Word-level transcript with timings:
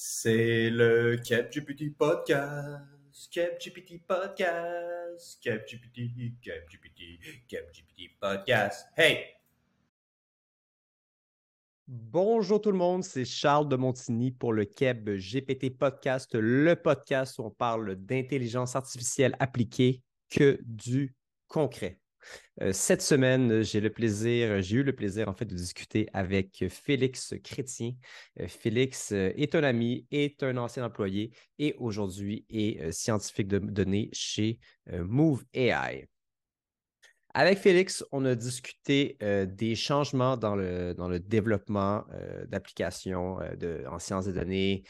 C'est 0.00 0.70
le 0.70 1.16
CapGPT 1.16 1.92
Podcast. 1.98 2.84
CapGPT 3.32 4.06
Podcast. 4.06 5.42
CapGPT, 5.42 6.38
CapGPT, 6.40 7.18
CapGPT 7.48 8.16
Podcast. 8.20 8.86
Hey! 8.96 9.24
Bonjour 11.88 12.60
tout 12.60 12.70
le 12.70 12.78
monde, 12.78 13.02
c'est 13.02 13.24
Charles 13.24 13.68
de 13.68 13.74
Montigny 13.74 14.30
pour 14.30 14.52
le 14.52 14.66
Keb 14.66 15.10
GPT 15.10 15.76
Podcast, 15.76 16.32
le 16.32 16.76
podcast 16.76 17.36
où 17.40 17.46
on 17.46 17.50
parle 17.50 17.96
d'intelligence 17.96 18.76
artificielle 18.76 19.34
appliquée 19.40 20.04
que 20.30 20.60
du 20.62 21.12
concret. 21.48 21.98
Euh, 22.60 22.72
cette 22.72 23.02
semaine, 23.02 23.62
j'ai 23.62 23.78
eu 23.78 23.82
le 23.82 24.92
plaisir 24.92 25.28
en 25.28 25.34
fait 25.34 25.44
de 25.44 25.54
discuter 25.54 26.08
avec 26.12 26.64
Félix 26.68 27.34
Chrétien. 27.44 27.92
Euh, 28.40 28.48
Félix 28.48 29.12
euh, 29.12 29.32
est 29.36 29.54
un 29.54 29.62
ami, 29.62 30.06
est 30.10 30.42
un 30.42 30.56
ancien 30.56 30.84
employé 30.84 31.32
et 31.58 31.74
aujourd'hui 31.78 32.44
est 32.50 32.90
scientifique 32.92 33.48
de 33.48 33.58
données 33.58 34.10
chez 34.12 34.58
Move 34.90 35.44
AI. 35.52 36.08
Avec 37.40 37.58
Félix, 37.58 38.04
on 38.10 38.24
a 38.24 38.34
discuté 38.34 39.16
euh, 39.22 39.46
des 39.46 39.76
changements 39.76 40.36
dans 40.36 40.56
le, 40.56 41.18
développement 41.20 42.04
euh, 42.12 42.44
d'applications 42.46 43.38
euh, 43.40 43.84
en 43.88 44.00
sciences 44.00 44.24
de 44.24 44.32
données, 44.32 44.82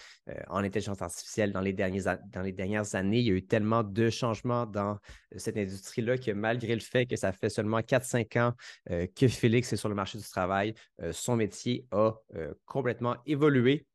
en 0.48 0.64
intelligence 0.64 1.02
artificielle 1.02 1.52
dans 1.52 1.60
les, 1.60 1.74
dans 1.74 2.40
les 2.42 2.52
dernières 2.52 2.94
années. 2.94 3.18
Il 3.18 3.26
y 3.26 3.30
a 3.30 3.34
eu 3.34 3.44
tellement 3.44 3.82
de 3.82 4.08
changements 4.08 4.64
dans 4.64 4.96
cette 5.36 5.58
industrie-là 5.58 6.16
que 6.16 6.30
malgré 6.30 6.72
le 6.72 6.80
fait 6.80 7.04
que 7.04 7.16
ça 7.16 7.32
fait 7.32 7.50
seulement 7.50 7.80
4-5 7.80 8.40
ans 8.40 8.54
que 9.14 9.28
Félix 9.28 9.70
est 9.74 9.76
sur 9.76 9.90
le 9.90 9.94
marché 9.94 10.16
du 10.16 10.24
travail, 10.24 10.72
son 11.12 11.36
métier 11.36 11.86
a 11.92 12.14
complètement 12.64 13.16
évolué. 13.26 13.86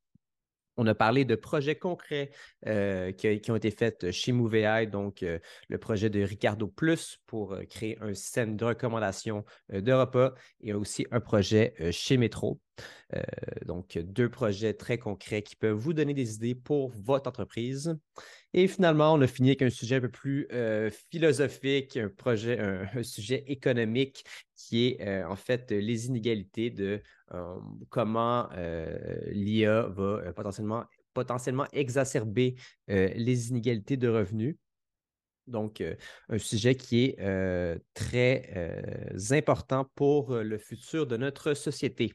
On 0.77 0.87
a 0.87 0.95
parlé 0.95 1.23
de 1.23 1.35
projets 1.35 1.75
concrets 1.75 2.31
euh, 2.65 3.11
qui, 3.11 3.51
ont 3.51 3.55
été 3.55 3.69
faits 3.69 4.09
chez 4.11 4.31
MoveAI, 4.31 4.87
donc 4.87 5.21
euh, 5.21 5.37
le 5.69 5.77
projet 5.77 6.09
de 6.09 6.21
Ricardo 6.21 6.67
Plus 6.67 7.19
pour 7.27 7.53
euh, 7.53 7.63
créer 7.65 7.97
un 8.01 8.13
système 8.13 8.55
de 8.55 8.65
recommandation 8.65 9.45
de 9.71 9.91
repas 9.91 10.33
et 10.61 10.73
aussi 10.73 11.05
un 11.11 11.19
projet 11.19 11.75
chez 11.91 12.17
Metro. 12.17 12.59
donc, 13.65 13.97
deux 13.99 14.29
projets 14.29 14.73
très 14.73 14.97
concrets 14.97 15.43
qui 15.43 15.55
peuvent 15.55 15.77
vous 15.77 15.93
donner 15.93 16.13
des 16.13 16.35
idées 16.35 16.55
pour 16.55 16.91
votre 16.97 17.29
entreprise. 17.29 17.95
Et 18.53 18.67
finalement, 18.67 19.13
on 19.13 19.21
a 19.21 19.27
fini 19.27 19.49
avec 19.49 19.61
un 19.61 19.69
sujet 19.69 19.97
un 19.97 20.01
peu 20.01 20.09
plus 20.09 20.47
philosophique, 21.11 21.97
un 21.97 22.09
projet, 22.09 22.59
un, 22.95 23.03
sujet 23.03 23.43
économique 23.47 24.25
qui 24.55 24.87
est 24.87 25.23
en 25.23 25.35
fait 25.35 25.71
les 25.71 26.07
inégalités 26.07 26.69
de 26.69 27.01
comment 27.89 28.49
l'IA 29.27 29.87
va 29.87 30.33
potentiellement, 30.33 30.85
potentiellement 31.13 31.67
exacerber 31.71 32.55
les 32.87 33.49
inégalités 33.49 33.97
de 33.97 34.07
revenus. 34.07 34.55
Donc, 35.47 35.83
un 36.29 36.37
sujet 36.37 36.75
qui 36.75 37.03
est 37.03 37.79
très 37.93 38.81
important 39.31 39.89
pour 39.95 40.35
le 40.35 40.57
futur 40.57 41.05
de 41.05 41.17
notre 41.17 41.53
société. 41.53 42.13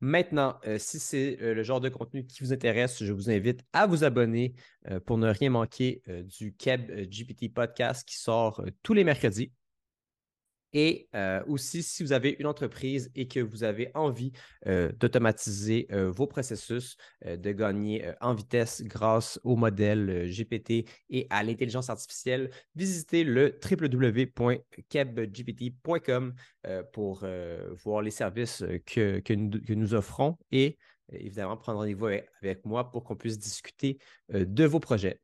Maintenant, 0.00 0.58
si 0.76 0.98
c'est 0.98 1.36
le 1.40 1.62
genre 1.62 1.80
de 1.80 1.88
contenu 1.88 2.26
qui 2.26 2.42
vous 2.42 2.52
intéresse, 2.52 3.02
je 3.02 3.12
vous 3.12 3.30
invite 3.30 3.62
à 3.72 3.86
vous 3.86 4.04
abonner 4.04 4.54
pour 5.06 5.16
ne 5.16 5.28
rien 5.28 5.50
manquer 5.50 6.02
du 6.38 6.54
Keb 6.56 6.90
GPT 7.08 7.54
podcast 7.54 8.06
qui 8.06 8.18
sort 8.18 8.62
tous 8.82 8.94
les 8.94 9.04
mercredis. 9.04 9.52
Et 10.74 11.08
euh, 11.14 11.42
aussi, 11.46 11.82
si 11.84 12.02
vous 12.02 12.12
avez 12.12 12.36
une 12.40 12.46
entreprise 12.46 13.12
et 13.14 13.28
que 13.28 13.38
vous 13.38 13.62
avez 13.62 13.92
envie 13.94 14.32
euh, 14.66 14.90
d'automatiser 14.98 15.86
euh, 15.92 16.10
vos 16.10 16.26
processus, 16.26 16.96
de 17.24 17.52
gagner 17.52 18.10
en 18.20 18.34
vitesse 18.34 18.82
grâce 18.82 19.38
au 19.44 19.54
modèle 19.56 20.28
GPT 20.28 20.84
et 21.10 21.28
à 21.30 21.44
l'intelligence 21.44 21.88
artificielle, 21.88 22.50
visitez 22.74 23.22
le 23.22 23.56
www.kebgpt.com 23.62 26.34
pour 26.92 27.24
voir 27.84 28.02
les 28.02 28.10
services 28.10 28.64
que, 28.84 29.74
nous, 29.74 29.94
offrons 29.94 30.36
et 30.50 30.76
évidemment 31.12 31.56
prendre 31.56 31.78
rendez-vous 31.78 32.08
avec 32.42 32.64
moi 32.64 32.90
pour 32.90 33.04
qu'on 33.04 33.14
puisse 33.16 33.38
discuter 33.38 33.98
de 34.32 34.64
vos 34.64 34.80
projets. 34.80 35.20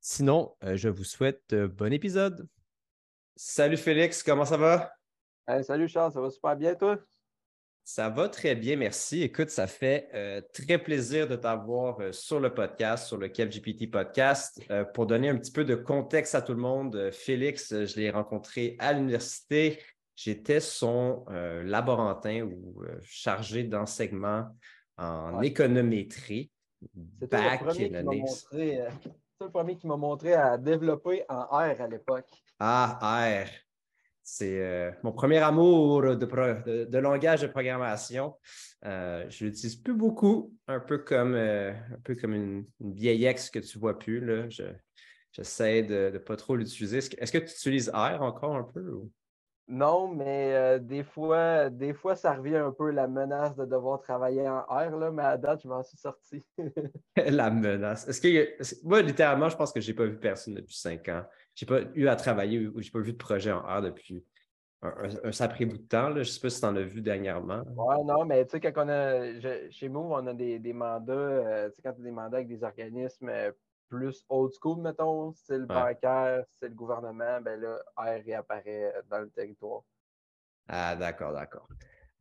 Sinon, 0.00 0.54
je 0.62 0.90
vous 0.90 1.04
souhaite 1.04 1.54
bon 1.54 1.90
épisode. 1.92 2.46
Salut 3.34 3.78
Félix, 3.78 4.22
comment 4.22 4.44
ça 4.44 4.56
va? 4.56 4.92
salut 5.62 5.88
Charles, 5.88 6.12
ça 6.12 6.20
va 6.20 6.30
super 6.30 6.56
bien 6.56 6.74
toi? 6.74 6.98
Ça 7.84 8.08
va 8.08 8.28
très 8.28 8.54
bien, 8.54 8.76
merci. 8.76 9.22
Écoute, 9.22 9.50
ça 9.50 9.66
fait 9.66 10.08
euh, 10.14 10.40
très 10.52 10.78
plaisir 10.78 11.26
de 11.26 11.34
t'avoir 11.34 11.98
euh, 12.00 12.12
sur 12.12 12.38
le 12.38 12.54
podcast, 12.54 13.08
sur 13.08 13.16
le 13.16 13.26
GPT 13.26 13.90
Podcast. 13.90 14.62
Euh, 14.70 14.84
pour 14.84 15.06
donner 15.06 15.30
un 15.30 15.36
petit 15.36 15.50
peu 15.50 15.64
de 15.64 15.74
contexte 15.74 16.34
à 16.36 16.42
tout 16.42 16.52
le 16.52 16.60
monde, 16.60 17.10
Félix, 17.10 17.74
je 17.74 17.96
l'ai 17.96 18.10
rencontré 18.10 18.76
à 18.78 18.92
l'université. 18.92 19.82
J'étais 20.14 20.60
son 20.60 21.24
laborantin 21.64 22.42
ou 22.42 22.84
chargé 23.02 23.64
d'enseignement 23.64 24.46
en 24.98 25.40
économétrie. 25.40 26.52
C'est 27.22 27.32
le 29.46 29.50
premier 29.50 29.76
qui 29.76 29.86
m'a 29.86 29.96
montré 29.96 30.34
à 30.34 30.58
développer 30.58 31.24
en 31.28 31.44
R 31.46 31.80
à 31.80 31.88
l'époque. 31.88 32.28
Ah, 32.64 33.44
R. 33.44 33.48
C'est 34.22 34.62
euh, 34.62 34.92
mon 35.02 35.10
premier 35.10 35.38
amour 35.38 36.02
de, 36.02 36.98
langage 36.98 37.40
de 37.40 37.48
programmation. 37.48 38.36
Euh, 38.84 39.26
je 39.28 39.46
l'utilise 39.46 39.74
plus 39.74 39.94
beaucoup, 39.94 40.54
un 40.68 40.78
peu 40.78 40.98
comme, 40.98 41.34
euh, 41.34 41.72
un 41.72 41.98
peu 42.04 42.14
comme 42.14 42.34
une, 42.34 42.64
vieille 42.78 43.24
ex 43.24 43.50
que 43.50 43.58
tu 43.58 43.78
ne 43.78 43.80
vois 43.80 43.98
plus. 43.98 44.24
Là. 44.24 44.48
j'essaie 45.32 45.82
de 45.82 46.10
ne 46.12 46.18
pas 46.18 46.36
trop 46.36 46.54
l'utiliser. 46.54 46.98
Est-ce 46.98 47.32
que, 47.32 47.38
tu 47.38 47.50
utilises 47.50 47.90
R 47.92 48.22
encore 48.22 48.54
un 48.54 48.62
peu? 48.62 49.08
Non, 49.68 50.08
mais 50.14 50.54
euh, 50.54 50.78
des, 50.78 51.02
fois, 51.02 51.70
des 51.70 51.94
fois, 51.94 52.14
ça 52.14 52.34
revient 52.34 52.56
un 52.56 52.72
peu 52.72 52.90
la 52.90 53.08
menace 53.08 53.56
de 53.56 53.64
devoir 53.64 54.00
travailler 54.00 54.48
en 54.48 54.60
R, 54.68 54.96
là, 54.98 55.10
mais 55.10 55.22
à 55.22 55.36
date, 55.36 55.62
je 55.62 55.68
m'en 55.68 55.82
suis 55.82 55.96
sorti. 55.96 56.44
la 57.16 57.50
menace. 57.50 58.06
Est-ce 58.06 58.20
que 58.20 58.86
moi, 58.86 59.02
littéralement, 59.02 59.48
je 59.48 59.56
pense 59.56 59.72
que 59.72 59.80
je 59.80 59.90
n'ai 59.90 59.96
pas 59.96 60.04
vu 60.04 60.18
personne 60.18 60.54
depuis 60.54 60.76
cinq 60.76 61.08
ans. 61.08 61.24
Je 61.54 61.64
n'ai 61.64 61.68
pas 61.68 61.90
eu 61.94 62.08
à 62.08 62.16
travailler 62.16 62.66
ou 62.66 62.80
je 62.80 62.86
n'ai 62.86 62.90
pas 62.90 63.00
vu 63.00 63.12
de 63.12 63.18
projet 63.18 63.52
en 63.52 63.60
R 63.60 63.82
depuis 63.82 64.24
un, 64.82 65.32
sacré 65.32 65.64
bout 65.64 65.78
de 65.78 65.82
temps. 65.82 66.12
Je 66.12 66.18
ne 66.18 66.24
sais 66.24 66.40
pas 66.40 66.50
si 66.50 66.60
tu 66.60 66.66
en 66.66 66.76
as 66.76 66.82
vu 66.82 67.00
dernièrement. 67.00 67.62
Oui, 67.76 68.04
non, 68.04 68.24
mais 68.24 68.44
tu 68.44 68.52
sais, 68.52 68.60
quand 68.60 68.84
on 68.84 68.88
a 68.88 69.70
chez 69.70 69.88
Move, 69.88 70.10
on 70.10 70.26
a 70.26 70.34
des, 70.34 70.72
mandats, 70.72 71.12
euh, 71.12 71.68
tu 71.68 71.76
sais, 71.76 71.82
quand 71.82 71.92
tu 71.92 72.00
as 72.00 72.04
des 72.04 72.10
mandats 72.10 72.38
avec 72.38 72.48
des 72.48 72.64
organismes 72.64 73.28
euh, 73.28 73.52
plus 73.88 74.24
old 74.28 74.52
school, 74.60 74.80
mettons, 74.80 75.32
c'est 75.32 75.58
le 75.58 75.66
bancaire, 75.66 76.44
c'est 76.58 76.68
le 76.68 76.74
gouvernement, 76.74 77.40
ben 77.42 77.60
là, 77.60 77.78
R 77.96 78.24
réapparaît 78.24 78.94
dans 79.10 79.20
le 79.20 79.30
territoire. 79.30 79.82
Ah, 80.68 80.96
d'accord, 80.96 81.32
d'accord. 81.32 81.68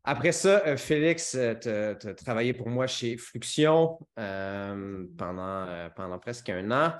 Après 0.03 0.31
ça, 0.31 0.63
euh, 0.65 0.77
Félix, 0.77 1.35
euh, 1.35 1.53
tu 1.95 2.07
as 2.07 2.13
travaillé 2.15 2.53
pour 2.53 2.69
moi 2.69 2.87
chez 2.87 3.17
Fluxion 3.17 3.99
euh, 4.17 5.05
pendant, 5.17 5.89
pendant 5.95 6.17
presque 6.17 6.49
un 6.49 6.71
an. 6.71 6.93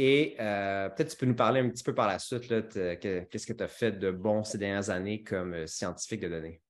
Et 0.00 0.36
peut-être 0.38 1.08
tu 1.08 1.16
peux 1.16 1.26
nous 1.26 1.34
parler 1.34 1.60
un 1.60 1.68
petit 1.68 1.82
peu 1.82 1.92
par 1.92 2.06
la 2.06 2.20
suite, 2.20 2.46
qu'est-ce 2.48 3.46
que 3.46 3.52
tu 3.52 3.64
as 3.64 3.68
fait 3.68 3.92
de 3.92 4.12
bon 4.12 4.44
ces 4.44 4.56
dernières 4.56 4.90
années 4.90 5.24
comme 5.24 5.66
scientifique 5.66 6.20
de 6.20 6.28
données? 6.28 6.62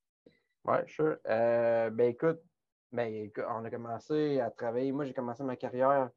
Oui, 0.64 0.78
sure. 0.86 1.18
ben 1.24 2.00
écoute, 2.00 2.40
ben, 2.90 3.30
on 3.50 3.64
a 3.64 3.70
commencé 3.70 4.40
à 4.40 4.50
travailler. 4.50 4.92
Moi, 4.92 5.04
j'ai 5.04 5.12
commencé 5.12 5.44
ma 5.44 5.56
carrière 5.56 6.08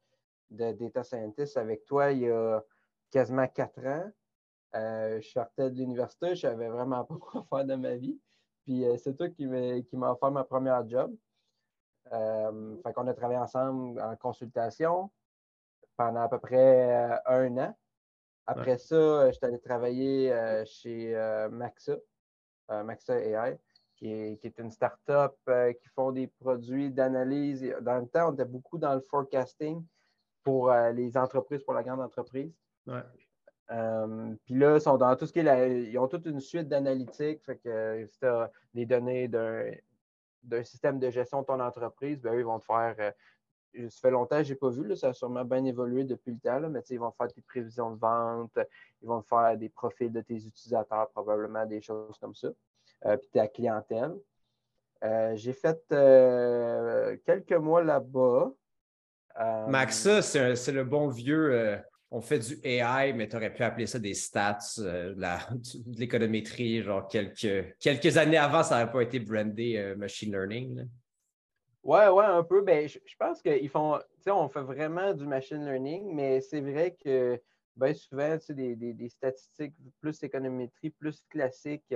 de 0.50 0.72
data 0.72 1.02
scientist 1.02 1.56
avec 1.56 1.84
toi 1.84 2.12
il 2.12 2.20
y 2.20 2.30
a 2.30 2.62
quasiment 3.10 3.46
quatre 3.48 3.84
ans. 3.86 4.10
Euh, 4.74 5.20
je 5.20 5.28
sortais 5.28 5.70
de 5.70 5.76
l'université, 5.76 6.34
je 6.34 6.40
savais 6.42 6.68
vraiment 6.68 7.04
pas 7.04 7.16
quoi 7.16 7.44
faire 7.48 7.64
de 7.64 7.74
ma 7.74 7.96
vie. 7.96 8.18
Puis 8.64 8.84
euh, 8.84 8.96
c'est 8.96 9.14
toi 9.14 9.28
qui 9.28 9.46
m'a 9.46 10.12
offert 10.12 10.30
ma 10.30 10.44
première 10.44 10.88
job. 10.88 11.14
Euh, 12.12 12.76
fait 12.82 12.92
qu'on 12.92 13.06
a 13.06 13.14
travaillé 13.14 13.38
ensemble 13.38 14.00
en 14.00 14.16
consultation 14.16 15.10
pendant 15.96 16.22
à 16.22 16.28
peu 16.28 16.38
près 16.38 17.20
un 17.26 17.56
an. 17.58 17.76
Après 18.46 18.78
ça, 18.78 19.30
je 19.30 19.36
suis 19.36 19.46
allé 19.46 19.60
travailler 19.60 20.64
chez 20.66 21.14
Maxa, 21.50 21.96
Maxa 22.68 23.18
AI, 23.18 23.58
qui 23.96 24.12
est, 24.12 24.40
qui 24.40 24.48
est 24.48 24.58
une 24.58 24.70
start-up 24.70 25.36
qui 25.80 25.88
font 25.90 26.12
des 26.12 26.26
produits 26.26 26.90
d'analyse. 26.90 27.62
Dans 27.82 27.98
le 27.98 28.06
temps, 28.06 28.30
on 28.30 28.32
était 28.34 28.44
beaucoup 28.44 28.78
dans 28.78 28.94
le 28.94 29.00
forecasting 29.00 29.84
pour 30.42 30.70
euh, 30.70 30.92
les 30.92 31.16
entreprises, 31.16 31.62
pour 31.62 31.74
la 31.74 31.82
grande 31.82 32.00
entreprise. 32.00 32.52
Euh, 33.70 34.34
puis 34.44 34.54
là, 34.54 34.76
ils 34.76 34.80
sont 34.80 34.98
dans 34.98 35.14
tout 35.16 35.26
ce 35.26 35.32
qui 35.32 35.38
est 35.38 35.82
ils 35.90 35.98
ont 35.98 36.08
toute 36.08 36.26
une 36.26 36.40
suite 36.40 36.68
d'analytiques. 36.68 37.42
Fait 37.44 37.56
que 37.56 38.04
si 38.06 38.18
tu 38.18 38.26
as 38.26 38.50
des 38.74 38.86
données 38.86 39.28
d'un 39.28 40.64
système 40.64 40.98
de 40.98 41.10
gestion 41.10 41.40
de 41.40 41.46
ton 41.46 41.60
entreprise, 41.60 42.20
ben, 42.20 42.34
eux, 42.34 42.40
ils 42.40 42.44
vont 42.44 42.58
te 42.58 42.66
faire. 42.66 43.12
Euh, 43.78 43.88
ça 43.88 44.00
fait 44.00 44.10
longtemps 44.10 44.38
que 44.38 44.44
je 44.44 44.52
n'ai 44.52 44.58
pas 44.58 44.70
vu, 44.70 44.96
ça 44.96 45.08
a 45.08 45.12
sûrement 45.12 45.44
bien 45.44 45.64
évolué 45.64 46.04
depuis 46.04 46.32
le 46.32 46.38
temps, 46.38 46.68
mais 46.68 46.80
ils 46.90 46.98
vont 46.98 47.12
faire 47.12 47.28
tes 47.28 47.42
prévisions 47.42 47.90
de 47.90 47.98
vente, 47.98 48.58
ils 49.00 49.08
vont 49.08 49.22
faire 49.22 49.56
des 49.56 49.68
profils 49.68 50.12
de 50.12 50.20
tes 50.20 50.36
utilisateurs, 50.36 51.08
probablement 51.10 51.64
des 51.66 51.80
choses 51.80 52.18
comme 52.20 52.34
ça, 52.34 52.48
puis 53.02 53.28
ta 53.32 53.48
clientèle. 53.48 54.14
j'ai 55.34 55.52
fait 55.52 55.82
quelques 57.24 57.52
mois 57.52 57.82
là-bas. 57.82 58.52
Euh, 59.40 59.66
Maxa, 59.66 60.22
c'est 60.22 60.72
le 60.72 60.84
bon 60.84 61.08
vieux. 61.08 61.52
Euh, 61.52 61.76
on 62.10 62.20
fait 62.20 62.38
du 62.38 62.58
AI, 62.62 63.12
mais 63.14 63.28
tu 63.28 63.36
aurais 63.36 63.52
pu 63.52 63.62
appeler 63.62 63.86
ça 63.86 63.98
des 63.98 64.14
stats, 64.14 64.58
euh, 64.80 65.14
de 65.14 65.98
l'économétrie. 65.98 66.82
Genre, 66.82 67.08
quelques, 67.08 67.76
quelques 67.78 68.16
années 68.18 68.36
avant, 68.36 68.62
ça 68.62 68.78
n'aurait 68.78 68.92
pas 68.92 69.02
été 69.02 69.18
brandé 69.18 69.94
machine 69.96 70.32
learning. 70.32 70.86
Ouais, 71.82 72.08
ouais, 72.08 72.24
un 72.24 72.44
peu. 72.44 72.62
Ben, 72.62 72.88
je, 72.88 72.98
pense 73.18 73.42
qu'ils 73.42 73.68
font, 73.68 73.98
tu 73.98 74.22
sais, 74.22 74.30
on 74.30 74.48
fait 74.48 74.62
vraiment 74.62 75.12
du 75.14 75.26
machine 75.26 75.64
learning, 75.64 76.14
mais 76.14 76.40
c'est 76.40 76.60
vrai 76.60 76.94
que 76.94 77.40
bien 77.76 77.94
souvent, 77.94 78.38
tu 78.38 78.46
sais, 78.46 78.54
des, 78.54 79.08
statistiques 79.08 79.74
plus 80.00 80.22
économétrie, 80.22 80.90
plus 80.90 81.24
classiques, 81.28 81.94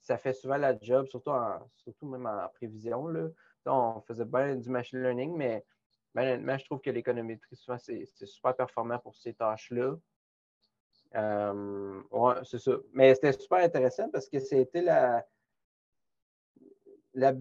ça 0.00 0.16
fait 0.16 0.32
souvent 0.32 0.56
la 0.56 0.78
job, 0.80 1.06
surtout, 1.06 1.32
surtout 1.76 2.06
même 2.06 2.26
en 2.26 2.48
prévision. 2.54 3.06
Là. 3.08 3.28
On 3.66 4.00
faisait 4.00 4.24
bien 4.24 4.56
du 4.56 4.70
machine 4.70 5.02
learning, 5.02 5.36
mais 5.36 5.64
honnêtement, 6.16 6.56
je 6.56 6.64
trouve 6.64 6.80
que 6.80 6.90
l'économétrie, 6.90 7.56
souvent, 7.56 7.78
c'est 7.78 8.06
super 8.24 8.56
performant 8.56 8.98
pour 8.98 9.14
ces 9.14 9.34
tâches-là. 9.34 9.96
Euh, 11.14 12.02
c'est 12.44 12.58
ça. 12.58 12.72
Mais 12.92 13.14
c'était 13.14 13.32
super 13.32 13.58
intéressant 13.58 14.10
parce 14.10 14.28
que 14.28 14.38
c'était 14.40 14.82
la, 14.82 15.26
la, 17.14 17.34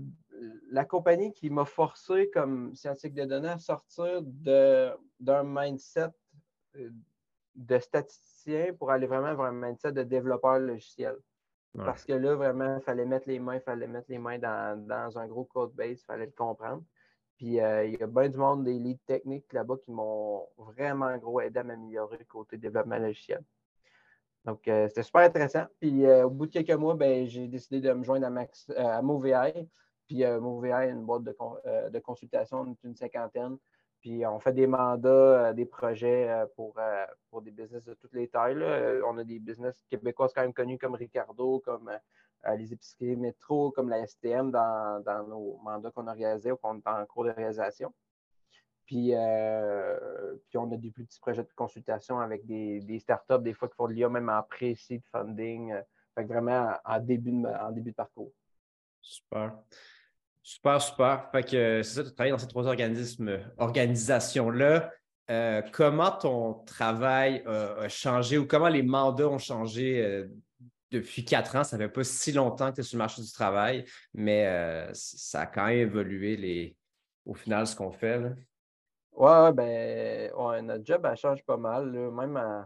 compagnie 0.85 1.33
qui 1.33 1.49
m'a 1.49 1.65
forcé, 1.65 2.29
comme 2.29 2.75
scientifique 2.75 3.15
de 3.15 3.25
données, 3.25 3.49
à 3.49 3.59
sortir 3.59 4.21
d'un 4.23 5.43
mindset 5.43 6.09
euh, 6.75 6.89
de 7.55 7.79
statisticien 7.79 8.73
pour 8.73 8.91
aller 8.91 9.07
vraiment 9.07 9.35
vers 9.35 9.45
un 9.45 9.51
mindset 9.51 9.91
de 9.91 10.03
développeur 10.03 10.59
logiciel. 10.59 11.15
Parce 11.85 12.05
que 12.05 12.13
là, 12.13 12.35
vraiment, 12.35 12.77
il 12.77 12.81
fallait 12.81 13.05
mettre 13.05 13.27
les 13.27 13.39
mains, 13.39 13.55
il 13.55 13.61
fallait 13.61 13.87
mettre 13.87 14.07
les 14.09 14.17
mains 14.17 14.39
dans, 14.39 15.17
un 15.17 15.27
gros 15.27 15.45
code 15.45 15.73
base, 15.73 16.01
il 16.01 16.05
fallait 16.05 16.25
le 16.25 16.31
comprendre. 16.31 16.83
Puis 17.37 17.59
euh, 17.59 17.85
il 17.85 17.99
y 17.99 18.01
a 18.01 18.07
bien 18.07 18.29
du 18.29 18.37
monde 18.37 18.63
des 18.63 18.79
leads 18.79 19.03
techniques 19.05 19.53
là-bas 19.53 19.75
qui 19.83 19.91
m'ont 19.91 20.47
vraiment 20.57 21.15
gros 21.17 21.39
aidé 21.39 21.59
à 21.59 21.63
m'améliorer 21.63 22.25
côté 22.25 22.57
développement 22.57 22.97
logiciel. 22.97 23.43
Donc, 24.43 24.67
euh, 24.67 24.87
c'était 24.87 25.03
super 25.03 25.21
intéressant. 25.21 25.65
Puis 25.79 26.05
euh, 26.05 26.25
au 26.25 26.29
bout 26.29 26.47
de 26.47 26.51
quelques 26.51 26.79
mois, 26.79 26.95
ben, 26.95 27.27
j'ai 27.27 27.47
décidé 27.47 27.79
de 27.79 27.93
me 27.93 28.03
joindre 28.03 28.25
à, 28.25 28.29
Max, 28.29 28.71
à 28.75 29.01
MoveAI. 29.01 29.67
Puis 30.07 30.23
MoveAI, 30.25 30.89
une 30.89 31.05
boîte 31.05 31.23
de, 31.23 31.35
de 31.89 31.99
consultation 31.99 32.63
d'une 32.81 32.95
cinquantaine. 32.95 33.57
Puis 34.01 34.25
on 34.25 34.39
fait 34.39 34.53
des 34.53 34.67
mandats, 34.67 35.09
euh, 35.09 35.53
des 35.53 35.65
projets 35.65 36.29
euh, 36.29 36.45
pour, 36.55 36.77
euh, 36.77 37.05
pour 37.29 37.41
des 37.41 37.51
business 37.51 37.85
de 37.85 37.93
toutes 37.95 38.13
les 38.13 38.27
tailles. 38.27 38.55
On 39.05 39.17
a 39.17 39.23
des 39.23 39.39
business 39.39 39.83
québécois 39.89 40.29
quand 40.33 40.41
même 40.41 40.53
connus 40.53 40.77
comme 40.77 40.95
Ricardo, 40.95 41.59
comme 41.59 41.91
les 42.57 42.71
épiceries 42.71 43.15
métro, 43.15 43.71
comme 43.71 43.89
la 43.89 44.05
STM 44.05 44.51
dans, 44.51 45.27
nos 45.27 45.59
mandats 45.63 45.91
qu'on 45.91 46.07
a 46.07 46.13
réalisés 46.13 46.51
ou 46.51 46.57
qu'on 46.57 46.77
est 46.77 46.87
en 46.87 47.05
cours 47.05 47.25
de 47.25 47.31
réalisation. 47.31 47.93
Puis, 48.85 49.11
puis 50.47 50.57
on 50.57 50.71
a 50.71 50.77
des 50.77 50.91
petits 50.91 51.19
projets 51.19 51.43
de 51.43 51.49
consultation 51.55 52.19
avec 52.19 52.45
des, 52.45 52.99
startups, 52.99 53.41
des 53.41 53.53
fois 53.53 53.67
qui 53.67 53.75
font 53.75 53.87
de 53.87 53.93
l'IA 53.93 54.07
même 54.07 54.29
en 54.29 54.43
pré-seed 54.43 55.03
funding. 55.11 55.73
Fait 56.15 56.23
vraiment 56.23 56.71
en 56.85 56.99
début 56.99 57.33
en 57.45 57.71
début 57.71 57.91
de 57.91 57.95
parcours. 57.95 58.31
Super. 59.01 59.53
Super, 60.47 60.81
super. 60.81 61.29
Fait 61.29 61.43
que 61.43 61.83
c'est 61.83 61.95
ça, 61.95 62.03
tu 62.05 62.13
travailles 62.13 62.31
dans 62.31 62.37
ces 62.37 62.47
trois 62.47 62.67
organismes, 62.67 63.37
organisations-là. 63.57 64.89
Euh, 65.29 65.61
comment 65.73 66.09
ton 66.09 66.53
travail 66.63 67.43
a 67.45 67.89
changé 67.89 68.37
ou 68.37 68.47
comment 68.47 68.69
les 68.69 68.81
mandats 68.81 69.27
ont 69.27 69.39
changé 69.39 70.01
euh, 70.01 70.25
depuis 70.89 71.25
quatre 71.25 71.57
ans? 71.57 71.65
Ça 71.65 71.75
ne 71.77 71.81
fait 71.81 71.91
pas 71.91 72.05
si 72.05 72.31
longtemps 72.31 72.69
que 72.69 72.75
tu 72.75 72.79
es 72.79 72.83
sur 72.85 72.95
le 72.95 72.99
marché 72.99 73.21
du 73.21 73.29
travail, 73.29 73.83
mais 74.13 74.47
euh, 74.47 74.89
ça 74.93 75.41
a 75.41 75.45
quand 75.47 75.65
même 75.65 75.79
évolué 75.79 76.37
les... 76.37 76.77
au 77.25 77.33
final 77.33 77.67
ce 77.67 77.75
qu'on 77.75 77.91
fait. 77.91 78.17
Là. 78.17 78.29
Ouais, 79.11 79.51
ben, 79.51 80.61
notre 80.61 80.85
job, 80.85 81.13
change 81.17 81.43
pas 81.43 81.57
mal. 81.57 81.91
Même 81.91 82.65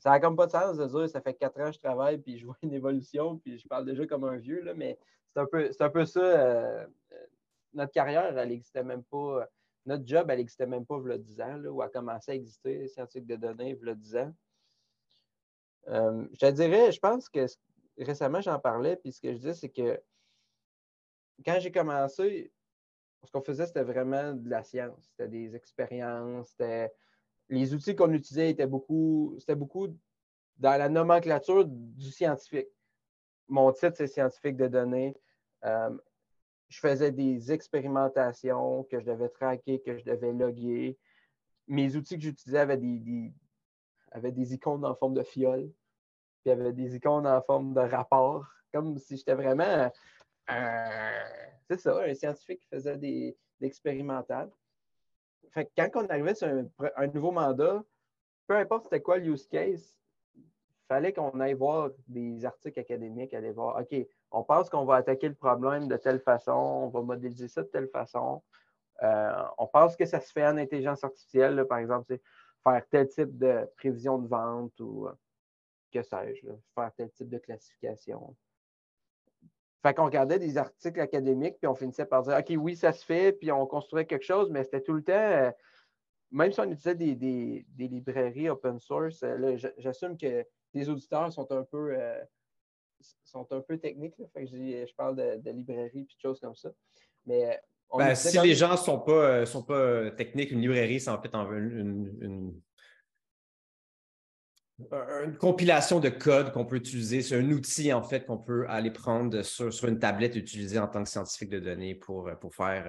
Ça 0.00 0.10
n'a 0.10 0.20
comme 0.20 0.34
pas 0.34 0.46
de 0.46 0.50
sens 0.50 0.76
de 0.76 0.86
dire 0.86 1.08
ça 1.08 1.20
fait 1.20 1.34
quatre 1.34 1.60
ans 1.60 1.66
que 1.66 1.74
je 1.74 1.78
travaille 1.78 2.18
puis 2.18 2.38
je 2.38 2.46
vois 2.46 2.56
une 2.62 2.72
évolution 2.72 3.38
puis 3.38 3.58
je 3.58 3.68
parle 3.68 3.84
déjà 3.84 4.06
comme 4.06 4.24
un 4.24 4.36
vieux, 4.36 4.62
là, 4.62 4.74
mais 4.74 4.98
c'est 5.32 5.40
un, 5.40 5.46
peu, 5.46 5.70
un 5.78 5.90
peu 5.90 6.04
ça. 6.04 6.20
Euh, 6.20 6.86
notre 7.72 7.92
carrière, 7.92 8.36
elle 8.36 8.48
n'existait 8.48 8.82
même 8.82 9.04
pas. 9.04 9.46
Notre 9.86 10.06
job, 10.06 10.28
elle 10.30 10.38
n'existait 10.38 10.66
même 10.66 10.84
pas 10.84 10.98
il 11.04 11.10
y 11.10 11.12
a 11.12 11.18
10 11.18 11.40
ans, 11.40 11.56
là, 11.56 11.70
elle 11.72 11.82
a 11.82 11.88
commencé 11.88 12.32
à 12.32 12.34
exister, 12.34 12.88
scientifique 12.88 13.26
de 13.26 13.36
données, 13.36 13.78
il 13.80 13.86
y 13.86 13.90
a 13.90 13.94
10 13.94 14.16
ans. 14.16 14.34
Euh, 15.88 16.26
je 16.32 16.38
te 16.38 16.50
dirais, 16.50 16.92
je 16.92 16.98
pense 16.98 17.28
que 17.28 17.46
récemment, 17.98 18.40
j'en 18.40 18.58
parlais, 18.58 18.96
puis 18.96 19.12
ce 19.12 19.20
que 19.20 19.32
je 19.32 19.38
disais, 19.38 19.54
c'est 19.54 19.70
que 19.70 20.00
quand 21.44 21.58
j'ai 21.60 21.72
commencé, 21.72 22.52
ce 23.24 23.30
qu'on 23.30 23.42
faisait, 23.42 23.66
c'était 23.66 23.82
vraiment 23.82 24.32
de 24.32 24.48
la 24.48 24.62
science. 24.62 25.10
C'était 25.10 25.28
des 25.28 25.56
expériences. 25.56 26.54
Les 27.50 27.74
outils 27.74 27.94
qu'on 27.94 28.12
utilisait 28.12 28.50
étaient 28.50 28.66
beaucoup, 28.66 29.36
c'était 29.38 29.54
beaucoup 29.54 29.88
dans 30.56 30.78
la 30.78 30.88
nomenclature 30.88 31.66
du 31.66 32.10
scientifique 32.10 32.68
mon 33.50 33.72
titre, 33.72 33.96
c'est 33.96 34.06
scientifique 34.06 34.56
de 34.56 34.68
données. 34.68 35.16
Euh, 35.64 35.90
je 36.68 36.78
faisais 36.78 37.10
des 37.10 37.52
expérimentations 37.52 38.84
que 38.84 39.00
je 39.00 39.06
devais 39.06 39.28
traquer, 39.28 39.80
que 39.80 39.98
je 39.98 40.04
devais 40.04 40.32
loguer. 40.32 40.96
Mes 41.66 41.96
outils 41.96 42.16
que 42.16 42.22
j'utilisais 42.22 42.60
avaient 42.60 42.76
des, 42.76 43.32
avaient 44.12 44.32
des 44.32 44.54
icônes 44.54 44.84
en 44.84 44.94
forme 44.94 45.14
de 45.14 45.22
fiole, 45.22 45.70
puis 46.42 46.52
avaient 46.52 46.72
des 46.72 46.94
icônes 46.94 47.26
en 47.26 47.42
forme 47.42 47.74
de 47.74 47.80
rapport, 47.80 48.46
comme 48.72 48.96
si 48.98 49.16
j'étais 49.16 49.34
vraiment 49.34 49.90
c'est 51.68 51.78
ça, 51.78 52.02
un 52.02 52.14
scientifique 52.14 52.60
qui 52.60 52.68
faisait 52.68 52.96
des, 52.96 53.36
expérimentales. 53.62 54.50
Quand 55.54 55.88
on 55.94 56.06
arrivait 56.08 56.34
sur 56.34 56.48
un, 56.48 56.66
un 56.96 57.06
nouveau 57.08 57.32
mandat, 57.32 57.82
peu 58.46 58.56
importe 58.56 58.84
c'était 58.84 59.00
quoi 59.00 59.18
le 59.18 59.26
use 59.26 59.46
case, 59.46 59.96
fallait 60.90 61.12
qu'on 61.12 61.38
aille 61.38 61.54
voir 61.54 61.90
des 62.08 62.44
articles 62.44 62.80
académiques, 62.80 63.32
aller 63.32 63.52
voir, 63.52 63.80
OK, 63.80 64.06
on 64.32 64.42
pense 64.42 64.68
qu'on 64.68 64.84
va 64.84 64.96
attaquer 64.96 65.28
le 65.28 65.36
problème 65.36 65.86
de 65.86 65.96
telle 65.96 66.18
façon, 66.18 66.52
on 66.52 66.88
va 66.88 67.00
modéliser 67.02 67.46
ça 67.46 67.62
de 67.62 67.68
telle 67.68 67.88
façon. 67.88 68.42
Euh, 69.04 69.44
on 69.58 69.68
pense 69.68 69.94
que 69.94 70.04
ça 70.04 70.18
se 70.18 70.32
fait 70.32 70.44
en 70.44 70.56
intelligence 70.56 71.04
artificielle, 71.04 71.64
par 71.68 71.78
exemple, 71.78 72.18
faire 72.64 72.82
tel 72.90 73.08
type 73.08 73.38
de 73.38 73.70
prévision 73.76 74.18
de 74.18 74.26
vente 74.26 74.78
ou 74.80 75.06
euh, 75.06 75.12
que 75.92 76.02
sais-je, 76.02 76.48
faire 76.74 76.90
tel 76.96 77.10
type 77.12 77.28
de 77.28 77.38
classification. 77.38 78.34
Fait 79.82 79.94
qu'on 79.94 80.04
regardait 80.04 80.38
des 80.38 80.58
articles 80.58 81.00
académiques, 81.00 81.56
puis 81.58 81.66
on 81.66 81.74
finissait 81.74 82.04
par 82.04 82.22
dire 82.22 82.36
OK, 82.38 82.54
oui, 82.58 82.76
ça 82.76 82.92
se 82.92 83.04
fait, 83.04 83.32
puis 83.32 83.50
on 83.50 83.66
construisait 83.66 84.04
quelque 84.04 84.24
chose, 84.24 84.50
mais 84.50 84.64
c'était 84.64 84.82
tout 84.82 84.92
le 84.92 85.02
temps, 85.02 85.12
euh, 85.14 85.50
même 86.30 86.52
si 86.52 86.60
on 86.60 86.64
utilisait 86.64 86.94
des, 86.94 87.64
librairies 87.78 88.50
open 88.50 88.78
source, 88.78 89.24
j'assume 89.78 90.16
que 90.16 90.44
les 90.74 90.88
auditeurs 90.88 91.32
sont 91.32 91.50
un 91.50 91.64
peu, 91.64 91.94
euh, 91.98 92.20
sont 93.24 93.50
un 93.52 93.60
peu 93.60 93.78
techniques. 93.78 94.14
Fait 94.32 94.44
que 94.44 94.50
je, 94.50 94.94
parle 94.94 95.16
de, 95.16 95.40
de 95.40 95.50
librairie 95.50 96.00
et 96.00 96.14
de 96.14 96.20
choses 96.20 96.40
comme 96.40 96.54
ça. 96.54 96.70
Mais 97.26 97.58
ben, 97.96 98.14
si 98.14 98.38
les 98.40 98.54
gens 98.54 98.72
ne 98.72 98.76
sont 98.76 99.00
pas, 99.00 99.12
euh, 99.12 99.46
sont 99.46 99.62
pas 99.62 99.74
euh, 99.74 100.10
techniques, 100.10 100.50
une 100.52 100.60
librairie, 100.60 101.00
c'est 101.00 101.10
en 101.10 101.20
fait 101.20 101.34
une, 101.34 101.78
une, 101.78 102.18
une, 102.20 102.60
compilation 105.38 106.00
de 106.00 106.08
code 106.08 106.52
qu'on 106.52 106.64
peut 106.64 106.76
utiliser. 106.76 107.22
C'est 107.22 107.36
un 107.36 107.50
outil, 107.50 107.92
en 107.92 108.02
fait, 108.02 108.26
qu'on 108.26 108.38
peut 108.38 108.66
aller 108.68 108.90
prendre 108.90 109.42
sur, 109.42 109.72
sur, 109.72 109.88
une 109.88 109.98
tablette 109.98 110.36
et 110.36 110.38
utiliser 110.38 110.78
en 110.78 110.88
tant 110.88 111.02
que 111.02 111.08
scientifique 111.08 111.50
de 111.50 111.60
données 111.60 111.94
pour, 111.94 112.30
pour 112.40 112.54
faire 112.54 112.84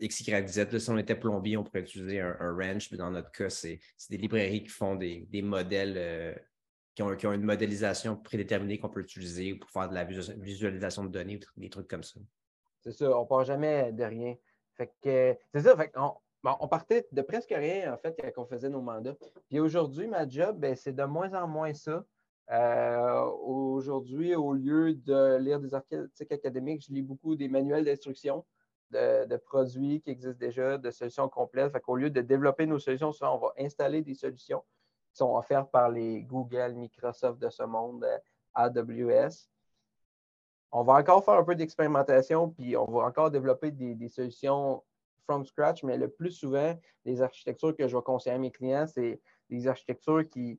X, 0.00 0.20
Y, 0.20 0.48
Z. 0.48 0.78
si 0.78 0.90
on 0.90 0.98
était 0.98 1.14
plombier, 1.14 1.56
on 1.56 1.64
pourrait 1.64 1.80
utiliser 1.80 2.20
un, 2.20 2.52
wrench, 2.52 2.90
mais 2.90 2.98
dans 2.98 3.10
notre 3.10 3.30
cas, 3.30 3.50
c'est 3.50 3.80
des 4.10 4.16
librairies 4.16 4.62
qui 4.62 4.70
font 4.70 4.96
des, 4.96 5.26
des 5.30 5.42
modèles 5.42 6.36
qui 6.96 7.02
ont, 7.02 7.32
une 7.32 7.44
modélisation 7.44 8.16
prédéterminée 8.16 8.78
qu'on 8.78 8.88
peut 8.88 9.02
utiliser 9.02 9.54
pour 9.54 9.70
faire 9.70 9.88
de 9.88 9.94
la 9.94 10.04
visualisation 10.04 11.04
de 11.04 11.10
données 11.10 11.38
des 11.56 11.68
trucs 11.68 11.88
comme 11.88 12.02
ça. 12.02 12.18
C'est 12.80 12.92
ça, 12.92 13.16
on 13.18 13.22
ne 13.22 13.28
part 13.28 13.44
jamais 13.44 13.92
de 13.92 14.02
rien. 14.02 14.34
Fait 14.74 14.90
que 15.02 15.36
c'est 15.52 15.60
ça, 15.60 15.76
on, 15.96 16.12
partait 16.68 17.06
de 17.12 17.22
presque 17.22 17.50
rien 17.50 17.92
en 17.92 17.96
fait 17.96 18.16
quand 18.34 18.42
on 18.42 18.46
faisait 18.46 18.68
nos 18.68 18.80
mandats. 18.80 19.16
Puis 19.48 19.60
aujourd'hui, 19.60 20.06
ma 20.06 20.28
job, 20.28 20.58
ben, 20.58 20.76
c'est 20.76 20.94
de 20.94 21.04
moins 21.04 21.32
en 21.34 21.46
moins 21.46 21.74
ça. 21.74 22.04
Euh, 22.52 23.22
aujourd'hui, 23.22 24.34
au 24.34 24.52
lieu 24.52 24.94
de 24.94 25.36
lire 25.38 25.58
des 25.58 25.74
articles 25.74 26.08
académiques, 26.30 26.84
je 26.86 26.92
lis 26.92 27.02
beaucoup 27.02 27.34
des 27.34 27.48
manuels 27.48 27.84
d'instruction 27.84 28.44
de, 28.90 29.36
produits 29.36 30.00
qui 30.00 30.10
existent 30.10 30.38
déjà, 30.38 30.78
de 30.78 30.90
solutions 30.90 31.28
complètes. 31.28 31.72
Fait 31.72 31.80
qu'au 31.80 31.96
lieu 31.96 32.10
de 32.10 32.20
développer 32.20 32.66
nos 32.66 32.78
solutions, 32.78 33.10
souvent, 33.12 33.34
on 33.34 33.38
va 33.38 33.52
installer 33.58 34.02
des 34.02 34.14
solutions 34.14 34.62
sont 35.16 35.34
offertes 35.36 35.70
par 35.70 35.88
les 35.88 36.22
Google, 36.22 36.74
Microsoft 36.74 37.40
de 37.40 37.48
ce 37.48 37.62
monde, 37.62 38.04
euh, 38.04 38.18
AWS. 38.54 39.48
On 40.72 40.82
va 40.82 40.94
encore 40.94 41.24
faire 41.24 41.34
un 41.34 41.44
peu 41.44 41.54
d'expérimentation, 41.54 42.50
puis 42.50 42.76
on 42.76 42.84
va 42.84 43.04
encore 43.04 43.30
développer 43.30 43.70
des, 43.70 44.08
solutions 44.08 44.82
from 45.26 45.44
scratch, 45.44 45.82
mais 45.82 45.98
le 45.98 46.08
plus 46.08 46.32
souvent, 46.32 46.78
les 47.04 47.20
architectures 47.20 47.76
que 47.76 47.86
je 47.86 47.96
vais 47.96 48.02
conseiller 48.02 48.36
à 48.36 48.38
mes 48.38 48.50
clients, 48.50 48.86
c'est 48.86 49.20
des 49.50 49.66
architectures 49.66 50.28
qui, 50.28 50.58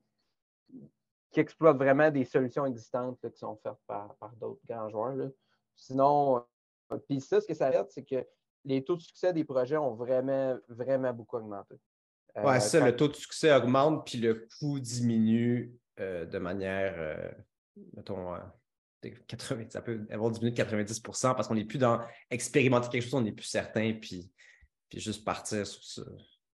qui 1.32 1.40
exploitent 1.40 1.78
vraiment 1.78 2.12
des 2.12 2.26
solutions 2.26 2.66
existantes 2.66 3.20
qui 3.22 3.38
sont 3.38 3.58
faites 3.64 3.80
par, 3.88 4.16
d'autres 4.40 4.62
grands 4.68 4.90
joueurs. 4.90 5.32
Sinon, 5.76 6.44
euh, 6.92 6.98
puis 7.08 7.22
ça, 7.22 7.42
ce 7.42 7.48
que 7.48 7.54
ça 7.54 7.72
aide, 7.72 7.88
c'est 7.90 8.04
que 8.04 8.26
les 8.66 8.84
taux 8.84 8.98
de 8.98 9.02
succès 9.02 9.34
des 9.34 9.44
projets 9.44 9.78
ont 9.78 9.96
vraiment, 9.96 10.58
vraiment 10.68 11.14
beaucoup 11.14 11.38
augmenté. 11.38 11.76
Euh, 12.38 12.44
ouais, 12.44 12.60
ça, 12.60 12.86
le 12.86 12.96
taux 12.96 13.08
de 13.08 13.16
succès 13.16 13.54
augmente, 13.54 14.06
puis 14.06 14.20
le 14.20 14.48
coût 14.60 14.80
diminue 14.80 15.74
euh, 16.00 16.26
de 16.26 16.38
manière, 16.38 16.94
euh, 16.98 17.32
mettons, 17.96 18.34
80, 19.28 19.66
ça 19.70 19.82
peut 19.82 20.06
avoir 20.12 20.32
diminué 20.32 20.52
de 20.52 20.62
90% 20.62 21.36
parce 21.36 21.48
qu'on 21.48 21.56
n'est 21.56 21.66
plus 21.66 21.78
dans 21.78 22.00
expérimenter 22.30 22.90
quelque 22.90 23.04
chose, 23.04 23.16
on 23.16 23.22
n'est 23.22 23.32
plus 23.32 23.46
certain, 23.46 23.94
puis, 23.94 24.32
puis 24.90 25.00
juste 25.00 25.26
partir 25.26 25.66
sur, 25.66 26.06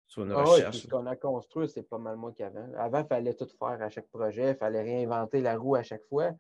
sur 0.07 0.23
une 0.23 0.31
ah 0.31 0.43
recherche. 0.43 0.83
ce 0.83 0.87
qu'on 0.87 1.05
a 1.05 1.15
construit, 1.15 1.69
c'est 1.69 1.83
pas 1.83 1.97
mal 1.97 2.15
moins 2.15 2.31
qu'avant. 2.31 2.69
Avant, 2.77 2.99
il 2.99 3.07
fallait 3.07 3.33
tout 3.33 3.47
faire 3.47 3.81
à 3.81 3.89
chaque 3.89 4.07
projet, 4.09 4.51
il 4.51 4.55
fallait 4.55 4.81
réinventer 4.81 5.41
la 5.41 5.57
roue 5.57 5.75
à 5.75 5.83
chaque 5.83 6.05
fois. 6.05 6.31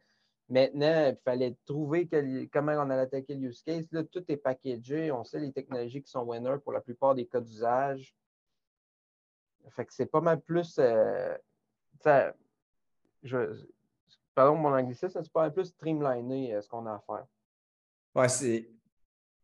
Maintenant, 0.49 1.09
il 1.09 1.17
fallait 1.23 1.55
trouver 1.65 2.07
comment 2.51 2.73
on 2.73 2.89
allait 2.89 3.03
attaquer 3.03 3.35
le 3.35 3.47
use 3.47 3.63
case. 3.63 3.87
Là, 3.91 4.03
tout 4.03 4.23
est 4.27 4.37
packagé. 4.37 5.11
On 5.11 5.23
sait 5.23 5.39
les 5.39 5.51
technologies 5.51 6.03
qui 6.03 6.11
sont 6.11 6.23
winners 6.23 6.59
pour 6.63 6.73
la 6.73 6.81
plupart 6.81 7.15
des 7.15 7.25
cas 7.25 7.39
d'usage. 7.39 8.13
Fait 9.69 9.85
que 9.85 9.93
c'est 9.93 10.05
pas 10.05 10.21
mal 10.21 10.41
plus. 10.41 10.77
Euh, 10.77 11.35
pardon, 14.35 14.55
mon 14.55 14.73
anglicisme, 14.73 15.21
c'est 15.23 15.31
pas 15.31 15.43
mal 15.43 15.53
plus 15.53 15.65
streamliné 15.65 16.53
euh, 16.53 16.61
ce 16.61 16.67
qu'on 16.67 16.85
a 16.85 16.95
à 16.95 16.99
faire. 16.99 17.25
Ouais, 18.13 18.29
c'est. 18.29 18.69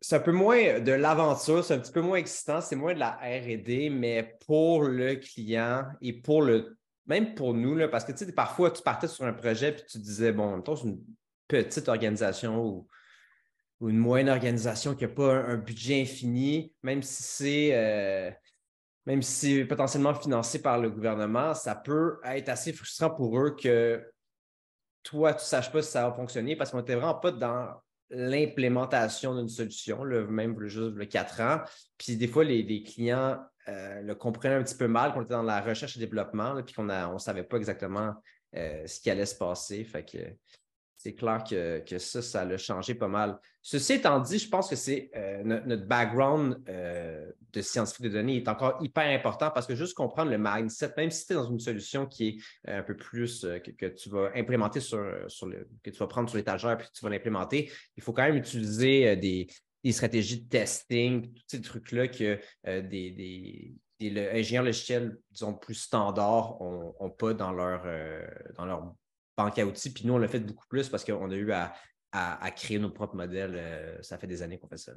C'est 0.01 0.15
un 0.15 0.19
peu 0.19 0.31
moins 0.31 0.79
de 0.79 0.91
l'aventure, 0.93 1.63
c'est 1.63 1.73
un 1.73 1.79
petit 1.79 1.91
peu 1.91 2.01
moins 2.01 2.17
excitant, 2.17 2.61
c'est 2.61 2.75
moins 2.75 2.93
de 2.93 2.99
la 2.99 3.11
RD, 3.11 3.91
mais 3.91 4.37
pour 4.45 4.83
le 4.83 5.15
client 5.15 5.85
et 6.01 6.13
pour 6.13 6.41
le. 6.41 6.77
Même 7.05 7.33
pour 7.33 7.53
nous, 7.53 7.75
là, 7.75 7.87
parce 7.87 8.05
que 8.05 8.11
tu 8.11 8.19
sais, 8.19 8.31
parfois, 8.31 8.71
tu 8.71 8.81
partais 8.83 9.07
sur 9.07 9.25
un 9.25 9.33
projet 9.33 9.69
et 9.69 9.85
tu 9.85 9.97
disais, 9.97 10.31
bon, 10.31 10.61
temps, 10.61 10.75
c'est 10.75 10.87
une 10.87 11.03
petite 11.47 11.89
organisation 11.89 12.63
ou, 12.63 12.87
une 13.87 13.97
moyenne 13.97 14.29
organisation 14.29 14.93
qui 14.93 15.05
n'a 15.05 15.09
pas 15.09 15.33
un, 15.33 15.57
budget 15.57 16.01
infini, 16.01 16.73
même 16.83 17.01
si 17.01 17.23
c'est. 17.23 17.69
Euh, 17.73 18.31
même 19.05 19.21
si 19.23 19.57
c'est 19.57 19.65
potentiellement 19.65 20.13
financé 20.13 20.61
par 20.61 20.77
le 20.77 20.89
gouvernement, 20.91 21.53
ça 21.55 21.73
peut 21.75 22.19
être 22.25 22.49
assez 22.49 22.73
frustrant 22.73 23.09
pour 23.09 23.39
eux 23.39 23.55
que 23.55 24.05
toi, 25.03 25.33
tu 25.33 25.39
ne 25.39 25.45
saches 25.45 25.71
pas 25.71 25.81
si 25.81 25.91
ça 25.91 26.07
va 26.07 26.15
fonctionner 26.15 26.55
parce 26.55 26.69
qu'on 26.69 26.77
n'était 26.77 26.95
vraiment 26.95 27.15
pas 27.15 27.31
dans 27.31 27.73
l'implémentation 28.09 29.35
d'une 29.35 29.49
solution, 29.49 30.03
même 30.03 30.59
juste 30.67 30.95
le 30.95 31.05
quatre 31.05 31.41
ans. 31.41 31.61
Puis 31.97 32.17
des 32.17 32.27
fois, 32.27 32.43
les, 32.43 32.83
clients 32.83 33.39
euh, 33.67 34.01
le 34.01 34.15
comprenaient 34.15 34.55
un 34.55 34.63
petit 34.63 34.77
peu 34.77 34.87
mal, 34.87 35.13
qu'on 35.13 35.21
était 35.21 35.33
dans 35.33 35.43
la 35.43 35.61
recherche 35.61 35.95
et 35.97 35.99
développement, 35.99 36.61
puis 36.63 36.73
qu'on 36.73 36.83
ne 36.83 37.17
savait 37.17 37.43
pas 37.43 37.57
exactement 37.57 38.15
euh, 38.55 38.87
ce 38.87 38.99
qui 38.99 39.09
allait 39.09 39.25
se 39.25 39.35
passer. 39.35 39.83
Fait 39.83 40.03
que 40.03 40.17
c'est 40.99 41.15
clair 41.15 41.45
que, 41.49 41.97
ça, 41.97 42.21
ça 42.21 42.43
l'a 42.43 42.57
changé 42.57 42.93
pas 42.93 43.07
mal. 43.07 43.39
Ceci 43.61 43.93
étant 43.93 44.19
dit, 44.19 44.37
je 44.37 44.49
pense 44.49 44.69
que 44.69 44.75
c'est 44.75 45.09
euh, 45.15 45.43
notre, 45.43 45.85
background 45.85 46.61
euh, 46.67 47.31
de 47.53 47.61
scientifique 47.61 48.03
de 48.03 48.09
données 48.09 48.35
est 48.35 48.49
encore 48.49 48.77
hyper 48.81 49.07
important 49.07 49.49
parce 49.49 49.65
que 49.65 49.75
juste 49.75 49.93
comprendre 49.93 50.29
le 50.29 50.37
mindset, 50.37 50.93
même 50.97 51.09
si 51.09 51.25
tu 51.25 51.31
es 51.31 51.35
dans 51.37 51.49
une 51.49 51.59
solution 51.61 52.05
qui 52.05 52.27
est 52.27 52.69
euh, 52.69 52.79
un 52.79 52.83
peu 52.83 52.97
plus 52.97 53.47
que, 53.63 53.87
tu 53.87 54.09
vas 54.09 54.31
implémenter 54.35 54.81
sur, 54.81 54.99
le, 54.99 55.69
que 55.81 55.89
tu 55.89 55.97
vas 55.97 56.07
prendre 56.07 56.27
sur 56.27 56.37
l'étagère 56.37 56.77
puis 56.77 56.87
que 56.87 56.91
tu 56.91 57.01
vas 57.01 57.09
l'implémenter, 57.09 57.71
il 57.95 58.03
faut 58.03 58.11
quand 58.11 58.23
même 58.23 58.35
utiliser 58.35 59.15
des, 59.15 59.47
stratégies 59.93 60.41
de 60.41 60.49
testing, 60.49 61.33
tous 61.33 61.43
ces 61.47 61.61
trucs-là 61.61 62.09
que 62.09 62.37
des, 62.65 63.73
ingénieurs 64.01 64.65
logiciels, 64.65 65.17
disons, 65.31 65.53
plus 65.53 65.75
standards 65.75 66.57
n'ont 66.59 67.09
pas 67.17 67.33
dans 67.33 67.53
leur, 67.53 67.85
dans 68.57 68.65
leur 68.65 68.93
banque 69.39 69.57
à 69.59 69.65
outils. 69.65 69.91
Puis 69.91 70.05
nous, 70.05 70.13
on 70.13 70.17
l'a 70.17 70.27
fait 70.27 70.39
beaucoup 70.39 70.67
plus 70.67 70.89
parce 70.89 71.03
qu'on 71.03 71.31
a 71.31 71.35
eu 71.35 71.51
à, 71.51 72.51
créer 72.51 72.79
nos 72.79 72.89
propres 72.89 73.15
modèles. 73.15 73.55
Euh, 73.55 74.01
ça 74.01 74.17
fait 74.17 74.27
des 74.27 74.41
années 74.41 74.57
qu'on 74.57 74.67
fait 74.67 74.77
ça. 74.77 74.91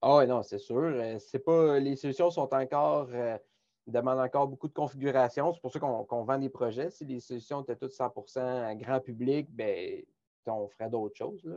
Ah 0.00 0.16
oui, 0.18 0.26
non, 0.26 0.42
c'est 0.42 0.58
sûr. 0.58 0.76
Euh, 0.76 1.18
c'est 1.18 1.38
pas, 1.38 1.78
les 1.78 1.96
solutions 1.96 2.30
sont 2.30 2.52
encore, 2.52 3.08
euh, 3.12 3.38
demandent 3.86 4.18
encore 4.18 4.48
beaucoup 4.48 4.68
de 4.68 4.72
configuration. 4.72 5.52
C'est 5.52 5.60
pour 5.60 5.72
ça 5.72 5.78
qu'on 5.78 6.24
vend 6.24 6.38
des 6.38 6.48
projets. 6.48 6.90
Si 6.90 7.04
les 7.04 7.20
solutions 7.20 7.62
étaient 7.62 7.76
toutes 7.76 7.92
100% 7.92 8.76
grand 8.78 9.00
public, 9.00 9.48
ben, 9.50 10.02
on 10.46 10.66
ferait 10.66 10.90
d'autres 10.90 11.16
choses. 11.16 11.48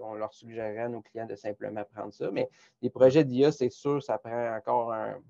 on 0.00 0.14
leur 0.14 0.34
suggérerait 0.34 0.78
à 0.78 0.88
nos 0.88 1.02
clients 1.02 1.26
de 1.26 1.36
simplement 1.36 1.84
prendre 1.84 2.12
ça. 2.12 2.30
Mais 2.32 2.48
les 2.82 2.90
projets 2.90 3.24
d'IA, 3.24 3.52
c'est 3.52 3.70
sûr, 3.70 4.02
ça 4.02 4.18
prend 4.18 4.56
encore 4.56 4.92
un 4.92 5.20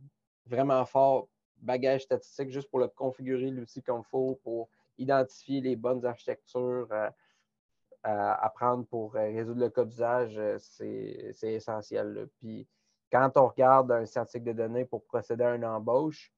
vraiment 0.46 0.84
fort 0.86 1.28
bagage 1.58 2.02
statistique 2.02 2.50
juste 2.50 2.70
pour 2.70 2.78
le 2.78 2.88
configurer 2.88 3.50
l'outil 3.50 3.82
comme 3.82 4.00
il 4.00 4.10
faut, 4.10 4.38
pour 4.42 4.68
identifier 4.98 5.60
les 5.60 5.76
bonnes 5.76 6.04
architectures 6.04 6.88
euh, 6.92 7.10
à, 8.02 8.50
prendre 8.54 8.84
pour 8.86 9.16
euh, 9.16 9.20
résoudre 9.20 9.60
le 9.60 9.70
cas 9.70 9.84
d'usage, 9.84 10.36
euh, 10.36 10.58
c'est 10.58 11.54
essentiel. 11.54 12.28
Puis 12.38 12.68
quand 13.10 13.36
on 13.36 13.48
regarde 13.48 13.90
un 13.92 14.04
scientifique 14.04 14.44
de 14.44 14.52
données 14.52 14.84
pour 14.84 15.04
procéder 15.04 15.44
à 15.44 15.54
une 15.54 15.64
embauche, 15.64 16.30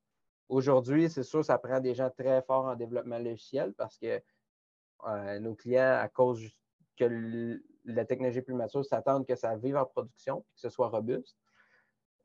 aujourd'hui, 0.48 1.10
c'est 1.10 1.24
sûr, 1.24 1.44
ça 1.44 1.58
prend 1.58 1.80
des 1.80 1.94
gens 1.94 2.10
très 2.10 2.40
forts 2.42 2.66
en 2.66 2.76
développement 2.76 3.18
logiciel 3.18 3.74
parce 3.74 3.98
que 3.98 4.22
nos 5.40 5.54
clients, 5.54 5.98
à 6.00 6.08
cause 6.08 6.40
que 6.96 7.60
la 7.84 8.04
technologie 8.04 8.42
plus 8.42 8.54
mature, 8.54 8.84
s'attendent 8.84 9.26
que 9.26 9.34
ça 9.34 9.56
vive 9.56 9.76
en 9.76 9.84
production 9.84 10.38
et 10.38 10.54
que 10.54 10.60
ce 10.60 10.68
soit 10.68 10.88
robuste. 10.88 11.36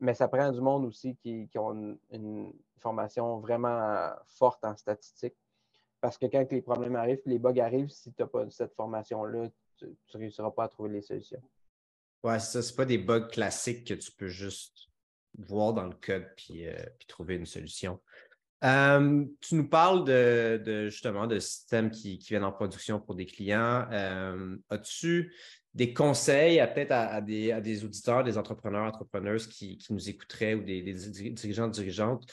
Mais 0.00 0.14
ça 0.14 0.28
prend 0.28 0.50
du 0.52 0.60
monde 0.60 0.84
aussi 0.84 1.16
qui, 1.16 1.48
qui 1.48 1.58
ont 1.58 1.98
une, 2.10 2.52
formation 2.78 3.38
vraiment 3.38 4.10
forte 4.26 4.64
en 4.64 4.76
statistique 4.76 5.36
parce 6.02 6.18
que 6.18 6.26
quand 6.26 6.44
les 6.50 6.60
problèmes 6.60 6.96
arrivent, 6.96 7.22
les 7.26 7.38
bugs 7.38 7.58
arrivent, 7.60 7.88
si 7.88 8.12
tu 8.12 8.20
n'as 8.20 8.26
pas 8.26 8.50
cette 8.50 8.74
formation-là, 8.74 9.48
tu 9.78 9.86
ne 9.86 10.18
réussiras 10.18 10.50
pas 10.50 10.64
à 10.64 10.68
trouver 10.68 10.90
les 10.90 11.00
solutions. 11.00 11.40
Ouais, 12.24 12.40
ça, 12.40 12.60
c'est 12.60 12.74
pas 12.74 12.84
des 12.84 12.98
bugs 12.98 13.28
classiques 13.28 13.86
que 13.86 13.94
tu 13.94 14.10
peux 14.10 14.26
juste 14.26 14.88
voir 15.38 15.72
dans 15.72 15.86
le 15.86 15.94
code 15.94 16.26
puis, 16.36 16.66
euh, 16.66 16.74
trouver 17.06 17.36
une 17.36 17.46
solution. 17.46 18.00
Euh, 18.64 19.24
tu 19.40 19.54
nous 19.54 19.68
parles 19.68 20.04
de, 20.04 20.88
justement 20.88 21.28
de 21.28 21.38
systèmes 21.38 21.90
qui, 21.90 22.18
viennent 22.18 22.44
en 22.44 22.52
production 22.52 22.98
pour 23.00 23.14
des 23.14 23.26
clients. 23.26 23.86
Euh, 23.92 24.56
as-tu 24.70 25.32
des 25.72 25.94
conseils 25.94 26.58
à 26.58 26.66
peut-être 26.66 26.92
à, 26.92 27.20
des, 27.20 27.84
auditeurs, 27.84 28.24
des 28.24 28.38
entrepreneurs, 28.38 28.84
entrepreneuses 28.84 29.46
qui, 29.46 29.78
nous 29.88 30.10
écouteraient 30.10 30.54
ou 30.54 30.64
des, 30.64 30.82
des 30.82 30.94
dirigeants, 31.30 31.68
dirigeantes 31.68 32.26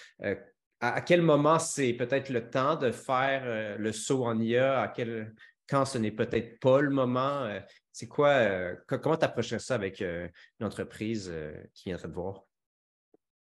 à, 0.80 1.02
quel 1.02 1.22
moment 1.22 1.60
c'est 1.60 1.94
peut-être 1.94 2.30
le 2.30 2.50
temps 2.50 2.76
de 2.76 2.92
faire 2.92 3.44
euh, 3.46 3.78
le 3.78 3.92
saut 3.92 4.26
en 4.26 4.40
IA, 4.40 4.82
à 4.82 4.88
quel, 4.88 5.34
quand 5.68 5.86
ce 5.86 5.98
n'est 5.98 6.12
peut-être 6.12 6.60
pas 6.60 6.82
le 6.82 6.90
moment? 6.90 7.44
Euh, 7.44 7.60
c'est 7.92 8.08
quoi, 8.08 8.30
euh, 8.30 8.76
comment 8.88 9.18
tu 9.18 9.26
approcherais 9.26 9.60
ça 9.60 9.76
avec 9.76 10.00
une 10.02 10.32
entreprise 10.62 11.34
qui 11.74 11.90
viendrait 11.90 12.08
te 12.08 12.14
voir? 12.14 12.44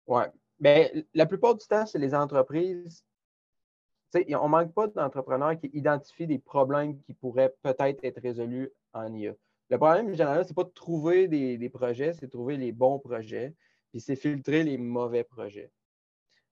Oui. 0.07 0.23
Bien, 0.61 0.89
la 1.13 1.27
plupart 1.27 1.57
du 1.57 1.67
temps, 1.67 1.85
c'est 1.87 1.99
les 1.99 2.15
entreprises. 2.15 3.05
on 4.15 4.19
ne 4.21 4.49
manque 4.49 4.73
pas 4.73 4.87
d'entrepreneurs 4.87 5.59
qui 5.59 5.69
identifient 5.73 6.29
des 6.29 6.39
problèmes 6.39 7.01
qui 7.01 7.15
pourraient 7.15 7.53
peut-être 7.63 8.05
être 8.05 8.21
résolus 8.23 8.71
en 8.93 9.13
IA. 9.13 9.35
Le 9.71 9.79
problème, 9.79 10.11
général, 10.13 10.45
ce 10.45 10.51
n'est 10.51 10.55
pas 10.55 10.65
de 10.65 10.69
trouver 10.69 11.27
des, 11.27 11.59
des 11.59 11.69
projets, 11.69 12.13
c'est 12.13 12.27
de 12.27 12.31
trouver 12.31 12.57
les 12.57 12.71
bons 12.71 13.01
projets, 13.01 13.55
puis 13.91 14.01
c'est 14.01 14.15
filtrer 14.15 14.63
les 14.63 14.79
mauvais 14.79 15.25
projets. 15.25 15.73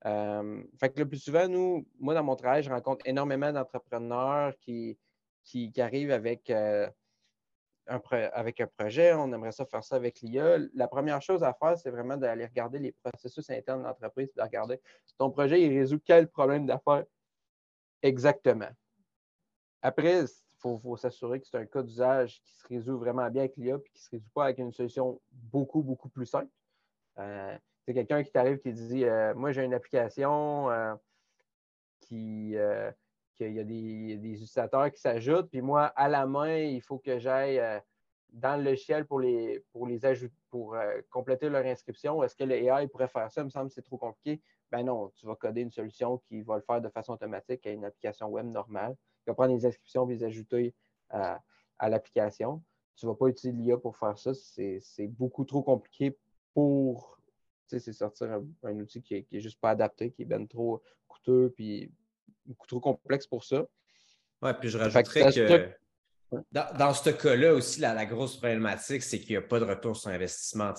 Fait 0.02 0.90
que 0.92 0.98
le 0.98 1.08
plus 1.08 1.18
souvent, 1.18 1.48
nous, 1.48 1.86
moi, 2.00 2.14
dans 2.14 2.24
mon 2.24 2.36
travail, 2.36 2.62
je 2.62 2.70
rencontre 2.70 3.06
énormément 3.06 3.52
d'entrepreneurs 3.52 4.52
qui, 4.58 4.98
qui, 5.44 5.72
arrivent 5.80 6.10
avec, 6.10 6.50
euh, 6.50 6.88
un 7.86 8.00
avec 8.32 8.60
un 8.60 8.66
projet. 8.66 9.12
On 9.14 9.32
aimerait 9.32 9.52
ça 9.52 9.64
faire 9.66 9.84
ça 9.84 9.96
avec 9.96 10.20
l'IA. 10.20 10.58
La 10.74 10.88
première 10.88 11.22
chose 11.22 11.44
à 11.44 11.54
faire, 11.54 11.78
c'est 11.78 11.90
vraiment 11.90 12.16
d'aller 12.16 12.46
regarder 12.46 12.78
les 12.78 12.92
processus 12.92 13.48
internes 13.50 13.82
de 13.82 13.86
l'entreprise, 13.86 14.32
de 14.34 14.42
regarder 14.42 14.80
ton 15.18 15.30
projet, 15.30 15.62
il 15.62 15.78
résout 15.78 16.00
quel 16.04 16.28
problème 16.28 16.66
d'affaires? 16.66 17.04
Exactement. 18.02 18.70
Après, 19.82 20.22
il 20.22 20.28
faut, 20.58 20.96
s'assurer 20.96 21.40
que 21.40 21.46
c'est 21.46 21.58
un 21.58 21.66
cas 21.66 21.82
d'usage 21.82 22.40
qui 22.42 22.54
se 22.54 22.66
résout 22.68 22.98
vraiment 22.98 23.28
bien 23.30 23.42
avec 23.42 23.56
l'IA 23.56 23.76
et 23.76 23.82
qui 23.82 23.92
ne 23.94 23.98
se 23.98 24.10
résout 24.10 24.30
pas 24.34 24.44
avec 24.44 24.58
une 24.58 24.72
solution 24.72 25.20
beaucoup, 25.30 25.82
beaucoup 25.82 26.08
plus 26.08 26.26
simple. 26.26 26.50
Euh, 27.18 27.56
c'est 27.84 27.94
quelqu'un 27.94 28.22
qui 28.22 28.30
t'arrive 28.30 28.58
qui 28.58 28.72
dit 28.72 29.04
euh, 29.04 29.34
Moi, 29.34 29.52
j'ai 29.52 29.64
une 29.64 29.74
application 29.74 30.70
euh, 30.70 30.94
qui. 32.00 32.56
Euh, 32.56 32.90
il 33.40 33.54
y 33.54 33.60
a 33.60 33.64
des, 33.64 34.14
utilisateurs 34.14 34.88
qui 34.92 35.00
s'ajoutent, 35.00 35.50
puis 35.50 35.62
moi, 35.62 35.86
à 35.86 36.08
la 36.08 36.26
main, 36.26 36.58
il 36.58 36.80
faut 36.80 36.98
que 36.98 37.18
j'aille 37.18 37.60
dans 38.28 38.56
le 38.56 38.62
logiciel 38.62 39.04
pour 39.04 39.18
les, 39.18 39.64
pour 39.72 39.88
les 39.88 40.06
ajouter, 40.06 40.36
pour 40.48 40.76
compléter 41.10 41.48
leur 41.48 41.66
inscription. 41.66 42.22
Est-ce 42.22 42.36
que 42.36 42.44
le 42.44 42.54
AI 42.54 42.86
pourrait 42.86 43.08
faire 43.08 43.32
ça? 43.32 43.40
Il 43.40 43.46
me 43.46 43.50
semble 43.50 43.66
que 43.66 43.74
c'est 43.74 43.82
trop 43.82 43.96
compliqué. 43.96 44.40
Ben 44.70 44.84
non, 44.84 45.10
tu 45.16 45.26
vas 45.26 45.34
coder 45.34 45.62
une 45.62 45.72
solution 45.72 46.18
qui 46.18 46.42
va 46.42 46.54
le 46.54 46.62
faire 46.62 46.80
de 46.80 46.88
façon 46.88 47.14
automatique 47.14 47.66
à 47.66 47.72
une 47.72 47.84
application 47.84 48.28
web 48.28 48.46
normale. 48.46 48.94
Tu 49.24 49.30
vas 49.30 49.34
prendre 49.34 49.54
les 49.54 49.66
inscriptions 49.66 50.08
et 50.08 50.14
les 50.14 50.22
ajouter 50.22 50.72
à, 51.10 51.40
l'application. 51.80 52.62
Tu 52.94 53.06
ne 53.06 53.10
vas 53.10 53.16
pas 53.16 53.26
utiliser 53.26 53.60
l'IA 53.60 53.76
pour 53.76 53.96
faire 53.96 54.16
ça. 54.16 54.34
C'est 54.34 55.08
beaucoup 55.08 55.44
trop 55.44 55.62
compliqué 55.62 56.16
pour 56.54 57.18
c'est 57.66 57.92
sortir 57.92 58.40
un, 58.62 58.78
outil 58.80 59.02
qui 59.02 59.14
est, 59.14 59.40
juste 59.40 59.60
pas 59.60 59.70
adapté, 59.70 60.10
qui 60.10 60.22
est 60.22 60.26
bien 60.26 60.44
trop 60.46 60.82
coûteux, 61.08 61.52
puis 61.56 61.90
beaucoup 62.46 62.66
trop 62.66 62.80
complexe 62.80 63.26
pour 63.26 63.44
ça. 63.44 63.66
Oui, 64.42 64.50
puis 64.60 64.68
je 64.68 64.78
rajouterais 64.78 65.32
que, 65.32 65.70
dans, 66.50 66.94
ce 66.94 67.10
cas-là 67.10 67.54
aussi, 67.54 67.80
la, 67.80 68.06
grosse 68.06 68.36
problématique, 68.36 69.02
c'est 69.02 69.20
qu'il 69.20 69.30
n'y 69.30 69.36
a 69.36 69.42
pas 69.42 69.60
de 69.60 69.64
retour 69.64 69.96
sur 69.96 70.10
investissement. 70.10 70.72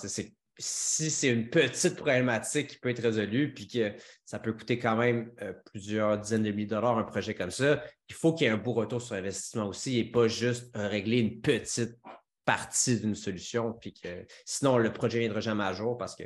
Si 0.60 1.10
c'est 1.10 1.30
une 1.30 1.50
petite 1.50 1.96
problématique 1.96 2.68
qui 2.68 2.78
peut 2.78 2.90
être 2.90 3.02
résolue, 3.02 3.54
puis 3.54 3.68
que 3.68 3.94
ça 4.26 4.40
peut 4.40 4.54
coûter 4.54 4.78
quand 4.78 4.96
même 4.96 5.32
euh, 5.42 5.54
plusieurs 5.66 6.20
dizaines 6.20 6.44
de 6.44 6.52
milliers 6.52 6.66
de 6.66 6.76
dollars 6.76 6.98
un 6.98 7.04
projet 7.04 7.34
comme 7.34 7.50
ça, 7.50 7.84
il 8.10 8.16
faut 8.16 8.34
qu'il 8.34 8.46
y 8.46 8.50
ait 8.50 8.54
un 8.54 8.58
beau 8.58 8.74
retour 8.74 9.02
sur 9.02 9.16
investissement 9.16 9.68
aussi 9.68 9.98
et 9.98 10.12
pas 10.12 10.28
juste 10.28 10.70
régler 10.76 11.20
une 11.20 11.42
petite 11.42 11.98
partie 12.46 13.00
d'une 13.00 13.16
solution, 13.16 13.74
puis 13.74 13.94
que 13.94 14.26
sinon 14.46 14.78
le 14.78 14.92
projet 14.92 15.18
ne 15.18 15.24
viendra 15.24 15.40
jamais 15.40 15.64
à 15.64 15.74
jour 15.74 15.98
parce 15.98 16.16
que 16.16 16.24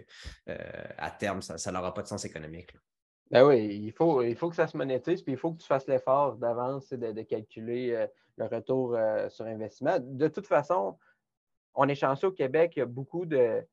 euh, 0.50 0.57
à 0.97 1.12
terme, 1.12 1.41
ça 1.41 1.71
n'aura 1.71 1.93
pas 1.93 2.01
de 2.01 2.07
sens 2.07 2.25
économique. 2.25 2.75
Ben 3.29 3.45
oui, 3.45 3.81
il 3.83 3.91
faut, 3.91 4.21
il 4.21 4.36
faut 4.36 4.50
que 4.50 4.55
ça 4.55 4.67
se 4.67 4.77
monétise, 4.77 5.21
puis 5.21 5.33
il 5.33 5.38
faut 5.38 5.51
que 5.51 5.62
tu 5.62 5.67
fasses 5.67 5.88
l'effort 5.88 6.38
d'avance 6.38 6.89
de, 6.89 7.12
de, 7.12 7.21
calculer 7.24 7.91
euh, 7.91 8.07
le 8.38 8.45
retour 8.45 8.97
sur 9.29 9.45
investissement. 9.45 9.97
De 10.00 10.27
toute 10.27 10.47
façon, 10.47 10.97
on 11.74 11.88
est 11.88 11.95
chanceux 11.95 12.27
au 12.27 12.31
Québec, 12.31 12.74
il 12.75 12.79
y 12.79 12.81
a 12.83 12.86
beaucoup 12.86 13.25
de, 13.25 13.63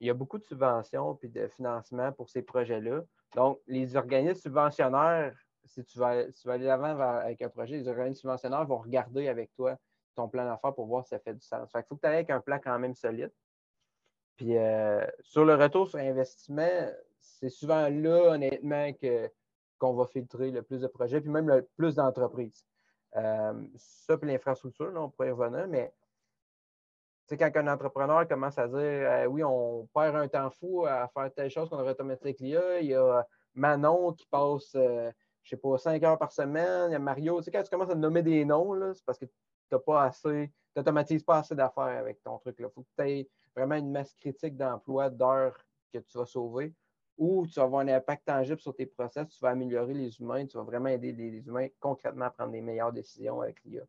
il 0.00 0.06
y 0.06 0.10
a 0.10 0.14
beaucoup 0.14 0.38
de 0.38 0.44
subventions 0.44 1.18
et 1.22 1.28
de 1.28 1.48
financement 1.48 2.12
pour 2.12 2.28
ces 2.28 2.42
projets-là. 2.42 3.02
Donc, 3.34 3.60
les 3.66 3.96
organismes 3.96 4.40
subventionnaires, 4.40 5.36
si 5.64 5.84
tu 5.84 5.98
vas, 5.98 6.24
aller 6.46 6.66
l'avant 6.66 6.98
avec 6.98 7.42
un 7.42 7.48
projet, 7.48 7.76
les 7.76 7.88
organismes 7.88 8.20
subventionnaires 8.20 8.66
vont 8.66 8.78
regarder 8.78 9.28
avec 9.28 9.52
toi 9.54 9.76
ton 10.16 10.28
plan 10.28 10.44
d'affaires 10.44 10.74
pour 10.74 10.86
voir 10.86 11.04
si 11.04 11.10
ça 11.10 11.18
fait 11.18 11.34
du 11.34 11.40
sens. 11.40 11.70
il 11.74 11.82
faut 11.88 11.96
que 11.96 12.00
tu 12.00 12.06
ailles 12.06 12.14
avec 12.16 12.30
un 12.30 12.40
plan 12.40 12.58
quand 12.62 12.78
même 12.78 12.94
solide. 12.94 13.32
Puis 14.36 14.56
euh, 14.56 15.06
sur 15.20 15.44
le 15.44 15.54
retour 15.54 15.88
sur 15.88 15.98
investissement, 15.98 16.90
c'est 17.20 17.48
souvent 17.48 17.88
là, 17.88 18.32
honnêtement, 18.32 18.92
que, 18.94 19.30
qu'on 19.78 19.94
va 19.94 20.06
filtrer 20.06 20.50
le 20.50 20.62
plus 20.62 20.80
de 20.80 20.86
projets, 20.86 21.20
puis 21.20 21.30
même 21.30 21.48
le 21.48 21.68
plus 21.76 21.94
d'entreprises. 21.94 22.66
Euh, 23.16 23.54
ça, 23.76 24.18
puis 24.18 24.28
l'infrastructure, 24.28 24.92
on 24.94 25.10
pourrait 25.10 25.28
y 25.28 25.32
revenir, 25.32 25.68
mais 25.68 25.92
sais, 27.26 27.36
quand 27.36 27.50
un 27.56 27.68
entrepreneur 27.68 28.26
commence 28.28 28.58
à 28.58 28.68
dire 28.68 28.76
euh, 28.78 29.26
oui, 29.26 29.42
on 29.44 29.88
perd 29.94 30.16
un 30.16 30.28
temps 30.28 30.50
fou 30.50 30.86
à 30.86 31.08
faire 31.08 31.32
telle 31.34 31.50
chose 31.50 31.68
qu'on 31.68 31.78
aurait 31.78 31.90
automatique 31.90 32.40
l'IA, 32.40 32.80
il 32.80 32.88
y 32.88 32.94
a 32.94 33.26
Manon 33.54 34.12
qui 34.12 34.26
passe, 34.26 34.74
euh, 34.74 35.10
je 35.42 35.54
ne 35.54 35.56
sais 35.56 35.56
pas, 35.56 35.78
cinq 35.78 36.02
heures 36.02 36.18
par 36.18 36.32
semaine, 36.32 36.90
il 36.90 36.92
y 36.92 36.96
a 36.96 36.98
Mario. 36.98 37.38
Tu 37.38 37.44
sais, 37.44 37.50
quand 37.50 37.62
tu 37.62 37.70
commences 37.70 37.90
à 37.90 37.94
nommer 37.94 38.22
des 38.22 38.44
noms, 38.44 38.74
c'est 38.94 39.04
parce 39.04 39.18
que 39.18 39.26
tu 39.70 39.76
pas 39.84 40.04
assez, 40.04 40.52
tu 40.74 40.78
n'automatises 40.78 41.22
pas 41.22 41.38
assez 41.38 41.54
d'affaires 41.54 41.84
avec 41.84 42.22
ton 42.22 42.38
truc. 42.38 42.56
Il 42.58 42.68
faut 42.74 42.82
que 42.82 43.02
tu 43.02 43.08
aies 43.08 43.28
vraiment 43.54 43.76
une 43.76 43.90
masse 43.90 44.14
critique 44.14 44.56
d'emploi, 44.56 45.10
d'heures 45.10 45.58
que 45.92 45.98
tu 45.98 46.18
vas 46.18 46.26
sauver, 46.26 46.74
ou 47.16 47.46
tu 47.46 47.54
vas 47.54 47.64
avoir 47.64 47.82
un 47.82 47.88
impact 47.88 48.26
tangible 48.26 48.60
sur 48.60 48.74
tes 48.74 48.86
process, 48.86 49.28
tu 49.28 49.38
vas 49.40 49.50
améliorer 49.50 49.94
les 49.94 50.20
humains, 50.20 50.46
tu 50.46 50.56
vas 50.56 50.64
vraiment 50.64 50.88
aider 50.88 51.12
les 51.12 51.46
humains 51.46 51.68
concrètement 51.80 52.26
à 52.26 52.30
prendre 52.30 52.52
des 52.52 52.60
meilleures 52.60 52.92
décisions 52.92 53.40
avec 53.40 53.56
l'IA. 53.64 53.82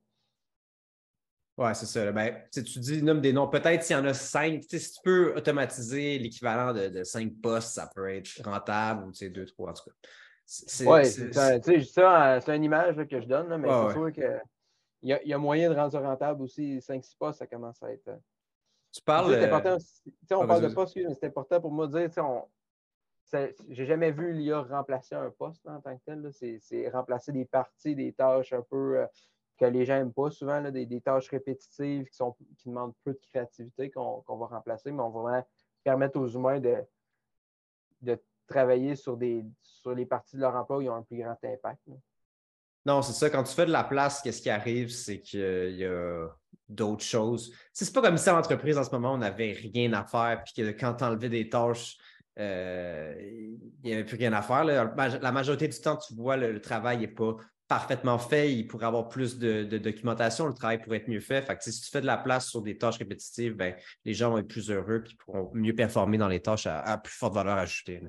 Oui, 1.57 1.69
c'est 1.73 1.87
ça. 1.87 2.11
Ben, 2.11 2.35
tu 2.53 2.61
dis, 2.61 3.01
nomme 3.01 3.19
des 3.19 3.33
noms. 3.33 3.47
Peut-être 3.47 3.83
s'il 3.83 3.95
y 3.95 3.99
en 3.99 4.05
a 4.05 4.13
cinq, 4.13 4.63
si 4.69 4.93
tu 4.93 5.01
peux 5.03 5.35
automatiser 5.35 6.19
l'équivalent 6.19 6.71
de, 6.71 7.03
cinq 7.03 7.33
postes, 7.41 7.73
ça 7.73 7.89
peut 7.95 8.09
être 8.09 8.41
rentable 8.45 9.05
ou 9.05 9.29
deux, 9.29 9.45
trois 9.45 9.71
en 9.71 9.73
tout 9.73 9.85
cas. 9.85 9.95
Oui, 10.85 11.05
c'est 11.05 11.33
ça, 11.33 11.59
c'est 11.59 12.55
une 12.55 12.63
image 12.63 12.95
que 13.07 13.19
je 13.19 13.27
donne, 13.27 13.57
mais 13.57 13.67
c'est 13.67 13.91
sûr 13.91 14.11
qu'il 14.99 15.09
y, 15.23 15.29
y, 15.29 15.33
a 15.33 15.37
moyen 15.37 15.69
de 15.69 15.75
rendre 15.75 15.91
ça 15.91 15.99
rentable 15.99 16.41
aussi. 16.41 16.81
Cinq, 16.81 17.03
six 17.03 17.15
postes, 17.15 17.39
ça 17.39 17.47
commence 17.47 17.81
à 17.83 17.91
être. 17.91 18.07
Euh, 18.07 18.17
tu 18.91 19.01
parles. 19.01 19.33
C'est 19.33 19.45
important. 19.45 19.77
on 20.31 20.41
ah, 20.41 20.47
parle 20.47 20.69
de 20.69 20.73
postes, 20.73 20.95
mais 20.95 21.13
c'est 21.13 21.27
important 21.27 21.61
pour 21.61 21.71
moi 21.71 21.87
de 21.87 22.07
dire, 22.07 22.25
on, 22.25 22.43
j'ai 23.69 23.85
jamais 23.85 24.11
vu 24.11 24.33
l'IA 24.33 24.61
remplacer 24.61 25.15
un 25.15 25.29
poste 25.31 25.67
en 25.67 25.81
tant 25.81 25.95
que 25.97 26.03
tel. 26.05 26.29
C'est 26.31 26.89
remplacer 26.89 27.31
des 27.31 27.45
parties, 27.45 27.95
des 27.95 28.13
tâches 28.13 28.53
un 28.53 28.61
peu. 28.61 28.99
Euh, 28.99 29.07
que 29.57 29.65
les 29.65 29.85
gens 29.85 29.97
n'aiment 29.97 30.13
pas 30.13 30.29
souvent, 30.29 30.61
des, 30.69 31.01
tâches 31.01 31.29
répétitives 31.29 32.05
qui, 32.05 32.15
sont, 32.15 32.35
qui 32.57 32.69
demandent 32.69 32.93
peu 33.03 33.13
de 33.13 33.19
créativité 33.19 33.89
qu'on 33.89 34.21
va 34.27 34.45
remplacer, 34.45 34.91
mais 34.91 35.01
on 35.01 35.09
va 35.09 35.21
vraiment 35.21 35.47
permettre 35.83 36.19
aux 36.19 36.27
humains 36.27 36.59
de, 36.59 36.77
de 38.01 38.21
travailler 38.47 38.95
sur, 38.95 39.17
des, 39.17 39.43
sur 39.61 39.93
les 39.93 40.05
parties 40.05 40.35
de 40.35 40.41
leur 40.41 40.55
emploi 40.55 40.77
où 40.77 40.81
ils 40.81 40.89
ont 40.89 40.95
un 40.95 41.01
plus 41.01 41.17
grand 41.17 41.37
impact. 41.43 41.81
Non, 42.87 43.01
c'est 43.01 43.11
ça. 43.11 43.29
Quand 43.29 43.43
tu 43.43 43.53
fais 43.53 43.65
de 43.65 43.71
la 43.71 43.83
place, 43.83 44.21
qu'est-ce 44.21 44.41
qui 44.41 44.49
arrive, 44.49 44.89
c'est 44.89 45.19
qu'il 45.19 45.75
y 45.75 45.83
a 45.83 46.29
d'autres 46.69 47.03
choses. 47.03 47.53
C'est 47.73 47.93
pas 47.93 48.01
comme 48.01 48.17
si 48.17 48.29
en 48.29 48.37
entreprise 48.37 48.77
en 48.77 48.83
ce 48.85 48.91
moment, 48.91 49.13
on 49.13 49.17
n'avait 49.17 49.51
rien 49.51 49.91
à 49.91 50.05
faire, 50.05 50.41
puis 50.45 50.53
que 50.53 50.71
quand 50.71 50.93
tu 50.93 51.03
enlevais 51.03 51.27
des 51.27 51.49
tâches, 51.49 51.97
euh, 52.39 53.13
il 53.19 53.59
n'y 53.83 53.93
avait 53.93 54.05
plus 54.05 54.15
rien 54.15 54.31
à 54.31 54.41
faire. 54.41 54.63
La 54.63 55.31
majorité 55.33 55.67
du 55.67 55.77
temps, 55.81 55.97
tu 55.97 56.13
vois, 56.13 56.37
le, 56.37 56.61
travail 56.61 56.99
n'est 56.99 57.09
pas 57.09 57.35
parfaitement 57.67 58.17
fait, 58.17 58.53
il 58.53 58.65
pourrait 58.67 58.85
avoir 58.85 59.09
plus 59.09 59.37
de, 59.37 59.63
documentation, 59.65 60.47
le 60.47 60.53
travail 60.53 60.81
pourrait 60.81 60.99
être 60.99 61.09
mieux 61.09 61.19
fait. 61.19 61.41
fait 61.41 61.61
si 61.61 61.81
tu 61.81 61.89
fais 61.89 61.99
de 61.99 62.05
la 62.05 62.17
place 62.17 62.47
sur 62.47 62.61
des 62.61 62.77
tâches 62.77 62.99
répétitives, 62.99 63.55
ben, 63.55 63.75
les 64.05 64.13
gens 64.13 64.29
vont 64.29 64.37
être 64.37 64.47
plus 64.47 64.71
heureux 64.71 65.03
et 65.05 65.15
pourront 65.25 65.51
mieux 65.53 65.75
performer 65.75 66.17
dans 66.17 66.29
les 66.29 66.39
tâches 66.39 66.67
à, 66.67 66.97
plus 66.97 67.13
forte 67.13 67.33
valeur 67.33 67.57
ajoutée. 67.57 68.01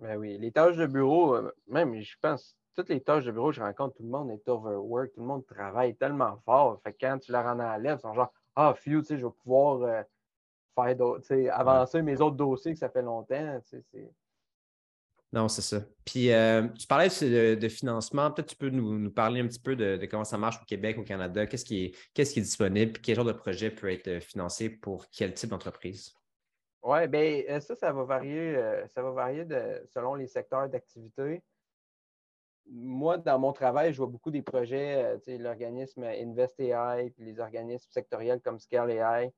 Ben 0.00 0.16
oui, 0.16 0.36
les 0.36 0.50
tâches 0.50 0.76
de 0.76 0.86
bureau, 0.86 1.36
euh, 1.36 1.52
même, 1.68 1.94
je 2.00 2.16
pense, 2.20 2.55
toutes 2.76 2.90
les 2.90 3.00
tâches 3.00 3.24
de 3.24 3.32
bureau, 3.32 3.52
je 3.52 3.60
rencontre, 3.60 3.96
tout 3.96 4.02
le 4.02 4.10
monde 4.10 4.30
est 4.30 4.48
overwork, 4.48 5.12
tout 5.12 5.20
le 5.20 5.26
monde 5.26 5.46
travaille 5.46 5.96
tellement 5.96 6.36
fort. 6.44 6.78
Fait 6.82 6.92
quand 6.92 7.18
tu 7.18 7.32
leur 7.32 7.46
en 7.46 7.58
enlèves, 7.58 7.98
ils 7.98 8.02
sont 8.02 8.14
genre, 8.14 8.32
ah, 8.54 8.74
few, 8.74 9.00
tu 9.00 9.06
sais, 9.06 9.18
je 9.18 9.26
vais 9.26 9.32
pouvoir 9.42 9.82
euh, 9.82 10.02
faire 10.74 11.58
avancer 11.58 12.02
mes 12.02 12.20
autres 12.20 12.36
dossiers 12.36 12.74
que 12.74 12.78
ça 12.78 12.90
fait 12.90 13.02
longtemps. 13.02 13.60
Tu 13.68 13.82
sais, 13.90 14.10
non, 15.32 15.48
c'est 15.48 15.62
ça. 15.62 15.82
Puis, 16.04 16.32
euh, 16.32 16.68
tu 16.78 16.86
parlais 16.86 17.08
de, 17.08 17.68
financement. 17.68 18.30
Peut-être 18.30 18.48
tu 18.48 18.56
peux 18.56 18.70
nous, 18.70 19.10
parler 19.10 19.40
un 19.40 19.46
petit 19.46 19.60
peu 19.60 19.74
de, 19.74 19.98
comment 20.06 20.24
ça 20.24 20.38
marche 20.38 20.56
au 20.62 20.64
Québec, 20.64 20.96
au 20.98 21.02
Canada. 21.02 21.46
Qu'est-ce 21.46 21.64
qui, 21.64 21.86
est, 21.86 22.12
qui 22.14 22.20
est 22.22 22.40
disponible? 22.40 22.92
Puis 22.92 23.02
quel 23.02 23.16
genre 23.16 23.24
de 23.24 23.32
projet 23.32 23.70
peut 23.70 23.90
être 23.90 24.08
euh, 24.08 24.20
financé 24.20 24.70
pour 24.70 25.06
quel 25.10 25.34
type 25.34 25.50
d'entreprise? 25.50 26.14
Oui, 26.82 27.08
bien, 27.08 27.42
euh, 27.50 27.60
ça, 27.60 27.74
ça 27.74 27.92
va 27.92 28.04
varier, 28.04 28.56
ça 28.88 29.02
va 29.02 29.10
varier 29.10 29.44
selon 29.92 30.14
les 30.14 30.28
secteurs 30.28 30.68
d'activité. 30.68 31.42
Moi, 32.68 33.18
dans 33.18 33.38
mon 33.38 33.52
travail, 33.52 33.92
je 33.92 33.98
vois 33.98 34.06
beaucoup 34.06 34.30
des 34.30 34.42
projets, 34.42 35.18
l'organisme 35.26 36.02
InvestAI, 36.02 37.10
puis 37.10 37.24
les 37.24 37.38
organismes 37.38 37.90
sectoriels 37.90 38.40
comme 38.40 38.58
Scale 38.58 38.90
AI, 38.90 39.32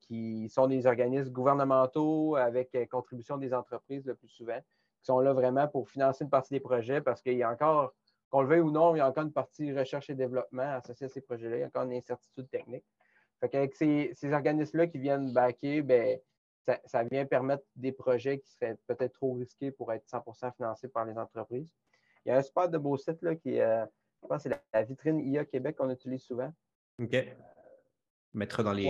qui 0.00 0.48
sont 0.50 0.66
des 0.66 0.86
organismes 0.86 1.32
gouvernementaux 1.32 2.36
avec 2.36 2.76
contribution 2.90 3.38
des 3.38 3.54
entreprises 3.54 4.04
le 4.04 4.14
plus 4.14 4.28
souvent 4.28 4.60
qui 5.00 5.06
sont 5.06 5.20
là 5.20 5.32
vraiment 5.32 5.66
pour 5.66 5.88
financer 5.88 6.24
une 6.24 6.30
partie 6.30 6.52
des 6.52 6.60
projets 6.60 7.00
parce 7.00 7.22
qu'il 7.22 7.36
y 7.36 7.42
a 7.42 7.50
encore, 7.50 7.94
qu'on 8.28 8.42
le 8.42 8.48
veuille 8.48 8.60
ou 8.60 8.70
non, 8.70 8.94
il 8.94 8.98
y 8.98 9.00
a 9.00 9.08
encore 9.08 9.24
une 9.24 9.32
partie 9.32 9.72
recherche 9.72 10.10
et 10.10 10.14
développement 10.14 10.74
associée 10.74 11.06
à 11.06 11.08
ces 11.08 11.22
projets-là. 11.22 11.56
Il 11.56 11.60
y 11.60 11.62
a 11.62 11.66
encore 11.66 11.84
une 11.84 11.92
incertitude 11.92 12.48
technique. 12.50 12.84
Fait 13.40 13.54
Avec 13.54 13.74
ces, 13.74 14.14
organismes-là 14.32 14.86
qui 14.86 14.98
viennent 14.98 15.32
backer, 15.32 15.82
ben, 15.82 16.18
ça, 16.84 17.02
vient 17.04 17.24
permettre 17.24 17.64
des 17.74 17.92
projets 17.92 18.38
qui 18.38 18.50
seraient 18.52 18.76
peut-être 18.86 19.14
trop 19.14 19.32
risqués 19.32 19.70
pour 19.70 19.92
être 19.92 20.06
100% 20.06 20.54
financés 20.54 20.88
par 20.88 21.06
les 21.06 21.16
entreprises. 21.16 21.72
Il 22.24 22.28
y 22.28 22.32
a 22.32 22.38
un 22.38 22.42
super 22.42 22.68
de 22.68 22.78
beau 22.78 22.96
site 22.96 23.22
là, 23.22 23.34
qui 23.34 23.60
euh, 23.60 23.84
je 24.22 24.28
pense 24.28 24.42
c'est 24.42 24.62
la, 24.72 24.82
vitrine 24.82 25.20
IA 25.20 25.44
Québec 25.44 25.76
qu'on 25.76 25.90
utilise 25.90 26.22
souvent. 26.22 26.52
OK. 27.00 27.16
Mettre 28.32 28.62
dans 28.62 28.72
les, 28.72 28.86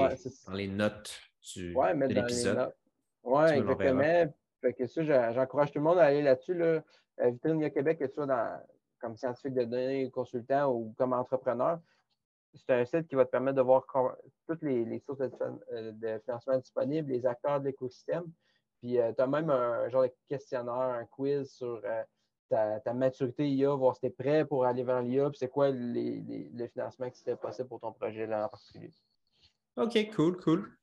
dans 0.47 0.53
les 0.53 0.69
notes 0.69 1.19
du, 1.55 1.73
de 1.73 2.15
l'épisode. 2.15 2.75
Oui, 3.23 3.45
exactement. 3.51 4.35
Fait 4.61 4.75
que 4.75 4.87
ça, 4.87 5.33
j'encourage 5.33 5.73
tout 5.73 5.79
le 5.79 5.85
monde 5.85 5.99
à 5.99 6.05
aller 6.05 6.23
là-dessus. 6.23 6.55
Là. 6.55 6.83
Euh, 7.21 7.31
Vitrine 7.31 7.71
Québec, 7.71 7.99
que 7.99 8.05
tu 8.05 8.13
sois 8.13 8.27
dans, 8.27 8.61
comme 9.01 9.17
scientifique 9.17 9.55
de 9.55 9.65
données, 9.65 10.11
consultant 10.11 10.71
ou 10.71 10.95
comme 10.99 11.13
entrepreneur, 11.13 11.81
c'est 12.55 12.73
un 12.73 12.85
site 12.85 13.09
qui 13.09 13.15
va 13.15 13.25
te 13.25 13.31
permettre 13.31 13.57
de 13.57 13.63
voir 13.63 13.87
toutes 14.47 14.63
les, 14.63 14.99
sources 15.01 15.21
euh, 15.21 15.93
de, 15.93 16.21
financement 16.25 16.59
disponibles, 16.59 17.11
les 17.11 17.25
acteurs 17.25 17.61
de 17.61 17.67
l'écosystème. 17.67 18.25
Puis 18.81 18.99
euh, 18.99 19.13
tu 19.13 19.23
as 19.23 19.27
même 19.27 19.51
un, 19.51 19.89
genre 19.89 20.03
de 20.03 20.13
questionnaire, 20.29 20.75
un 20.75 21.07
quiz 21.07 21.51
sur 21.51 21.83
ta, 22.51 22.95
maturité 22.95 23.49
IA, 23.49 23.71
voir 23.71 23.95
si 23.95 24.01
tu 24.01 24.07
es 24.09 24.11
prêt 24.11 24.45
pour 24.45 24.67
aller 24.67 24.83
vers 24.83 25.03
l'IA, 25.03 25.31
puis 25.31 25.39
c'est 25.39 25.49
quoi 25.49 25.71
les, 25.71 26.21
les, 26.21 26.51
le 26.53 26.67
financement 26.69 27.09
qui 27.09 27.19
serait 27.19 27.37
possible 27.37 27.69
pour 27.69 27.81
ton 27.81 27.93
projet 27.93 28.27
là 28.27 28.47
en 28.47 28.49
particulier? 28.49 28.91
OK, 29.77 30.11
cool, 30.15 30.37
cool. 30.37 30.77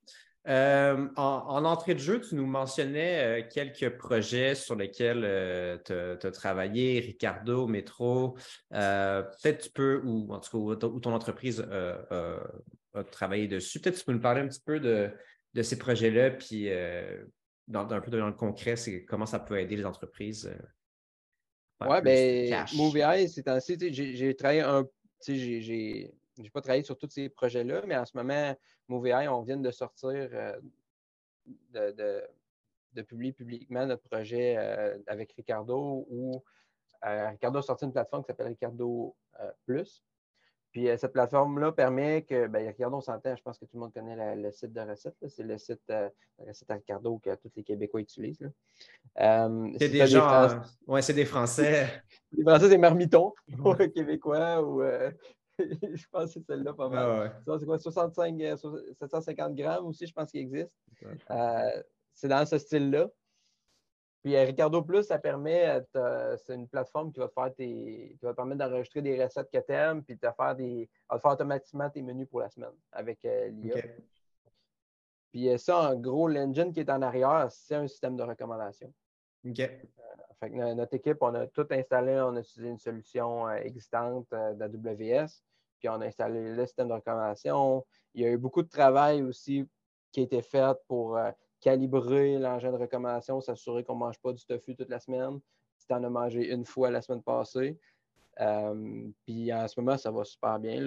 Euh, 0.48 1.10
en, 1.18 1.66
entrée 1.66 1.94
de 1.94 2.00
jeu, 2.00 2.22
tu 2.22 2.36
nous 2.36 2.46
mentionnais 2.46 3.42
euh, 3.42 3.48
quelques 3.52 3.98
projets 3.98 4.56
sur 4.56 4.76
lesquels 4.76 5.24
euh, 5.26 5.78
tu 5.84 6.28
as, 6.28 6.32
travaillé, 6.32 7.02
Ricardo, 7.02 7.68
Métro. 7.68 8.38
Peut-être 8.70 9.64
tu 9.64 9.70
peux, 9.72 10.02
ou 10.06 10.34
en 10.34 10.40
tout 10.40 10.76
cas, 10.76 10.88
où 10.88 11.00
ton 11.00 11.14
entreprise 11.14 11.68
a 11.70 13.04
travaillé 13.12 13.48
dessus. 13.48 13.82
Peut-être 13.82 13.98
tu 13.98 14.06
peux 14.06 14.14
nous 14.14 14.22
parler 14.22 14.42
un 14.42 14.48
petit 14.48 14.64
peu 14.66 14.80
de, 14.80 15.12
ces 15.62 15.78
projets-là, 15.78 16.32
puis 16.32 16.70
dans, 17.68 17.90
un 17.90 18.00
peu 18.00 18.12
dans 18.12 18.28
le 18.28 18.34
concret, 18.34 18.78
c'est 18.78 19.04
comment 19.04 19.26
ça 19.26 19.40
peut 19.40 19.60
aider 19.60 19.76
les 19.76 19.86
entreprises. 19.86 20.50
Oui, 21.82 22.02
bien, 22.02 22.66
MovieEye, 22.76 23.30
c'est 23.30 23.48
ainsi, 23.48 23.78
j'ai 23.80 24.36
travaillé 24.36 24.62
un. 24.62 24.88
J'ai 25.26 26.14
je 26.38 26.44
n'ai 26.44 26.50
pas 26.52 26.62
travaillé 26.62 26.84
sur 26.84 26.98
tous 26.98 27.10
ces 27.10 27.30
projets-là, 27.30 27.82
mais 27.88 27.98
en 27.98 28.06
ce 28.06 28.16
moment, 28.16 28.56
MovieEye, 28.88 29.28
on 29.28 29.42
vient 29.42 29.58
de 29.58 29.72
sortir, 29.72 30.14
euh, 30.14 30.60
de, 32.94 33.02
publier 33.02 33.32
publiquement 33.32 33.86
notre 33.86 34.04
projet 34.04 34.56
euh, 34.58 34.98
avec 35.08 35.34
Ricardo, 35.34 36.06
où 36.10 36.44
euh, 37.06 37.30
Ricardo 37.30 37.60
a 37.60 37.62
sorti 37.62 37.86
une 37.86 37.92
plateforme 37.92 38.24
qui 38.24 38.28
s'appelle 38.28 38.48
Ricardo 38.48 39.16
Plus. 39.66 40.04
Puis 40.72 40.90
euh, 40.90 40.98
cette 40.98 41.14
plateforme-là 41.14 41.72
permet 41.72 42.24
que, 42.24 42.48
ben, 42.48 42.68
Ricardo, 42.68 42.98
on 42.98 43.02
s'entend, 43.02 43.36
je 43.36 43.42
pense 43.42 43.58
que 43.58 43.66
tout 43.66 43.76
le 43.76 43.82
monde 43.82 43.94
connaît 43.94 44.36
le 44.36 44.52
site 44.52 44.74
de 44.74 44.82
recettes. 44.82 45.16
C'est 45.28 45.44
le 45.44 45.58
site 45.58 45.82
euh, 45.90 46.10
de 46.40 46.48
recettes 46.48 46.70
à 46.70 46.76
Ricardo 46.76 47.18
que 47.20 47.34
tous 47.36 47.52
les 47.56 47.64
Québécois 47.64 48.02
utilisent. 48.02 48.50
Euh, 49.20 49.70
c'est 49.80 49.90
des 49.90 50.06
gens. 50.08 50.62
ouais, 50.88 51.02
c'est 51.02 51.14
des 51.14 51.26
Français. 51.26 52.04
les 52.32 52.44
Français, 52.44 52.70
c'est 52.70 52.78
marmitons 52.78 53.34
pour 53.58 53.76
les 53.76 53.92
Québécois 53.94 54.62
ou. 54.64 54.82
je 55.60 56.06
pense 56.12 56.26
que 56.26 56.34
c'est 56.34 56.46
celle-là 56.46 56.74
pas 56.74 56.88
mal. 56.88 57.42
C'est 57.60 57.66
quoi, 57.66 57.80
65, 57.80 58.40
750 58.94 59.56
grammes 59.56 59.88
aussi, 59.88 60.06
je 60.06 60.14
pense 60.14 60.30
qu'il 60.30 60.42
existe. 60.42 60.72
c'est 62.14 62.28
dans 62.28 62.46
ce 62.46 62.60
style-là. 62.60 63.10
Puis 64.28 64.36
euh, 64.36 64.44
Ricardo 64.44 64.82
Plus, 64.82 65.04
ça 65.04 65.20
permet, 65.20 65.82
c'est 65.94 66.54
une 66.54 66.68
plateforme 66.68 67.14
qui 67.14 67.20
va 67.22 67.30
te 67.30 67.34
faire 67.34 67.56
tes, 67.56 68.18
qui 68.20 68.26
va 68.26 68.32
te 68.32 68.36
permettre 68.36 68.60
d'enregistrer 68.60 69.02
des 69.02 69.24
recettes 69.24 69.50
que 69.50 69.58
tu 69.58 69.72
aimes, 69.72 70.04
puis 70.04 70.16
de 70.16 70.20
te 70.20 70.30
faire 70.34 70.54
des, 70.54 70.90
va 71.10 71.18
faire 71.18 71.32
automatiquement 71.32 71.90
tes 71.90 72.02
menus 72.02 72.28
pour 72.28 72.42
la 72.42 72.50
semaine 72.50 72.74
avec 72.92 73.24
euh, 73.24 73.48
l'IA. 73.48 73.78
Puis 75.32 75.48
euh, 75.48 75.58
ça, 75.58 75.92
en 75.92 75.96
gros, 75.96 76.28
l'engine 76.28 76.74
qui 76.74 76.82
est 76.82 76.90
en 76.90 77.02
arrière, 77.04 77.48
c'est 77.52 77.76
un 77.76 77.88
système 77.88 78.18
de 78.18 78.24
recommandation. 78.24 78.94
OK. 79.46 79.56
fait 79.56 80.50
que 80.50 80.74
notre 80.74 80.94
équipe, 80.96 81.20
on 81.22 81.34
a 81.34 81.48
tout 81.48 81.68
installé, 81.72 82.20
on 82.20 82.36
a 82.36 82.42
utilisé 82.42 82.70
une 82.70 82.80
solution 82.80 83.50
existante 83.50 84.28
d'AWS, 84.30 85.42
puis 85.80 85.88
on 85.88 86.02
a 86.02 86.06
installé 86.06 86.54
le 86.54 86.66
système 86.66 86.90
de 86.90 86.96
recommandation. 86.96 87.86
Il 88.14 88.24
y 88.24 88.26
a 88.26 88.30
eu 88.30 88.38
beaucoup 88.38 88.62
de 88.62 88.68
travail 88.68 89.22
aussi 89.22 89.66
qui 90.12 90.20
a 90.20 90.24
été 90.24 90.42
fait 90.42 90.78
pour 90.86 91.18
calibrer 91.68 92.40
l'engin 92.40 92.72
de 92.72 92.78
recommandation, 92.78 93.42
s'assurer 93.42 93.84
qu'on 93.84 93.96
ne 93.96 94.00
mange 94.00 94.18
pas 94.20 94.32
du 94.32 94.46
tofu 94.46 94.74
toute 94.74 94.88
la 94.88 95.02
semaine. 95.02 95.38
Si 95.78 95.86
tu 95.86 95.94
en 95.94 96.02
as 96.02 96.10
mangé 96.10 96.50
une 96.50 96.64
fois 96.64 96.90
la 96.90 97.02
semaine 97.02 97.22
passée. 97.22 97.78
Euh, 98.40 99.10
puis 99.26 99.52
en 99.52 99.68
ce 99.68 99.78
moment, 99.78 99.98
ça 99.98 100.10
va 100.10 100.24
super 100.24 100.60
bien. 100.60 100.80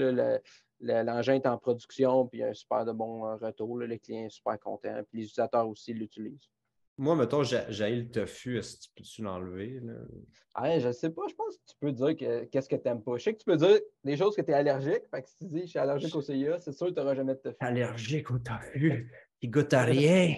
L'engin 0.81 1.35
est 1.35 1.47
en 1.47 1.59
production, 1.59 2.27
puis 2.29 2.39
il 2.39 2.41
y 2.41 2.45
a 2.45 2.49
un 2.49 2.55
super 2.55 2.87
de 2.87 2.93
bon 2.93 3.27
euh, 3.27 3.37
retour. 3.37 3.77
Le 3.77 3.95
client 3.99 4.25
est 4.25 4.31
super 4.31 4.59
content, 4.59 5.03
puis 5.11 5.19
les 5.19 5.25
utilisateurs 5.25 5.69
aussi 5.69 5.93
l'utilisent. 5.93 6.49
Moi, 6.97 7.15
mettons, 7.15 7.43
j'ai 7.43 7.91
le 7.97 8.11
tofu, 8.11 8.59
est-ce 8.59 8.77
que 8.77 8.83
tu 8.85 8.91
peux-tu 8.97 9.23
l'enlever? 9.23 9.83
Ah, 10.55 10.79
je 10.79 10.89
ne 10.89 10.93
sais 10.93 11.11
pas, 11.11 11.23
je 11.29 11.35
pense 11.35 11.57
que 11.59 11.63
tu 11.67 11.77
peux 11.79 11.93
dire 11.93 12.49
qu'est-ce 12.51 12.69
que 12.69 12.77
tu 12.77 12.89
n'aimes 12.89 13.03
pas. 13.03 13.19
Je 13.19 13.25
sais 13.25 13.35
que 13.35 13.39
tu 13.39 13.45
peux 13.45 13.57
dire 13.57 13.81
des 14.03 14.17
choses 14.17 14.35
que 14.35 14.41
tu 14.41 14.51
es 14.51 14.55
allergique. 14.55 15.03
Fait 15.11 15.23
que 15.23 15.29
si 15.29 15.37
tu 15.37 15.47
dis 15.47 15.61
je 15.63 15.67
suis 15.67 15.79
allergique 15.79 16.15
au 16.15 16.23
CIA, 16.23 16.59
c'est 16.59 16.73
sûr 16.73 16.87
que 16.87 16.93
tu 16.93 17.01
n'auras 17.01 17.15
jamais 17.15 17.35
de 17.35 17.41
tofu. 17.41 17.57
Allergique 17.61 18.31
au 18.31 18.39
tofu, 18.39 19.13
il 19.43 19.51
goûte 19.51 19.75
à 19.75 19.83
rien. 19.83 20.37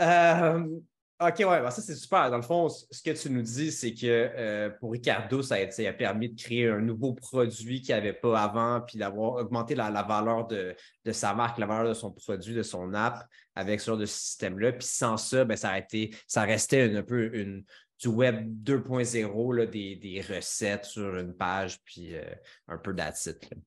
Euh, 0.00 0.80
OK, 1.20 1.38
ouais, 1.38 1.62
bah, 1.62 1.70
ça 1.70 1.82
c'est 1.82 1.94
super. 1.94 2.30
Dans 2.30 2.36
le 2.36 2.42
fond, 2.42 2.68
ce 2.68 3.00
que 3.00 3.10
tu 3.10 3.30
nous 3.30 3.42
dis, 3.42 3.70
c'est 3.70 3.94
que 3.94 4.06
euh, 4.06 4.70
pour 4.80 4.90
Ricardo, 4.90 5.40
ça 5.40 5.54
a, 5.54 5.92
permis 5.92 6.30
de 6.30 6.40
créer 6.40 6.68
un 6.68 6.80
nouveau 6.80 7.12
produit 7.12 7.80
qu'il 7.80 7.94
n'y 7.94 8.00
avait 8.00 8.12
pas 8.12 8.40
avant, 8.42 8.80
puis 8.80 8.98
d'avoir 8.98 9.34
augmenté 9.34 9.76
la, 9.76 9.90
valeur 10.02 10.48
de, 10.48 10.74
sa 11.12 11.32
marque, 11.34 11.58
la 11.58 11.66
valeur 11.66 11.88
de 11.88 11.94
son 11.94 12.10
produit, 12.10 12.54
de 12.54 12.64
son 12.64 12.92
app 12.94 13.24
avec 13.54 13.80
ce 13.80 13.86
genre 13.86 13.98
de 13.98 14.06
système-là. 14.06 14.72
Puis 14.72 14.86
sans 14.86 15.16
ça, 15.16 15.44
ben, 15.44 15.56
ça, 15.56 15.70
a 15.70 15.78
été, 15.78 16.12
ça 16.26 16.42
restait 16.42 16.96
un 16.96 17.02
peu 17.04 17.32
une, 17.36 17.64
du 18.00 18.08
web 18.08 18.44
2.0, 18.64 19.70
des, 19.70 19.96
des, 19.96 20.20
recettes 20.22 20.86
sur 20.86 21.16
une 21.16 21.34
page, 21.34 21.78
puis 21.84 22.16
euh, 22.16 22.24
un 22.66 22.78
peu 22.78 22.92
d'attitude. 22.92 23.62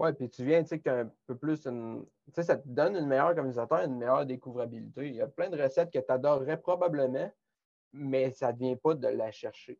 Oui, 0.00 0.14
puis 0.14 0.30
tu 0.30 0.46
viens, 0.46 0.62
tu 0.62 0.70
sais, 0.70 0.78
que 0.78 0.84
tu 0.84 0.88
un 0.88 1.12
peu 1.26 1.36
plus 1.36 1.66
une. 1.66 2.06
Tu 2.28 2.32
sais, 2.36 2.42
ça 2.42 2.56
te 2.56 2.66
donne 2.66 2.96
une 2.96 3.06
meilleure 3.06 3.34
communicateur, 3.34 3.80
une 3.80 3.98
meilleure 3.98 4.24
découvrabilité. 4.24 5.08
Il 5.08 5.16
y 5.16 5.20
a 5.20 5.26
plein 5.26 5.50
de 5.50 5.62
recettes 5.62 5.90
que 5.90 5.98
tu 5.98 6.10
adorerais 6.10 6.56
probablement, 6.56 7.30
mais 7.92 8.30
ça 8.30 8.50
ne 8.50 8.56
vient 8.56 8.76
pas 8.76 8.94
de 8.94 9.08
la 9.08 9.30
chercher. 9.30 9.78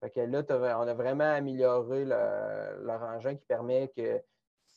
Fait 0.00 0.10
que 0.10 0.20
là, 0.20 0.42
on 0.78 0.86
a 0.86 0.92
vraiment 0.92 1.24
amélioré 1.24 2.04
le, 2.04 2.84
leur 2.84 3.00
engin 3.02 3.34
qui 3.34 3.46
permet 3.46 3.90
que 3.96 4.20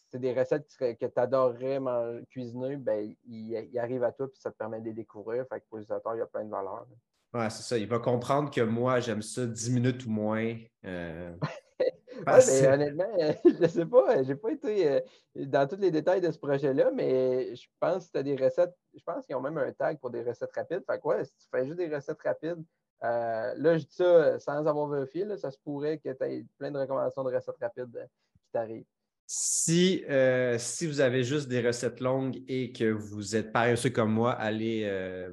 c'est 0.09 0.19
des 0.19 0.33
recettes 0.33 0.73
que 0.79 1.05
tu 1.05 1.19
adorerais 1.19 1.81
cuisiner, 2.29 2.77
ben, 2.77 3.13
ils, 3.25 3.77
arrivent 3.77 4.03
à 4.03 4.13
toi 4.13 4.31
puis 4.31 4.39
ça 4.39 4.49
te 4.49 4.57
permet 4.57 4.79
de 4.79 4.85
les 4.85 4.93
découvrir. 4.93 5.45
Fait 5.49 5.59
que 5.59 5.65
pour 5.67 5.77
l'utilisateur, 5.77 6.15
il 6.15 6.19
y 6.19 6.21
a 6.21 6.25
plein 6.25 6.45
de 6.45 6.51
valeurs. 6.51 6.87
Oui, 7.33 7.43
c'est 7.49 7.63
ça. 7.63 7.77
Il 7.77 7.87
va 7.89 7.99
comprendre 7.99 8.49
que 8.49 8.61
moi, 8.61 9.01
j'aime 9.01 9.21
ça 9.21 9.45
10 9.45 9.71
minutes 9.71 10.05
ou 10.05 10.11
moins. 10.11 10.55
Euh, 10.85 11.35
Ouais, 12.25 12.67
honnêtement, 12.67 13.05
je 13.45 13.61
ne 13.61 13.67
sais 13.67 13.85
pas, 13.85 14.23
je 14.23 14.29
n'ai 14.29 14.35
pas 14.35 14.51
été 14.51 14.89
euh, 14.89 14.99
dans 15.35 15.67
tous 15.67 15.77
les 15.77 15.91
détails 15.91 16.21
de 16.21 16.31
ce 16.31 16.37
projet-là, 16.37 16.91
mais 16.91 17.55
je 17.55 17.67
pense 17.79 18.07
que 18.07 18.11
tu 18.13 18.17
as 18.19 18.23
des 18.23 18.35
recettes, 18.35 18.73
je 18.93 19.03
pense 19.03 19.25
qu'ils 19.25 19.35
ont 19.35 19.41
même 19.41 19.57
un 19.57 19.71
tag 19.71 19.99
pour 19.99 20.09
des 20.09 20.23
recettes 20.23 20.51
rapides. 20.55 20.83
Fait 20.89 20.99
quoi, 20.99 21.23
si 21.23 21.31
tu 21.31 21.47
fais 21.51 21.65
juste 21.65 21.77
des 21.77 21.93
recettes 21.93 22.21
rapides, 22.23 22.63
euh, 23.03 23.53
là, 23.57 23.77
je 23.77 23.85
dis 23.85 23.95
ça 23.95 24.39
sans 24.39 24.65
avoir 24.65 24.87
vérifié, 24.87 25.25
ça 25.37 25.51
se 25.51 25.57
pourrait 25.63 25.97
que 25.97 26.09
tu 26.09 26.23
aies 26.23 26.45
plein 26.57 26.71
de 26.71 26.79
recommandations 26.79 27.23
de 27.23 27.35
recettes 27.35 27.57
rapides 27.59 27.95
euh, 27.95 28.05
qui 28.33 28.51
t'arrivent. 28.51 28.85
Si, 29.27 30.03
si 30.59 30.85
vous 30.85 31.01
avez 31.01 31.23
juste 31.23 31.47
des 31.47 31.65
recettes 31.65 31.99
longues 31.99 32.43
et 32.47 32.71
que 32.71 32.91
vous 32.91 33.35
êtes 33.35 33.51
paresseux 33.51 33.89
comme 33.89 34.11
moi, 34.11 34.33
allez 34.33 34.87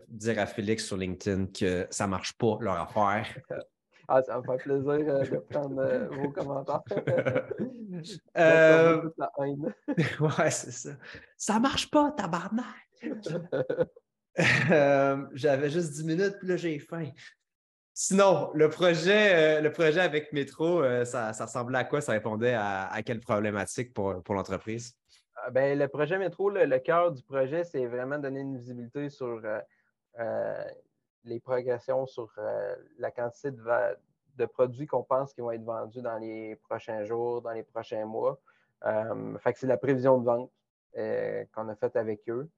dire 0.09 0.39
à 0.39 0.47
Félix 0.47 0.87
sur 0.87 0.97
LinkedIn 0.97 1.49
que 1.49 1.87
ça 1.91 2.07
ne 2.07 2.11
marche 2.13 2.33
pas 2.39 2.57
leur 2.63 2.81
affaire. 2.81 3.27
Ah, 4.15 4.23
ça 4.23 4.37
me 4.39 4.43
fait 4.43 4.63
plaisir 4.63 4.91
euh, 4.91 5.25
de 5.25 5.39
prendre 5.39 5.81
euh, 5.81 6.07
vos 6.09 6.29
commentaires. 6.29 6.83
euh... 8.37 9.09
ouais, 10.21 10.51
c'est 10.51 10.71
ça. 10.71 10.91
Ça 11.39 11.59
marche 11.59 11.91
pas, 11.91 12.11
tabarnak! 12.11 12.67
euh, 14.71 15.17
J'avais 15.33 15.71
juste 15.71 15.93
10 15.93 16.05
minutes, 16.05 16.37
puis 16.39 16.49
là, 16.49 16.57
j'ai 16.59 16.79
faim. 16.79 17.09
Sinon, 17.95 18.51
le 18.53 18.69
projet, 18.69 19.57
euh, 19.57 19.61
le 19.63 19.73
projet 19.73 20.01
avec 20.01 20.31
Métro, 20.35 20.83
ça, 21.07 21.33
ça, 21.33 21.47
ressemblait 21.47 21.79
à 21.79 21.85
quoi? 21.85 22.03
Ça 22.03 22.13
répondait 22.13 22.53
à, 22.53 22.89
à 22.89 23.03
quelle 23.03 23.21
problématique 23.21 23.95
pour, 23.95 24.23
pour 24.23 24.35
l'entreprise? 24.35 24.95
Ah, 25.37 25.51
ben, 25.51 25.79
le 25.79 25.89
projet 25.89 26.19
Métro, 26.19 26.51
le, 26.51 26.67
le 26.67 26.79
cœur 26.81 27.13
du 27.13 27.23
projet, 27.23 27.65
c'est 27.65 27.87
vraiment 27.87 28.19
donner 28.19 28.41
une 28.41 28.59
visibilité 28.59 29.09
sur 29.09 29.41
les 31.25 31.41
progressions 31.41 32.07
sur 32.07 32.33
euh, 32.39 32.75
la 32.99 33.11
quantité 33.11 33.51
de, 33.51 34.47
produits 34.47 34.87
qu'on 34.87 35.03
pense 35.03 35.33
qui 35.35 35.41
vont 35.41 35.53
être 35.53 35.65
vendus 35.65 36.03
dans 36.03 36.19
les 36.19 36.57
prochains 36.57 37.05
jours, 37.05 37.43
dans 37.43 37.53
les 37.53 37.63
prochains 37.63 38.05
mois. 38.05 38.41
Euh, 38.85 39.37
c'est 39.55 39.67
la 39.67 39.77
prévision 39.77 40.19
de 40.19 40.25
vente 40.25 40.51
euh, 40.97 41.45
qu'on 41.55 41.69
a 41.69 41.77
faite 41.77 41.97
avec 41.97 42.29
eux. 42.29 42.49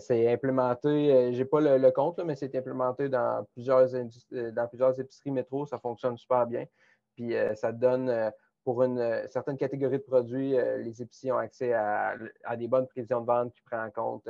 c'est 0.00 0.30
implémenté, 0.30 1.32
j'ai 1.32 1.44
pas 1.44 1.60
le, 1.60 1.90
compte, 1.90 2.18
mais 2.20 2.34
c'est 2.34 2.54
implémenté 2.54 3.08
dans 3.08 3.46
plusieurs, 3.52 3.94
épiceries 3.94 5.30
métro. 5.30 5.66
Ça 5.66 5.78
fonctionne 5.78 6.16
super 6.16 6.46
bien. 6.46 6.66
Puis 7.14 7.34
ça 7.54 7.72
donne 7.72 8.32
pour 8.64 8.82
une 8.82 9.26
certaine 9.28 9.56
catégorie 9.56 9.98
de 9.98 10.02
produits, 10.02 10.50
les 10.50 11.02
épiciers 11.02 11.32
ont 11.32 11.38
accès 11.38 11.72
à, 11.72 12.16
des 12.56 12.68
bonnes 12.68 12.86
prévisions 12.86 13.20
de 13.22 13.26
vente 13.26 13.52
qui 13.54 13.62
prennent 13.62 13.88
en 13.88 13.90
compte 13.90 14.28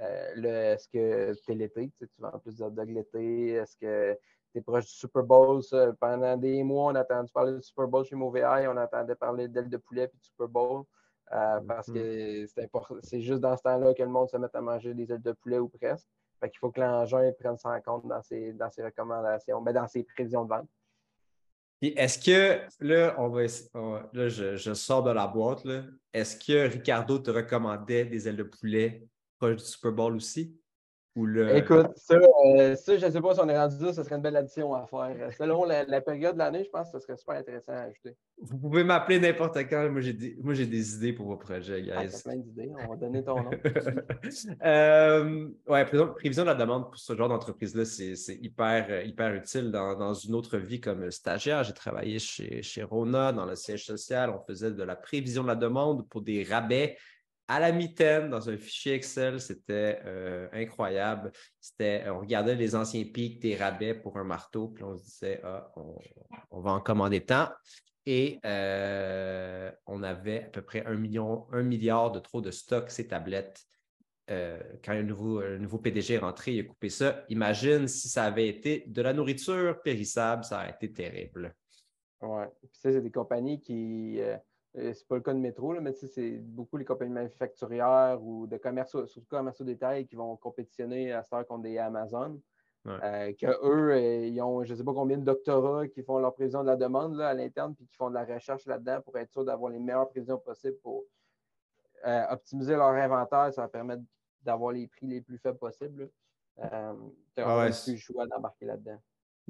est-ce 0.00 0.88
que 0.88 1.34
tu 1.44 1.52
es 1.52 1.54
l'été, 1.54 1.90
tu, 1.98 2.06
vends 2.18 2.38
plus 2.38 2.56
de 2.56 2.64
hot 2.64 2.70
dog 2.70 2.90
l'été? 2.90 3.50
Est-ce 3.50 3.76
que 3.76 4.18
tu 4.52 4.58
es 4.58 4.60
proche 4.62 4.86
du 4.86 4.92
Super 4.92 5.22
Bowl? 5.22 5.62
Pendant 6.00 6.36
des 6.36 6.62
mois, 6.62 6.92
on 6.92 6.94
a 6.94 7.02
entendu 7.02 7.30
parler 7.32 7.54
du 7.54 7.62
Super 7.62 7.86
Bowl 7.88 8.04
chez 8.04 8.16
Mauvais 8.16 8.44
on 8.44 8.76
entendait 8.76 9.14
parler 9.14 9.48
d'ailes 9.48 9.68
de 9.68 9.76
poulet 9.76 10.04
et 10.04 10.16
du 10.16 10.22
Super 10.22 10.48
Bowl. 10.48 10.84
Euh, 11.32 11.60
parce 11.60 11.86
que 11.86 12.44
mm-hmm. 12.44 12.98
c'est 13.02 13.20
juste 13.20 13.40
dans 13.40 13.56
ce 13.56 13.62
temps-là 13.62 13.94
que 13.94 14.02
le 14.02 14.08
monde 14.08 14.28
se 14.28 14.36
met 14.36 14.48
à 14.52 14.60
manger 14.60 14.94
des 14.94 15.12
ailes 15.12 15.22
de 15.22 15.32
poulet 15.32 15.58
ou 15.58 15.68
presque. 15.68 16.08
Fait 16.40 16.48
qu'il 16.48 16.58
faut 16.58 16.70
que 16.70 16.80
l'engin 16.80 17.30
prenne 17.38 17.56
ça 17.56 17.70
en 17.70 17.80
compte 17.80 18.08
dans 18.08 18.22
ses, 18.22 18.52
dans 18.54 18.70
ses 18.70 18.82
recommandations, 18.82 19.60
mais 19.60 19.72
ben, 19.72 19.82
dans 19.82 19.88
ses 19.88 20.02
prévisions 20.02 20.44
de 20.44 20.48
vente. 20.48 20.68
Est-ce 21.82 22.18
que, 22.18 22.60
là, 22.80 23.14
on 23.18 23.28
va, 23.28 23.42
là 24.12 24.28
je, 24.28 24.56
je, 24.56 24.74
sors 24.74 25.02
de 25.02 25.10
la 25.10 25.26
boîte, 25.26 25.62
est-ce 26.12 26.36
que 26.36 26.68
Ricardo 26.68 27.18
te 27.18 27.30
recommandait 27.30 28.04
des 28.04 28.28
ailes 28.28 28.36
de 28.36 28.42
poulet 28.42 29.06
proche 29.40 29.56
du 29.56 29.64
Super 29.64 29.92
Bowl 29.92 30.14
aussi? 30.14 30.54
Ou 31.16 31.26
le... 31.26 31.56
Écoute, 31.56 31.88
euh, 32.12 32.76
ça, 32.76 32.96
je 32.96 33.04
ne 33.04 33.10
sais 33.10 33.20
pas 33.20 33.34
si 33.34 33.40
on 33.40 33.48
est 33.48 33.58
rendu 33.58 33.84
là, 33.84 33.92
ce 33.92 34.04
serait 34.04 34.14
une 34.14 34.22
belle 34.22 34.36
addition 34.36 34.72
à 34.74 34.86
faire. 34.86 35.32
Selon 35.36 35.64
la, 35.64 36.00
période 36.00 36.34
de 36.34 36.38
l'année, 36.38 36.62
je 36.62 36.70
pense 36.70 36.92
que 36.92 37.00
ce 37.00 37.04
serait 37.04 37.16
super 37.16 37.34
intéressant 37.34 37.72
à 37.72 37.80
ajouter. 37.80 38.16
Vous 38.40 38.56
pouvez 38.56 38.84
m'appeler 38.84 39.18
n'importe 39.18 39.58
quand. 39.68 39.90
Moi, 39.90 40.02
j'ai 40.02 40.12
des, 40.12 40.36
des 40.66 40.94
idées 40.94 41.12
pour 41.12 41.26
vos 41.26 41.36
projets, 41.36 41.84
ah, 41.92 42.06
guys. 42.06 42.22
plein 42.22 42.36
d'idées. 42.36 42.70
On 42.78 42.90
va 42.90 42.96
donner 42.96 43.24
ton 43.24 43.42
nom. 43.42 43.50
euh, 44.64 45.48
ouais, 45.66 45.84
prévision 45.84 46.44
de 46.44 46.48
la 46.48 46.54
demande 46.54 46.84
pour 46.84 46.96
ce 46.96 47.16
genre 47.16 47.28
d'entreprise-là, 47.28 47.84
c'est 47.84 48.38
hyper, 48.40 48.86
euh, 48.88 49.02
hyper 49.02 49.34
utile. 49.34 49.72
Dans, 49.72 49.96
dans, 49.96 50.14
une 50.14 50.36
autre 50.36 50.58
vie 50.58 50.80
comme 50.80 51.10
stagiaire, 51.10 51.64
j'ai 51.64 51.74
travaillé 51.74 52.20
chez, 52.20 52.62
chez 52.62 52.84
Rona, 52.84 53.32
dans 53.32 53.46
le 53.46 53.56
siège 53.56 53.84
social. 53.84 54.30
On 54.30 54.38
faisait 54.46 54.70
de 54.70 54.82
la 54.84 54.94
prévision 54.94 55.42
de 55.42 55.48
la 55.48 55.56
demande 55.56 56.08
pour 56.08 56.22
des 56.22 56.44
rabais 56.44 56.96
à 57.50 57.58
la 57.58 57.72
mitaine 57.72 58.30
dans 58.30 58.48
un 58.48 58.56
fichier 58.56 58.94
Excel. 58.94 59.40
C'était 59.40 60.00
euh, 60.04 60.48
incroyable. 60.52 61.32
C'était, 61.60 62.08
on 62.08 62.20
regardait 62.20 62.54
les 62.54 62.76
anciens 62.76 63.02
pics 63.02 63.42
des 63.42 63.56
rabais 63.56 63.92
pour 63.92 64.18
un 64.18 64.24
marteau, 64.24 64.68
puis 64.68 64.84
on 64.84 64.96
se 64.96 65.02
disait, 65.02 65.40
ah, 65.42 65.72
on, 66.52 66.60
va 66.60 66.70
en 66.70 66.80
commander 66.80 67.22
tant. 67.22 67.48
Et 68.06 68.38
euh, 68.44 69.70
on 69.86 70.04
avait 70.04 70.44
à 70.44 70.48
peu 70.48 70.62
près 70.62 70.86
un, 70.86 70.94
million, 70.94 71.48
un 71.50 71.64
milliard 71.64 72.12
de 72.12 72.20
trop 72.20 72.40
de 72.40 72.52
stock, 72.52 72.88
ces 72.88 73.08
tablettes. 73.08 73.60
Euh, 74.30 74.60
quand 74.84 74.92
un 74.92 75.02
nouveau, 75.02 75.40
un 75.40 75.58
nouveau 75.58 75.78
PDG 75.78 76.14
est 76.14 76.18
rentré, 76.18 76.52
il 76.52 76.60
a 76.60 76.64
coupé 76.64 76.88
ça. 76.88 77.24
Imagine 77.30 77.88
si 77.88 78.08
ça 78.08 78.26
avait 78.26 78.46
été 78.46 78.84
de 78.86 79.02
la 79.02 79.12
nourriture 79.12 79.82
périssable, 79.82 80.44
ça 80.44 80.58
aurait 80.58 80.70
été 80.70 80.92
terrible. 80.92 81.56
Oui. 82.22 82.44
Puis 82.60 82.80
ça, 82.80 82.92
c'est 82.92 83.02
des 83.02 83.10
compagnies 83.10 83.60
qui 83.60 84.20
c'est 84.74 85.06
pas 85.08 85.16
le 85.16 85.20
cas 85.20 85.34
de 85.34 85.38
métro, 85.38 85.72
mais 85.80 85.92
c'est 85.92 86.38
beaucoup 86.38 86.76
les 86.76 86.84
compagnies 86.84 87.12
manufacturières 87.12 88.22
ou 88.22 88.46
de 88.46 88.56
commerce, 88.56 88.90
surtout 88.90 89.26
commerce 89.28 89.60
au 89.60 89.64
détail, 89.64 90.06
qui 90.06 90.14
vont 90.14 90.36
compétitionner 90.36 91.12
à 91.12 91.22
cette 91.22 91.32
heure 91.32 91.46
contre 91.46 91.62
des 91.62 91.78
Amazon. 91.78 92.40
Euh, 92.86 93.32
que 93.34 93.46
eux, 93.46 93.92
euh, 93.92 94.26
ils 94.26 94.40
ont 94.40 94.64
je 94.64 94.72
ne 94.72 94.78
sais 94.78 94.84
pas 94.84 94.94
combien 94.94 95.18
de 95.18 95.24
doctorats 95.24 95.86
qui 95.86 96.02
font 96.02 96.18
leur 96.18 96.32
prévision 96.32 96.62
de 96.62 96.68
la 96.68 96.76
demande 96.76 97.14
là, 97.14 97.28
à 97.28 97.34
l'interne, 97.34 97.74
puis 97.74 97.86
qui 97.86 97.94
font 97.94 98.08
de 98.08 98.14
la 98.14 98.24
recherche 98.24 98.64
là-dedans 98.64 99.02
pour 99.02 99.18
être 99.18 99.30
sûr 99.30 99.44
d'avoir 99.44 99.70
les 99.70 99.78
meilleures 99.78 100.08
prévisions 100.08 100.38
possibles 100.38 100.78
pour 100.78 101.04
euh, 102.06 102.24
optimiser 102.30 102.76
leur 102.76 102.88
inventaire. 102.88 103.52
Ça 103.52 103.62
va 103.62 103.68
permettre 103.68 104.02
d'avoir 104.42 104.72
les 104.72 104.86
prix 104.86 105.06
les 105.06 105.20
plus 105.20 105.36
faibles 105.36 105.58
possibles. 105.58 106.10
tu 106.56 106.62
n'as 106.62 106.94
ah 107.36 107.66
plus 107.66 107.92
le 107.92 107.98
choix 107.98 108.26
d'embarquer 108.26 108.64
là-dedans. 108.64 108.98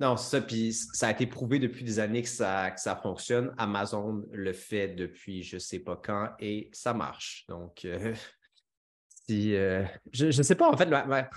Non, 0.01 0.17
c'est 0.17 0.39
ça. 0.39 0.41
Puis 0.41 0.73
ça 0.73 1.09
a 1.09 1.11
été 1.13 1.27
prouvé 1.27 1.59
depuis 1.59 1.85
des 1.85 1.99
années 1.99 2.23
que 2.23 2.29
ça, 2.29 2.71
que 2.71 2.81
ça 2.81 2.97
fonctionne. 2.97 3.55
Amazon 3.59 4.25
le 4.33 4.53
fait 4.53 4.89
depuis 4.89 5.43
je 5.43 5.57
ne 5.57 5.61
sais 5.61 5.79
pas 5.79 6.01
quand 6.03 6.31
et 6.41 6.71
ça 6.73 6.95
marche. 6.95 7.45
Donc, 7.49 7.87
si, 9.29 9.53
je 9.53 10.25
ne 10.25 10.43
sais 10.43 10.55
pas, 10.55 10.69
en 10.69 10.77
fait, 10.77 10.87
ma, 10.87 11.29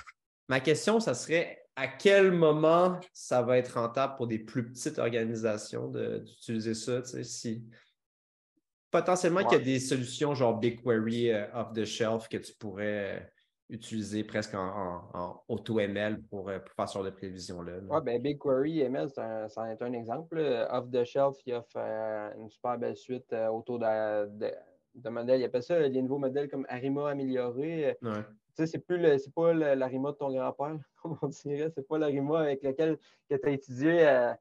ma 0.47 0.59
question, 0.59 0.99
ça 0.99 1.13
serait 1.13 1.63
à 1.75 1.87
quel 1.87 2.31
moment 2.31 2.99
ça 3.13 3.41
va 3.41 3.57
être 3.57 3.79
rentable 3.79 4.15
pour 4.15 4.27
des 4.27 4.39
plus 4.39 4.71
petites 4.71 4.99
organisations 4.99 5.87
d'utiliser 5.87 6.73
ça? 6.73 7.03
Si 7.23 7.65
potentiellement 8.91 9.43
qu'il 9.43 9.57
y 9.57 9.61
a 9.61 9.65
des 9.65 9.79
solutions 9.79 10.35
genre 10.35 10.59
BigQuery 10.59 11.31
euh, 11.31 11.47
off 11.55 11.73
the 11.73 11.83
shelf 11.83 12.27
que 12.29 12.37
tu 12.37 12.53
pourrais 12.53 13.32
euh, 13.73 13.75
utiliser 13.75 14.23
presque 14.23 14.53
en, 14.53 15.43
auto-ML 15.47 16.21
pour, 16.23 16.49
euh, 16.49 16.59
pour, 16.59 16.73
faire 16.75 16.89
ce 16.89 16.93
genre 16.93 17.03
de 17.03 17.09
prévision-là. 17.09 17.73
Oui, 17.89 17.99
ben 18.03 18.21
BigQuery 18.21 18.81
ML, 18.81 19.09
c'est 19.09 19.21
un, 19.21 19.47
un, 19.79 19.93
exemple. 19.93 20.39
Off 20.69 20.89
the 20.91 21.03
shelf, 21.03 21.37
il 21.45 21.53
offre 21.53 21.77
une 22.37 22.49
super 22.49 22.77
belle 22.77 22.97
suite 22.97 23.33
autour 23.51 23.79
de, 23.79 24.25
de, 24.95 25.09
modèles. 25.09 25.41
Il 25.41 25.45
appelle 25.45 25.63
ça 25.63 25.89
des 25.89 26.01
nouveaux 26.01 26.19
modèles 26.19 26.49
comme 26.49 26.65
Arima 26.69 27.09
amélioré. 27.09 27.97
Ouais 28.01 28.11
sais, 28.55 28.67
c'est 28.67 28.79
plus 28.79 28.97
le, 28.97 29.17
c'est 29.17 29.33
pas 29.33 29.53
l'arima 29.53 30.11
de 30.11 30.17
ton 30.17 30.31
grand-père, 30.31 30.77
comme 31.01 31.17
on 31.21 31.27
dirait. 31.27 31.71
C'est 31.73 31.87
pas 31.87 31.97
l'arima 31.97 32.41
avec 32.41 32.63
lequel 32.63 32.97
tu 33.29 33.39
as 33.43 33.49
étudié. 33.49 34.07
Euh, 34.07 34.33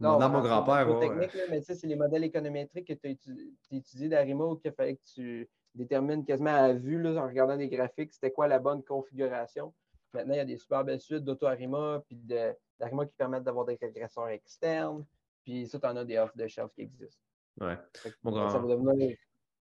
non, 0.00 0.18
mon 0.28 0.40
grand-père. 0.40 0.98
technique, 1.00 1.36
mais 1.50 1.60
c'est 1.60 1.82
les 1.84 1.96
modèles 1.96 2.24
économétriques 2.24 2.86
que 2.86 2.92
tu 2.92 3.08
as 3.72 3.76
étudiés 3.76 4.08
d'Arima 4.08 4.44
où 4.44 4.60
il 4.64 4.72
fallait 4.72 4.94
que 4.94 5.02
tu 5.12 5.48
détermines 5.74 6.24
quasiment 6.24 6.54
à 6.54 6.72
vue, 6.72 7.00
là, 7.00 7.22
en 7.22 7.26
regardant 7.26 7.56
des 7.56 7.68
graphiques, 7.68 8.12
c'était 8.12 8.32
quoi 8.32 8.48
la 8.48 8.58
bonne 8.58 8.82
configuration. 8.82 9.72
Maintenant, 10.14 10.34
il 10.34 10.38
y 10.38 10.40
a 10.40 10.44
des 10.44 10.56
super 10.56 10.84
belles 10.84 11.00
suites 11.00 11.24
d'auto-Arima 11.24 12.02
puis 12.06 12.16
d'Arima 12.16 13.06
qui 13.06 13.14
permettent 13.14 13.44
d'avoir 13.44 13.66
des 13.66 13.78
régresseurs 13.80 14.28
externes. 14.28 15.04
Puis 15.44 15.68
ça, 15.68 15.78
tu 15.78 15.86
en 15.86 15.96
as 15.96 16.04
des 16.04 16.18
off-the-shelf 16.18 16.72
qui 16.74 16.82
existent. 16.82 17.22
Ouais. 17.60 17.76
Ça 18.02 18.10
va 18.58 18.68
devenir, 18.68 19.16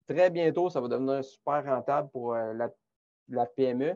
très 0.08 0.30
bientôt, 0.30 0.70
ça 0.70 0.82
va 0.82 0.88
devenir 0.88 1.24
super 1.24 1.66
rentable 1.66 2.10
pour 2.12 2.36
euh, 2.36 2.54
la 2.54 2.70
la 3.30 3.46
PME. 3.46 3.96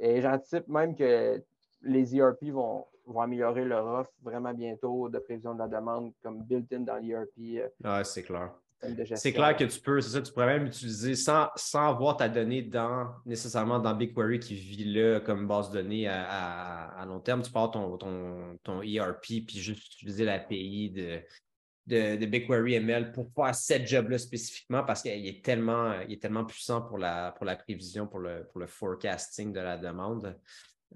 Et 0.00 0.20
j'anticipe 0.20 0.68
même 0.68 0.94
que 0.94 1.42
les 1.82 2.16
ERP 2.16 2.44
vont, 2.44 2.86
vont 3.06 3.20
améliorer 3.20 3.64
leur 3.64 3.86
offre 3.86 4.12
vraiment 4.22 4.54
bientôt 4.54 5.08
de 5.08 5.18
prévision 5.18 5.54
de 5.54 5.60
la 5.60 5.68
demande 5.68 6.12
comme 6.22 6.42
built-in 6.42 6.80
dans 6.80 6.96
l'ERP. 6.96 7.38
Euh, 7.38 7.68
ah, 7.84 8.04
c'est 8.04 8.22
clair. 8.22 8.52
C'est 9.16 9.32
clair 9.32 9.56
que 9.56 9.64
tu 9.64 9.80
peux, 9.80 10.00
c'est 10.00 10.10
ça, 10.10 10.22
tu 10.22 10.32
pourrais 10.32 10.58
même 10.58 10.66
utiliser 10.66 11.16
sans, 11.16 11.48
sans 11.56 11.88
avoir 11.88 12.16
ta 12.16 12.28
donnée 12.28 12.62
dans, 12.62 13.12
nécessairement 13.26 13.80
dans 13.80 13.92
BigQuery 13.94 14.38
qui 14.38 14.54
vit 14.54 14.84
là 14.84 15.18
comme 15.20 15.48
base 15.48 15.70
de 15.70 15.82
données 15.82 16.06
à, 16.06 17.04
long 17.06 17.18
terme. 17.18 17.42
Tu 17.42 17.50
peux 17.50 17.58
avoir 17.58 17.72
ton, 17.72 17.96
ton, 17.98 18.56
ton 18.62 18.82
ERP 18.82 19.44
puis 19.46 19.58
juste 19.58 19.94
utiliser 19.94 20.24
l'API 20.24 20.90
de, 20.90 22.16
de, 22.16 22.26
BigQuery 22.26 22.74
ML 22.74 23.10
pour 23.10 23.32
faire 23.34 23.54
cette 23.54 23.88
job-là 23.88 24.16
spécifiquement 24.16 24.84
parce 24.84 25.02
qu'il 25.02 25.26
est 25.26 25.44
tellement, 25.44 26.00
il 26.02 26.12
est 26.12 26.22
tellement 26.22 26.44
puissant 26.44 26.82
pour 26.82 26.98
la, 26.98 27.32
pour 27.32 27.46
la 27.46 27.56
prévision, 27.56 28.06
pour 28.06 28.20
le, 28.20 28.46
pour 28.46 28.60
le 28.60 28.68
forecasting 28.68 29.52
de 29.52 29.60
la 29.60 29.76
demande. 29.76 30.38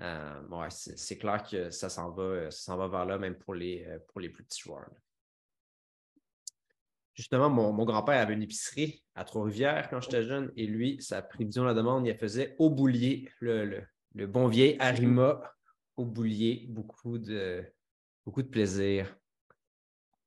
Euh, 0.00 0.68
c'est 0.70 1.18
clair 1.18 1.42
que 1.42 1.70
ça 1.70 1.88
s'en 1.88 2.10
va, 2.12 2.48
ça 2.52 2.76
va 2.76 2.86
vers 2.86 3.06
là, 3.06 3.18
même 3.18 3.34
pour 3.34 3.54
les, 3.54 3.84
pour 4.08 4.20
les 4.20 4.28
plus 4.28 4.44
petits 4.44 4.60
joueurs. 4.60 4.88
Justement, 7.14 7.50
mon, 7.50 7.84
grand-père 7.84 8.20
avait 8.20 8.34
une 8.34 8.42
épicerie 8.42 9.02
à 9.14 9.24
Trois-Rivières 9.24 9.90
quand 9.90 10.00
j'étais 10.00 10.24
jeune, 10.24 10.50
et 10.56 10.66
lui, 10.66 10.96
sa 11.00 11.20
prévision 11.20 11.62
de 11.62 11.68
la 11.68 11.74
demande, 11.74 12.06
il 12.06 12.16
faisait 12.16 12.56
au 12.58 12.70
boulier, 12.70 13.28
le, 13.40 13.84
bon 14.14 14.48
vieil 14.48 14.76
Arima 14.80 15.42
au 15.96 16.04
boulier, 16.06 16.66
beaucoup 16.70 17.18
de, 17.18 17.64
beaucoup 18.24 18.42
de 18.42 18.48
plaisir. 18.48 19.14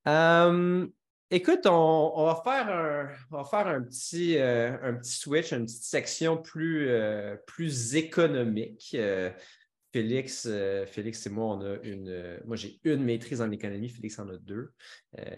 Euh, 0.07 0.85
écoute, 1.31 1.65
on, 1.65 2.25
va 2.25 2.41
faire 2.43 2.69
un, 2.69 3.09
va 3.31 3.43
faire 3.43 3.67
un, 3.67 3.81
petit, 3.81 4.37
euh, 4.37 4.77
un 4.83 4.93
petit 4.93 5.17
switch, 5.17 5.53
une 5.53 5.65
petite 5.65 5.83
section 5.83 6.37
plus, 6.37 6.89
euh, 6.89 7.35
plus 7.47 7.95
économique. 7.95 8.95
Félix, 9.95 10.45
Félix 10.87 11.25
et 11.25 11.29
moi, 11.29 11.55
on 11.55 11.61
a 11.61 11.77
une. 11.83 12.37
moi, 12.43 12.57
j'ai 12.57 12.81
une 12.83 13.01
maîtrise 13.01 13.41
en 13.41 13.49
économie. 13.49 13.87
Félix 13.87 14.19
en 14.19 14.27
a 14.27 14.35
deux. 14.35 14.73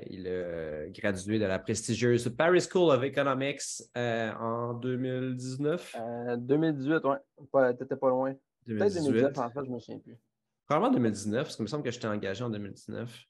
il 0.09 0.27
a 0.27 0.89
gradué 0.89 1.37
de 1.37 1.45
la 1.45 1.59
prestigieuse 1.59 2.27
Paris 2.35 2.61
School 2.67 2.89
of 2.89 3.03
Economics 3.03 3.61
en 3.95 4.73
2019. 4.73 5.95
2018, 6.39 7.01
oui. 7.03 7.59
T'étais 7.77 7.95
pas 7.95 8.09
loin. 8.09 8.33
Peut-être 8.65 8.95
2019, 8.95 9.37
en 9.37 9.49
fait, 9.51 9.59
je 9.63 9.69
me 9.69 9.79
souviens 9.79 9.99
plus. 9.99 10.17
Probablement 10.65 10.91
2019, 10.91 11.43
parce 11.43 11.55
qu'il 11.55 11.63
me 11.63 11.67
semble 11.67 11.83
que 11.83 11.91
j'étais 11.91 12.07
engagé 12.07 12.43
en 12.43 12.49
2019. 12.49 13.27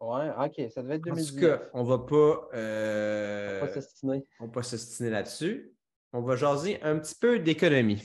Ouais, 0.00 0.30
OK, 0.38 0.70
ça 0.70 0.82
devait 0.82 0.96
être 0.96 1.04
2019. 1.04 1.32
En 1.32 1.40
tout 1.40 1.58
cas, 1.58 1.70
on 1.72 1.84
va 1.84 1.98
pas. 2.00 2.48
Euh, 2.52 3.60
on 4.40 4.46
va 4.46 4.52
pas 4.52 4.62
s'estiner 4.62 5.08
là-dessus. 5.08 5.72
On 6.12 6.20
va 6.20 6.36
jaser 6.36 6.82
un 6.82 6.98
petit 6.98 7.14
peu 7.14 7.38
d'économie. 7.38 8.02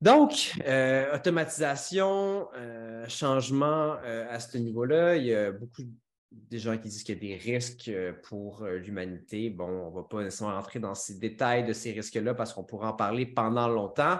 Donc, 0.00 0.52
euh, 0.66 1.14
automatisation, 1.14 2.48
euh, 2.56 3.06
changement 3.08 3.96
à 4.02 4.38
ce 4.40 4.58
niveau-là. 4.58 5.16
Il 5.16 5.26
y 5.26 5.34
a 5.34 5.50
beaucoup 5.50 5.82
de 6.30 6.58
gens 6.58 6.76
qui 6.76 6.88
disent 6.88 7.04
qu'il 7.04 7.14
y 7.14 7.18
a 7.18 7.20
des 7.20 7.36
risques 7.36 7.90
pour 8.24 8.64
l'humanité. 8.66 9.50
Bon, 9.50 9.68
on 9.68 9.90
ne 9.90 9.94
va 9.94 10.02
pas 10.02 10.22
nécessairement 10.22 10.56
rentrer 10.56 10.80
dans 10.80 10.94
ces 10.94 11.14
détails 11.14 11.64
de 11.64 11.72
ces 11.72 11.92
risques-là 11.92 12.34
parce 12.34 12.52
qu'on 12.52 12.64
pourra 12.64 12.90
en 12.90 12.94
parler 12.94 13.24
pendant 13.24 13.68
longtemps. 13.68 14.18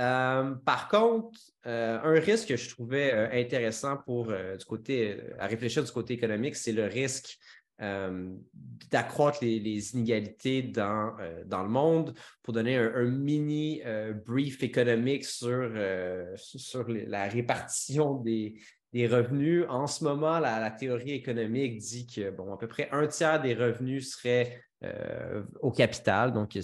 Euh, 0.00 0.54
par 0.64 0.88
contre, 0.88 1.38
euh, 1.66 1.98
un 2.02 2.18
risque 2.20 2.48
que 2.48 2.56
je 2.56 2.70
trouvais 2.70 3.12
euh, 3.12 3.28
intéressant 3.32 3.98
pour 3.98 4.28
du 4.28 4.64
côté, 4.64 5.20
à 5.38 5.46
réfléchir 5.46 5.84
du 5.84 5.90
côté 5.90 6.14
économique, 6.14 6.56
c'est 6.56 6.72
le 6.72 6.86
risque 6.86 7.38
d'accroître 7.80 9.38
les, 9.42 9.94
inégalités 9.94 10.62
dans, 10.62 11.16
dans 11.46 11.62
le 11.62 11.68
monde. 11.68 12.14
Pour 12.42 12.54
donner 12.54 12.76
un, 12.76 13.04
mini 13.04 13.82
brief 14.26 14.62
économique 14.62 15.24
sur, 15.24 15.70
sur 16.36 16.84
la 16.88 17.28
répartition 17.28 18.14
des, 18.14 18.54
des 18.92 19.06
revenus. 19.06 19.64
En 19.68 19.86
ce 19.86 20.04
moment, 20.04 20.38
la, 20.38 20.70
théorie 20.70 21.12
économique 21.12 21.78
dit 21.78 22.06
que 22.06 22.30
bon, 22.30 22.52
à 22.52 22.56
peu 22.56 22.66
près 22.66 22.88
un 22.92 23.06
tiers 23.06 23.40
des 23.40 23.54
revenus 23.54 24.14
seraient 24.14 24.62
euh, 24.82 25.42
au 25.60 25.70
capital, 25.70 26.32
donc 26.32 26.58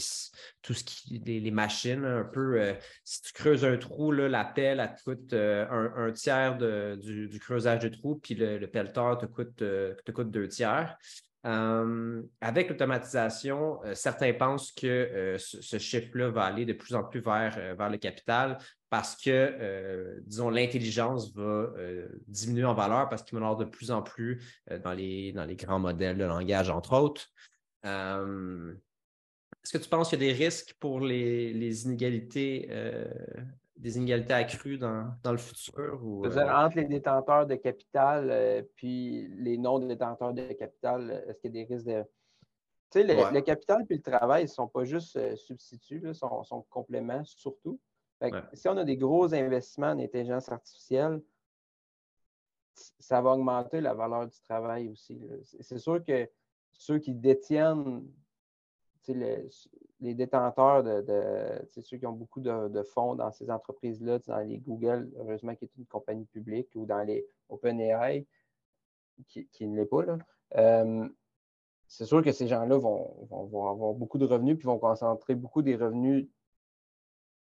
tout 0.63 0.75
ce 0.75 0.85
qui, 0.85 1.19
les, 1.19 1.51
machines, 1.51 2.05
un 2.05 2.25
peu, 2.25 2.61
euh, 2.61 2.73
si 3.05 3.21
tu 3.21 3.33
creuses 3.33 3.65
un 3.65 3.77
trou, 3.77 4.11
là, 4.11 4.29
la 4.29 4.45
pelle, 4.45 4.81
elle 4.81 4.95
te 4.97 5.03
coûte 5.05 5.33
euh, 5.35 5.67
un, 5.71 6.11
tiers 6.13 6.57
du, 6.57 7.39
creusage 7.39 7.81
de 7.81 7.89
trou, 7.89 8.17
puis 8.17 8.35
le, 8.35 8.57
le 8.57 8.67
pelleteur 8.67 9.19
te 9.19 9.27
coûte, 9.27 9.57
te 9.57 10.11
coûte 10.13 10.31
deux 10.31 10.49
tiers. 10.49 10.97
Avec 12.41 12.69
l'automatisation, 12.69 13.81
certains 13.95 14.33
pensent 14.33 14.73
que 14.73 15.37
ce, 15.39 15.79
chiffre-là 15.79 16.31
va 16.31 16.45
aller 16.45 16.65
de 16.65 16.73
plus 16.73 16.95
en 16.95 17.05
plus 17.05 17.21
vers, 17.21 17.77
vers 17.77 17.89
le 17.89 17.99
capital 17.99 18.59
parce 18.91 19.17
que, 19.17 20.19
disons, 20.27 20.51
l'intelligence 20.51 21.33
va 21.35 21.71
diminuer 22.27 22.65
en 22.65 22.75
valeur 22.75 23.09
parce 23.09 23.23
qu'il 23.23 23.39
va 23.39 23.45
y 23.45 23.49
avoir 23.49 23.59
de 23.59 23.71
plus 23.71 23.91
en 23.91 24.03
plus 24.03 24.43
dans, 24.83 24.93
les, 24.93 25.33
dans 25.33 25.45
les 25.45 25.57
grands 25.57 25.79
modèles 25.79 26.19
de 26.19 26.25
langage, 26.25 26.69
entre 26.71 26.95
autres. 26.95 27.31
Euh, 27.87 28.75
est-ce 29.65 29.73
que 29.73 29.83
tu 29.83 29.89
penses 29.89 30.11
qu'il 30.11 30.23
y 30.23 30.31
a 30.31 30.33
des 30.33 30.45
risques 30.45 30.75
pour 30.79 31.01
les, 31.01 31.85
inégalités, 31.85 32.69
euh, 32.71 33.05
des 33.77 33.97
inégalités 33.97 34.33
accrues 34.33 34.79
dans, 34.79 35.17
le 35.25 35.37
futur? 35.37 36.01
Ou, 36.03 36.25
euh? 36.27 36.49
entre 36.49 36.77
les 36.77 36.85
détenteurs 36.85 37.47
de 37.47 37.55
capital 37.57 38.65
puis 38.75 39.29
les 39.39 39.59
non-détenteurs 39.59 40.33
de 40.33 40.53
capital, 40.53 41.25
est-ce 41.29 41.41
qu'il 41.41 41.55
y 41.55 41.61
a 41.61 41.65
des 41.65 41.75
risques 41.75 41.87
de. 41.87 42.03
Tu 42.91 43.01
sais, 43.01 43.05
le, 43.05 43.41
capital 43.41 43.85
et 43.91 43.95
le 43.95 44.01
travail 44.01 44.45
ne 44.45 44.49
sont 44.49 44.69
pas 44.69 44.85
juste 44.85 45.37
substituts, 45.37 46.03
ils 46.05 46.15
sont, 46.15 46.43
sont, 46.45 46.63
compléments 46.71 47.25
surtout. 47.25 47.81
Si 48.55 48.69
on 48.69 48.77
a 48.77 48.85
des 48.85 48.97
gros 48.97 49.35
investissements 49.35 49.89
en 49.89 49.99
intelligence 49.99 50.51
artificielle, 50.51 51.21
ça 52.99 53.21
va 53.21 53.33
augmenter 53.33 53.81
la 53.81 53.95
valeur 53.95 54.27
du 54.27 54.39
travail 54.49 54.89
aussi. 54.89 55.21
C'est 55.61 55.79
sûr 55.79 56.05
que 56.05 56.29
ceux 56.73 56.99
qui 56.99 57.15
détiennent, 57.15 58.07
les 60.01 60.15
détenteurs 60.15 60.83
de, 60.83 61.63
ceux 61.81 61.97
qui 61.97 62.07
ont 62.07 62.13
beaucoup 62.13 62.41
de, 62.41 62.83
fonds 62.83 63.15
dans 63.15 63.33
ces 63.33 63.51
entreprises-là, 63.51 64.19
dans 64.27 64.39
les 64.39 64.59
Google, 64.59 65.11
heureusement 65.17 65.55
qui 65.55 65.65
est 65.65 65.77
une 65.77 65.87
compagnie 65.87 66.27
publique, 66.27 66.69
ou 66.75 66.85
dans 66.87 67.03
les 67.03 67.27
OpenAI, 67.49 68.27
qui, 69.29 69.67
ne 69.67 69.77
l'est 69.77 69.87
pas. 69.87 70.05
Euh, 70.57 71.09
c'est 71.87 72.05
sûr 72.05 72.23
que 72.23 72.33
ces 72.33 72.47
gens-là 72.47 72.77
vont, 72.77 73.27
vont, 73.31 73.71
avoir 73.71 73.95
beaucoup 73.95 74.19
de 74.19 74.27
revenus, 74.27 74.59
puis 74.59 74.67
vont 74.67 74.79
concentrer 74.79 75.35
beaucoup 75.35 75.63
des 75.63 75.77
revenus 75.77 76.29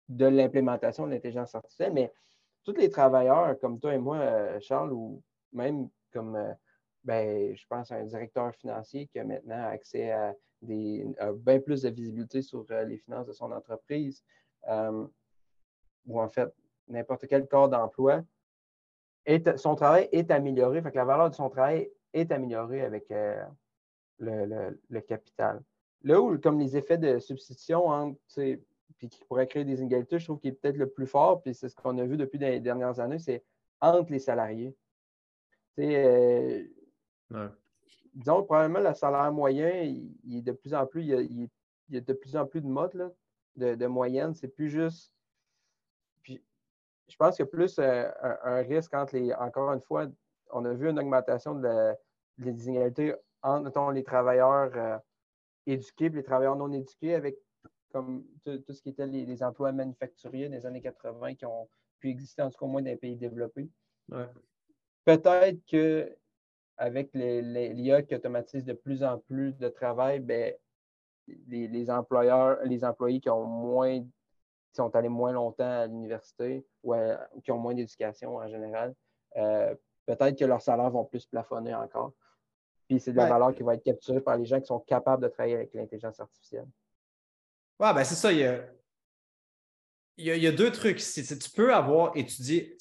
de 0.09 0.27
l'implémentation 0.27 1.07
de 1.07 1.13
l'intelligence 1.13 1.55
artificielle, 1.55 1.93
mais 1.93 2.13
tous 2.65 2.75
les 2.75 2.91
travailleurs 2.91 3.59
comme 3.61 3.81
toi 3.81 3.95
et 3.95 3.99
moi, 3.99 4.19
euh, 4.19 4.61
Charles, 4.61 4.93
ou 4.93 5.23
même 5.53 5.89
comme, 6.13 6.37
euh, 6.37 6.53
ben, 7.05 7.57
je 7.57 7.65
pense, 7.69 7.91
un 7.93 8.05
directeur 8.05 8.55
financier 8.55 9.07
qui 9.07 9.19
a 9.19 9.25
maintenant 9.25 9.69
accès 9.69 10.11
à, 10.11 10.35
des, 10.63 11.07
bien 11.37 11.61
plus 11.61 11.83
de 11.83 11.91
visibilité 11.91 12.43
sur 12.43 12.65
euh, 12.71 12.85
les 12.85 12.99
finances 12.99 13.27
de 13.27 13.33
son 13.33 13.53
entreprise, 13.53 14.25
ou 16.07 16.21
en 16.21 16.29
fait, 16.29 16.53
n'importe 16.89 17.27
quel 17.27 17.47
corps 17.47 17.69
d'emploi, 17.69 18.23
son 19.57 19.75
travail 19.75 20.09
est 20.13 20.31
amélioré, 20.31 20.81
la 20.81 21.05
valeur 21.05 21.31
de 21.31 21.35
son 21.35 21.51
travail 21.51 21.91
est 22.13 22.31
améliorée 22.33 22.83
avec 22.83 23.13
le, 24.19 25.01
capital. 25.01 25.63
Là 26.03 26.21
où, 26.21 26.39
comme 26.39 26.59
les 26.59 26.77
effets 26.77 26.99
de 26.99 27.19
substitution 27.19 28.17
puis 28.99 29.09
qui 29.09 29.25
pourrait 29.25 29.47
créer 29.47 29.65
des 29.65 29.81
inégalités, 29.81 30.19
je 30.19 30.25
trouve 30.25 30.39
qu'il 30.39 30.51
est 30.51 30.55
peut-être 30.55 30.77
le 30.77 30.89
plus 30.89 31.07
fort, 31.07 31.43
puis 31.43 31.55
c'est 31.55 31.69
ce 31.69 31.77
qu'on 31.77 31.99
a 31.99 32.05
vu 32.05 32.17
depuis 32.17 32.39
les 32.39 32.61
dernières 32.61 33.01
années, 33.01 33.19
c'est 33.19 33.45
entre 33.81 34.11
les 34.11 34.19
salariés. 34.19 34.75
Euh, 35.79 36.65
disons, 38.17 38.43
probablement, 38.43 38.81
le 38.81 38.95
salaire 38.95 39.31
moyen, 39.33 39.83
il, 39.83 40.39
est 40.39 40.43
de 40.43 40.53
plus 40.53 40.75
en 40.75 40.87
plus, 40.87 41.03
il, 41.03 41.49
y 41.91 41.97
a, 41.97 42.01
de 42.01 42.13
plus 42.13 42.35
en 42.37 42.47
plus 42.47 42.61
de 42.61 42.67
modes 42.67 43.15
de, 43.57 43.87
moyenne. 43.87 44.35
C'est 44.35 44.49
plus 44.49 44.71
juste. 44.71 45.13
Puis, 46.23 46.43
je 47.09 47.17
pense 47.17 47.37
qu'il 47.37 47.45
y 47.45 47.49
a 47.49 47.51
plus 47.51 47.79
euh, 47.79 48.11
un, 48.43 48.63
risque 48.63 48.95
entre 48.95 49.17
les. 49.17 49.33
Encore 49.35 49.73
une 49.73 49.83
fois, 49.83 50.07
on 50.51 50.65
a 50.65 50.73
vu 50.73 50.89
une 50.89 50.99
augmentation 50.99 51.55
de 51.55 51.95
des 52.39 52.69
inégalités 52.69 53.15
entre 53.43 53.93
les 53.93 54.05
travailleurs 54.05 54.71
euh, 54.75 54.99
éduqués 55.67 56.07
et 56.07 56.11
les 56.11 56.23
travailleurs 56.23 56.57
non 56.57 56.71
éduqués 56.71 57.15
avec 57.15 57.39
comme 57.93 58.27
tout, 58.45 58.61
ce 58.69 58.83
qui 58.83 58.91
était 58.91 59.07
les, 59.07 59.43
emplois 59.43 59.73
manufacturiers 59.73 60.51
des 60.51 60.67
années 60.67 60.83
80 60.83 61.35
qui 61.37 61.47
ont 61.47 61.67
pu 61.99 62.11
exister 62.11 62.43
en 62.43 62.51
tout 62.51 62.59
cas 62.59 62.67
au 62.67 62.69
moins 62.69 62.83
dans 62.83 62.91
les 62.91 62.97
pays 62.97 63.17
développés. 63.17 63.71
Peut-être 65.07 65.65
que 65.67 66.15
avec 66.77 67.11
l'IA 67.15 68.03
qui 68.03 68.15
automatise 68.15 68.65
de 68.65 68.73
plus 68.73 69.03
en 69.03 69.19
plus 69.19 69.57
de 69.59 69.69
travail, 69.69 70.21
ben, 70.21 70.55
les, 71.49 71.91
employeurs, 71.91 72.59
les 72.65 72.85
employés 72.85 73.21
qui 73.21 73.31
ont 73.31 73.45
moins 73.45 74.01
qui 74.01 74.83
sont 74.83 74.95
allés 74.95 75.09
moins 75.09 75.33
longtemps 75.33 75.65
à 75.65 75.87
l'université 75.87 76.67
ou 76.83 76.95
qui 77.43 77.51
ont 77.51 77.59
moins 77.59 77.75
d'éducation 77.75 78.37
en 78.37 78.49
général, 78.49 78.95
euh, 79.37 79.75
peut-être 80.05 80.39
que 80.39 80.45
leurs 80.45 80.61
salaires 80.61 80.91
vont 80.91 81.05
plus 81.05 81.25
plafonner 81.27 81.75
encore. 81.75 82.13
Puis 82.87 83.01
c'est 83.01 83.13
de 83.13 83.17
la 83.17 83.27
valeur 83.27 83.55
qui 83.55 83.63
va 83.63 83.75
être 83.75 83.83
capturée 83.83 84.21
par 84.21 84.37
les 84.37 84.45
gens 84.45 84.61
qui 84.61 84.67
sont 84.67 84.81
capables 84.81 85.23
de 85.23 85.29
travailler 85.29 85.57
avec 85.57 85.75
l'intelligence 85.75 86.21
artificielle. 86.21 86.69
Ouais, 87.81 87.93
ben 87.93 88.05
c'est 88.05 88.15
ça. 88.15 88.33
Il 88.33 88.39
y, 88.39 88.45
a, 88.45 88.61
il, 90.17 90.43
y 90.43 90.47
a, 90.47 90.53
deux 90.53 90.71
trucs. 90.71 90.99
tu 90.99 91.51
peux 91.55 91.75
avoir 91.75 92.17
étudié. 92.17 92.77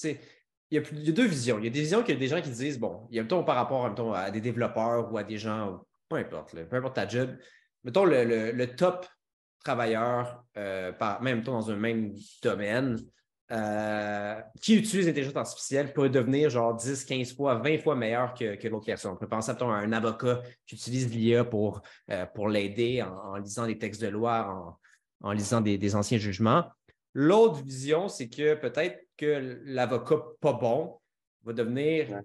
Il 0.75 1.05
y, 1.05 1.09
a, 1.09 1.13
deux 1.13 1.27
visions. 1.27 1.57
Il 1.59 1.65
y 1.65 1.67
a 1.67 1.71
des 1.71 1.81
visions 1.81 2.03
qu'il 2.03 2.15
y 2.15 2.17
a 2.17 2.19
des 2.19 2.27
gens 2.27 2.41
qui 2.41 2.49
disent 2.49 2.79
bon, 2.79 3.07
il 3.09 3.15
y 3.15 3.19
a 3.19 3.23
mettons 3.23 3.43
par 3.43 3.55
rapport 3.55 3.85
à 4.15 4.31
des 4.31 4.41
développeurs 4.41 5.11
ou 5.11 5.17
à 5.17 5.23
des 5.23 5.37
gens, 5.37 5.81
peu 6.09 6.17
importe, 6.17 6.55
peu 6.69 6.75
importe 6.75 6.95
ta 6.95 7.07
job, 7.07 7.35
mettons 7.83 8.05
le, 8.05 8.51
le, 8.51 8.75
top 8.75 9.05
travailleur, 9.63 10.43
euh, 10.57 10.91
même 11.21 11.41
dans 11.41 11.71
un 11.71 11.75
même 11.75 12.13
domaine, 12.43 12.97
euh, 13.51 14.41
qui 14.59 14.75
utilise 14.75 15.05
l'intelligence 15.05 15.35
artificielle 15.35 15.93
pourrait 15.93 16.09
devenir 16.09 16.49
genre 16.49 16.75
10, 16.75 17.05
15 17.05 17.35
fois, 17.35 17.55
20 17.55 17.77
fois 17.77 17.95
meilleur 17.95 18.33
que, 18.33 18.67
l'autre 18.67 18.87
personne. 18.87 19.11
On 19.11 19.17
peut 19.17 19.27
penser 19.27 19.51
à, 19.51 19.63
un 19.63 19.91
avocat 19.91 20.41
qui 20.65 20.75
utilise 20.75 21.13
l'IA 21.13 21.45
pour, 21.45 21.81
euh, 22.09 22.25
pour 22.33 22.49
l'aider 22.49 23.03
en, 23.03 23.35
lisant 23.37 23.67
des 23.67 23.77
textes 23.77 24.01
de 24.01 24.07
loi, 24.07 24.47
en, 25.21 25.29
en 25.29 25.31
lisant 25.31 25.61
des, 25.61 25.95
anciens 25.95 26.17
jugements. 26.17 26.65
L'autre 27.17 27.63
vision, 27.63 28.09
c'est 28.09 28.27
que 28.27 28.55
peut-être 28.55 29.07
que 29.15 29.61
l'avocat 29.63 30.17
pas 30.41 30.53
bon 30.53 30.99
va 31.45 31.53
devenir 31.53 32.21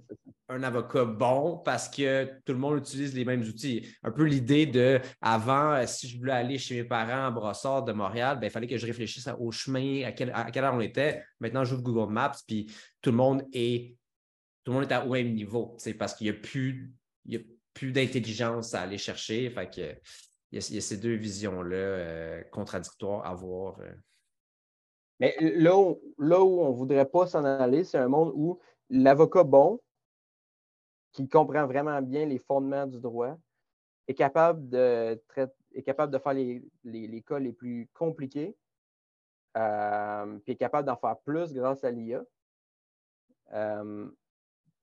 un 0.48 0.62
avocat 0.64 1.05
bon 1.05 1.59
parce 1.59 1.88
que 1.88 2.24
tout 2.44 2.53
le 2.53 2.59
monde 2.59 2.79
utilise 2.79 3.14
les 3.14 3.24
mêmes 3.24 3.42
outils. 3.42 3.87
Un 4.03 4.11
peu 4.11 4.24
l'idée 4.24 4.66
de 4.66 5.00
avant, 5.20 5.87
si 5.87 6.09
je 6.09 6.18
voulais 6.18 6.33
aller 6.33 6.59
chez 6.59 6.83
mes 6.83 6.88
parents 6.88 7.26
à 7.26 7.31
Brossard 7.31 7.85
de 7.85 7.92
Montréal, 7.92 8.38
ben, 8.40 8.48
il 8.48 8.50
fallait 8.50 8.66
que 8.66 8.76
je 8.76 8.87
réfléchisse 8.87 9.29
au 9.38 9.53
chemin, 9.53 10.03
à, 10.05 10.12
quelle 10.12 10.31
heure 10.31 10.74
on 10.74 10.81
était. 10.81 11.22
Maintenant, 11.38 11.64
j'ouvre 11.64 11.83
Google 11.83 12.12
Maps, 12.12 12.33
puis 12.46 12.66
tout 13.00 13.11
le 13.11 13.16
monde 13.16 13.44
est 13.53 13.96
tout 14.64 14.72
le 14.72 14.81
monde 14.81 14.90
est 14.90 14.96
au 14.96 15.12
même 15.12 15.33
niveau. 15.35 15.76
C'est 15.79 15.94
parce 15.94 16.14
qu'il 16.14 16.31
n'y 16.31 16.37
a 16.37 16.40
plus, 16.40 16.92
plus 17.72 17.92
d'intelligence 17.92 18.74
à 18.74 18.83
aller 18.83 18.98
chercher. 18.98 19.48
Fait 19.50 19.70
que 19.70 19.94
il 20.53 20.74
y, 20.74 20.79
a, 20.79 20.81
ces 20.81 20.96
deux 20.96 21.14
visions-là 21.14 21.76
euh, 21.76 22.42
contradictoires 22.50 23.24
à 23.24 23.35
voir. 23.35 23.79
Euh. 23.81 23.92
Mais 25.20 25.37
là 25.38 25.76
où, 25.76 26.00
là 26.18 26.42
où 26.42 26.61
on 26.61 26.70
ne 26.70 26.76
voudrait 26.76 27.09
pas 27.09 27.26
s'en 27.26 27.44
aller, 27.44 27.85
c'est 27.85 27.98
un 27.98 28.09
monde 28.09 28.33
où 28.35 28.59
l'avocat 28.88 29.44
bon, 29.44 29.78
qui 31.12 31.28
comprend 31.28 31.66
vraiment 31.66 32.00
bien 32.00 32.24
les 32.24 32.38
fondements 32.38 32.87
du 32.87 32.98
droit, 32.98 33.37
est 34.09 34.14
capable 34.14 34.68
de, 34.70 35.22
est 35.74 35.83
capable 35.83 36.12
de 36.12 36.18
faire 36.18 36.33
les, 36.33 36.64
les, 36.85 37.22
cas 37.22 37.38
les 37.38 37.52
plus 37.52 37.88
compliqués, 37.92 38.56
euh, 39.56 40.38
puis 40.38 40.54
est 40.54 40.56
capable 40.56 40.87
d'en 40.87 40.96
faire 40.96 41.18
plus 41.18 41.52
grâce 41.52 41.85
à 41.85 41.90
l'IA. 41.90 42.24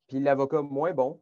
puis 0.08 0.20
l'avocat 0.20 0.62
moins 0.62 0.94
bon, 0.94 1.20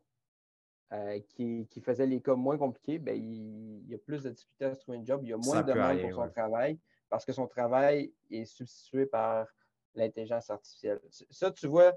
euh, 0.91 1.19
qui, 1.29 1.67
faisait 1.81 2.05
les 2.05 2.21
cas 2.21 2.35
moins 2.35 2.57
compliqués, 2.57 2.99
ben, 2.99 3.15
il, 3.15 3.89
y 3.89 3.95
a 3.95 3.97
plus 3.97 4.23
de 4.23 4.29
difficultés 4.29 4.65
à 4.65 4.75
se 4.75 4.81
trouver 4.81 4.97
un 4.97 5.05
job, 5.05 5.21
il 5.23 5.29
y 5.29 5.33
a 5.33 5.37
moins 5.37 5.61
de 5.61 5.71
demande 5.71 6.01
pour 6.01 6.13
son 6.13 6.29
travail 6.29 6.77
parce 7.09 7.25
que 7.25 7.31
son 7.31 7.47
travail 7.47 8.13
est 8.29 8.45
substitué 8.45 9.05
par 9.05 9.47
l'intelligence 9.93 10.49
artificielle. 10.49 10.99
Ça, 11.29 11.51
tu 11.51 11.67
vois, 11.67 11.93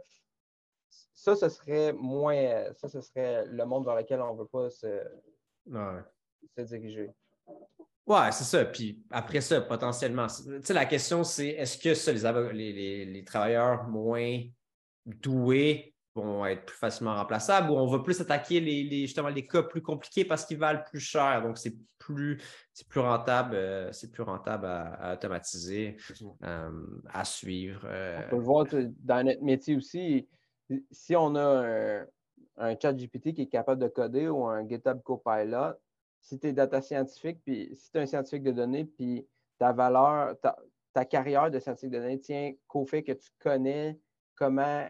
ça, 1.12 1.36
ce 1.36 1.48
serait 1.48 1.92
moins, 1.92 2.72
ça, 2.74 2.88
ce 2.88 3.00
serait 3.00 3.44
le 3.46 3.64
monde 3.64 3.84
vers 3.84 3.96
lequel 3.96 4.20
on 4.20 4.34
ne 4.34 4.38
veut 4.38 4.46
pas 4.46 4.70
se, 4.70 5.04
diriger. 6.56 7.10
Ouais, 8.06 8.32
c'est 8.32 8.44
ça. 8.44 8.64
Puis 8.64 9.02
après 9.10 9.40
ça, 9.40 9.60
potentiellement, 9.60 10.26
la 10.68 10.86
question, 10.86 11.24
c'est 11.24 11.48
est-ce 11.48 11.76
que 11.76 11.94
ça, 11.94 12.12
les, 12.52 13.04
les, 13.04 13.24
travailleurs 13.24 13.84
moins 13.84 14.40
doués 15.04 15.94
vont 16.20 16.46
être 16.46 16.64
plus 16.64 16.76
facilement 16.76 17.14
remplaçables 17.14 17.70
ou 17.70 17.74
on 17.74 17.86
va 17.86 18.00
plus 18.00 18.20
attaquer 18.20 18.60
les, 18.60 19.06
justement 19.06 19.28
les 19.28 19.46
cas 19.46 19.62
plus 19.62 19.82
compliqués 19.82 20.24
parce 20.24 20.44
qu'ils 20.44 20.58
valent 20.58 20.82
plus 20.88 21.00
cher. 21.00 21.42
Donc, 21.42 21.58
c'est 21.58 21.74
plus, 21.98 22.38
plus 22.88 23.00
rentable, 23.00 23.54
euh, 23.54 23.92
c'est 23.92 24.10
plus 24.10 24.22
rentable 24.22 24.66
à, 24.66 25.14
automatiser, 25.14 25.96
euh, 26.42 26.70
à 27.12 27.24
suivre. 27.24 27.82
Euh. 27.84 28.20
On 28.26 28.30
peut 28.30 28.36
le 28.36 28.42
voir 28.42 28.66
dans 29.04 29.26
notre 29.26 29.42
métier 29.42 29.76
aussi. 29.76 30.28
Si 30.90 31.16
on 31.16 31.34
a 31.34 32.04
un, 32.56 32.76
chat 32.80 32.92
GPT 32.92 33.34
qui 33.34 33.42
est 33.42 33.46
capable 33.46 33.80
de 33.82 33.88
coder 33.88 34.28
ou 34.28 34.46
un 34.46 34.66
GitHub 34.68 35.00
Copilot, 35.02 35.74
si 36.20 36.38
tu 36.38 36.48
es 36.48 36.52
data 36.52 36.82
scientifique, 36.82 37.38
puis 37.44 37.70
si 37.74 37.90
tu 37.90 37.98
es 37.98 38.02
un 38.02 38.06
scientifique 38.06 38.42
de 38.42 38.52
données, 38.52 38.84
puis 38.84 39.26
ta 39.58 39.72
valeur, 39.72 40.38
ta, 40.40 40.56
ta 40.92 41.04
carrière 41.04 41.50
de 41.50 41.58
scientifique 41.58 41.90
de 41.90 41.98
données 41.98 42.20
tient 42.20 42.52
qu'au 42.66 42.84
fait 42.84 43.02
que 43.02 43.12
tu 43.12 43.30
connais 43.38 43.98
comment 44.34 44.86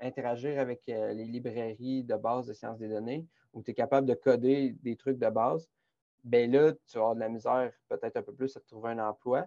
interagir 0.00 0.58
avec 0.58 0.82
euh, 0.88 1.12
les 1.12 1.24
librairies 1.24 2.04
de 2.04 2.16
base 2.16 2.46
de 2.46 2.52
sciences 2.52 2.78
des 2.78 2.88
données 2.88 3.26
où 3.52 3.62
tu 3.62 3.70
es 3.72 3.74
capable 3.74 4.06
de 4.06 4.14
coder 4.14 4.76
des 4.82 4.96
trucs 4.96 5.18
de 5.18 5.28
base, 5.28 5.68
bien 6.24 6.46
là, 6.46 6.72
tu 6.72 6.94
vas 6.94 7.00
avoir 7.00 7.14
de 7.14 7.20
la 7.20 7.28
misère 7.28 7.72
peut-être 7.88 8.16
un 8.16 8.22
peu 8.22 8.32
plus 8.32 8.56
à 8.56 8.60
trouver 8.60 8.90
un 8.90 8.98
emploi. 8.98 9.46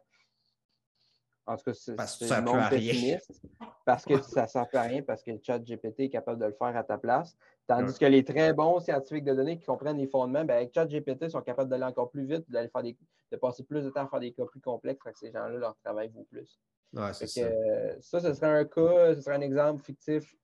En 1.46 1.58
tout 1.58 1.64
cas, 1.66 1.74
c'est 1.74 2.32
un 2.32 2.42
monde 2.42 2.70
pessimiste. 2.70 3.42
Parce 3.86 4.06
que 4.06 4.22
ça 4.22 4.44
ne 4.44 4.48
sert 4.48 4.68
à 4.74 4.82
rien, 4.82 5.02
parce 5.02 5.22
que 5.24 5.32
le 5.32 5.40
chat 5.44 5.60
GPT 5.60 6.02
est 6.02 6.10
capable 6.10 6.40
de 6.40 6.46
le 6.46 6.54
faire 6.54 6.76
à 6.76 6.84
ta 6.84 6.98
place. 6.98 7.36
Tandis 7.68 7.98
que 8.00 8.06
les 8.06 8.24
très 8.24 8.54
bons 8.54 8.80
scientifiques 8.80 9.26
de 9.26 9.34
données 9.34 9.58
qui 9.58 9.66
comprennent 9.66 9.98
les 9.98 10.08
fondements, 10.08 10.46
bien, 10.46 10.56
avec 10.56 10.74
chat 10.74 10.86
GPT, 10.86 11.30
sont 11.30 11.42
capables 11.42 11.70
d'aller 11.70 11.84
encore 11.84 12.10
plus 12.10 12.26
vite, 12.26 12.50
d'aller 12.50 12.70
faire 12.70 12.84
des, 12.84 12.98
de 13.32 13.38
passer 13.38 13.64
plus 13.64 13.84
de 13.84 13.90
temps 13.90 14.06
à 14.06 14.08
faire 14.08 14.22
des 14.22 14.32
cas 14.32 14.46
plus 14.46 14.62
complexes. 14.62 15.04
que 15.04 15.18
ces 15.18 15.32
gens-là, 15.32 15.58
leur 15.58 15.76
travail 15.84 16.10
vaut 16.10 16.26
plus. 16.30 16.62
Ouais, 16.94 17.12
ça. 17.12 17.28
ça, 17.28 18.20
ce 18.22 18.34
serait 18.34 18.60
un 18.60 18.66
cas, 18.66 19.16
ce 19.16 19.22
serait 19.22 19.36
un 19.36 19.42
exemple 19.42 19.84
fictif 19.84 20.38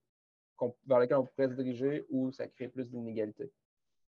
vers 0.85 0.99
lequel 0.99 1.17
on 1.17 1.25
pourrait 1.25 1.49
se 1.49 1.53
diriger 1.53 2.05
où 2.09 2.31
ça 2.31 2.47
crée 2.47 2.67
plus 2.67 2.89
d'inégalités. 2.89 3.51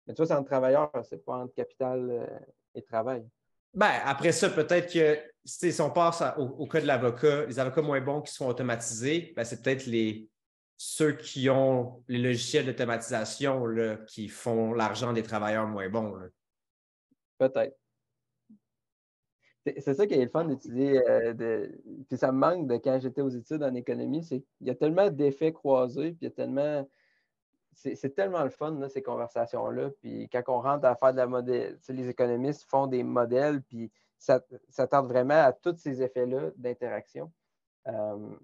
Mais 0.07 0.15
tu 0.15 0.19
vois, 0.19 0.27
c'est 0.27 0.35
entre 0.35 0.49
travailleurs, 0.49 0.91
c'est 1.05 1.25
pas 1.25 1.35
entre 1.35 1.55
capital 1.55 2.11
euh, 2.11 2.27
et 2.75 2.83
travail. 2.83 3.25
Ben, 3.73 4.01
après 4.05 4.33
ça, 4.33 4.51
peut-être 4.51 4.93
que 4.93 5.19
si 5.45 5.81
on 5.81 5.91
passe 5.91 6.23
au, 6.37 6.67
cas 6.67 6.81
de 6.81 6.87
l'avocat, 6.87 7.47
les 7.47 7.59
avocats 7.59 7.83
moins 7.83 8.01
bons 8.01 8.21
qui 8.21 8.33
sont 8.33 8.49
automatisés, 8.49 9.33
ben, 9.37 9.45
c'est 9.45 9.63
peut-être 9.63 9.87
les 9.87 10.29
ceux 10.77 11.13
qui 11.13 11.51
ont 11.51 12.03
les 12.09 12.19
logiciels 12.19 12.65
d'automatisation 12.65 13.63
qui 14.07 14.29
font 14.29 14.73
l'argent 14.73 15.13
des 15.13 15.23
travailleurs 15.23 15.67
moins 15.67 15.91
bons. 15.91 16.19
Peut-être. 17.39 17.77
C'est 19.67 19.95
ça 19.95 20.07
qui 20.07 20.15
est 20.15 20.23
le 20.23 20.31
fun 20.31 20.47
d'étudier. 20.47 21.03
Euh, 21.07 21.69
puis 22.09 22.17
ça 22.17 22.33
me 22.33 22.39
manque 22.39 22.67
de 22.67 22.77
quand 22.77 22.99
j'étais 23.01 23.21
aux 23.21 23.29
études 23.29 23.63
en 23.63 23.75
économie, 23.75 24.25
c'est 24.25 24.43
y 24.63 24.71
a 24.71 24.75
tellement 24.75 25.11
d'effets 25.11 25.53
croisés, 25.53 26.13
puis 26.13 26.19
il 26.23 26.25
y 26.25 26.29
a 26.29 26.31
tellement. 26.31 26.89
c'est 27.75 28.15
tellement 28.15 28.43
le 28.43 28.51
fun, 28.51 28.89
ces 28.89 29.03
conversations-là. 29.03 29.91
Puis 30.01 30.29
quand 30.31 30.43
on 30.49 30.61
rentre 30.61 30.87
à 30.87 30.95
faire 30.97 31.13
de 31.13 31.19
la 31.19 31.27
modèle, 31.27 31.79
les 31.89 32.09
économistes 32.09 32.65
font 32.65 32.87
des 32.87 33.03
modèles, 33.03 33.63
puis 33.63 33.91
ça, 34.19 34.41
ça 34.71 34.87
tente 34.87 35.07
vraiment 35.07 35.43
à 35.43 35.53
tous 35.53 35.77
ces 35.77 36.03
effets-là 36.03 36.51
d'interaction. 36.57 37.31
Euh, 37.89 38.37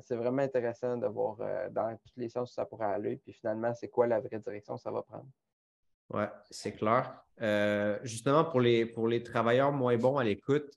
c'est 0.00 0.16
vraiment 0.16 0.42
intéressant 0.42 0.96
de 0.96 1.06
voir 1.06 1.36
euh, 1.40 1.68
dans 1.70 1.96
toutes 1.96 2.16
les 2.16 2.28
sens 2.28 2.50
où 2.50 2.54
ça 2.54 2.64
pourrait 2.64 2.86
aller, 2.86 3.16
puis 3.16 3.32
finalement, 3.32 3.72
c'est 3.74 3.88
quoi 3.88 4.06
la 4.06 4.20
vraie 4.20 4.40
direction 4.40 4.76
que 4.76 4.82
ça 4.82 4.90
va 4.90 5.02
prendre. 5.02 5.26
Oui, 6.10 6.24
c'est 6.50 6.72
clair. 6.72 7.22
Euh, 7.40 7.98
justement, 8.02 8.44
pour 8.44 8.60
les, 8.60 8.86
pour 8.86 9.08
les 9.08 9.22
travailleurs 9.22 9.72
moins 9.72 9.96
bons 9.96 10.16
à 10.16 10.24
l'écoute, 10.24 10.68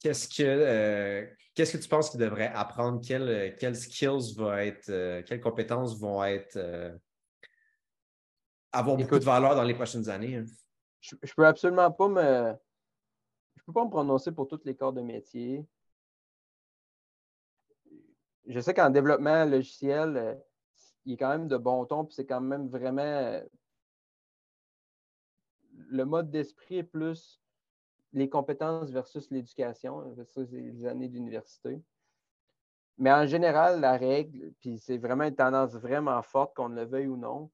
qu'est-ce 0.00 0.28
que 0.28 1.28
qu'est-ce 1.54 1.76
que 1.76 1.82
tu 1.82 1.88
penses 1.88 2.10
qu'ils 2.10 2.20
devraient 2.20 2.52
apprendre? 2.54 3.00
Quelles, 3.00 3.76
skills 3.76 4.34
vont 4.36 4.54
être, 4.54 5.22
quelles 5.22 5.40
compétences 5.40 5.98
vont 5.98 6.24
être 6.24 6.58
avoir 8.72 8.96
beaucoup 8.96 9.18
de 9.18 9.24
valeur 9.24 9.54
dans 9.54 9.64
les 9.64 9.74
prochaines 9.74 10.08
années? 10.08 10.36
Hein? 10.36 10.44
Je, 11.00 11.14
ne 11.14 11.30
peux 11.36 11.46
absolument 11.46 11.90
pas 11.90 12.08
me. 12.08 12.54
Je 13.56 13.62
peux 13.64 13.72
pas 13.72 13.84
me 13.84 13.90
prononcer 13.90 14.32
pour 14.32 14.48
tous 14.48 14.60
les 14.64 14.74
corps 14.74 14.92
de 14.92 15.02
métier 15.02 15.64
je 18.50 18.60
sais 18.60 18.74
qu'en 18.74 18.90
développement 18.90 19.44
logiciel, 19.44 20.16
euh, 20.16 20.34
il 21.04 21.14
est 21.14 21.16
quand 21.16 21.30
même 21.30 21.48
de 21.48 21.56
bon 21.56 21.84
ton, 21.86 22.04
puis 22.04 22.14
c'est 22.14 22.26
quand 22.26 22.40
même 22.40 22.68
vraiment. 22.68 23.40
Le 25.72 26.04
mode 26.04 26.30
d'esprit 26.30 26.78
est 26.78 26.82
plus 26.82 27.40
les 28.12 28.28
compétences 28.28 28.90
versus 28.90 29.30
l'éducation, 29.30 30.00
versus 30.14 30.50
les 30.50 30.84
années 30.86 31.08
d'université. 31.08 31.80
Mais 32.98 33.12
en 33.12 33.26
général, 33.26 33.80
la 33.80 33.96
règle, 33.96 34.52
puis 34.60 34.78
c'est 34.78 34.98
vraiment 34.98 35.24
une 35.24 35.34
tendance 35.34 35.74
vraiment 35.74 36.20
forte, 36.22 36.54
qu'on 36.54 36.68
le 36.68 36.84
veuille 36.84 37.06
ou 37.06 37.16
non, 37.16 37.50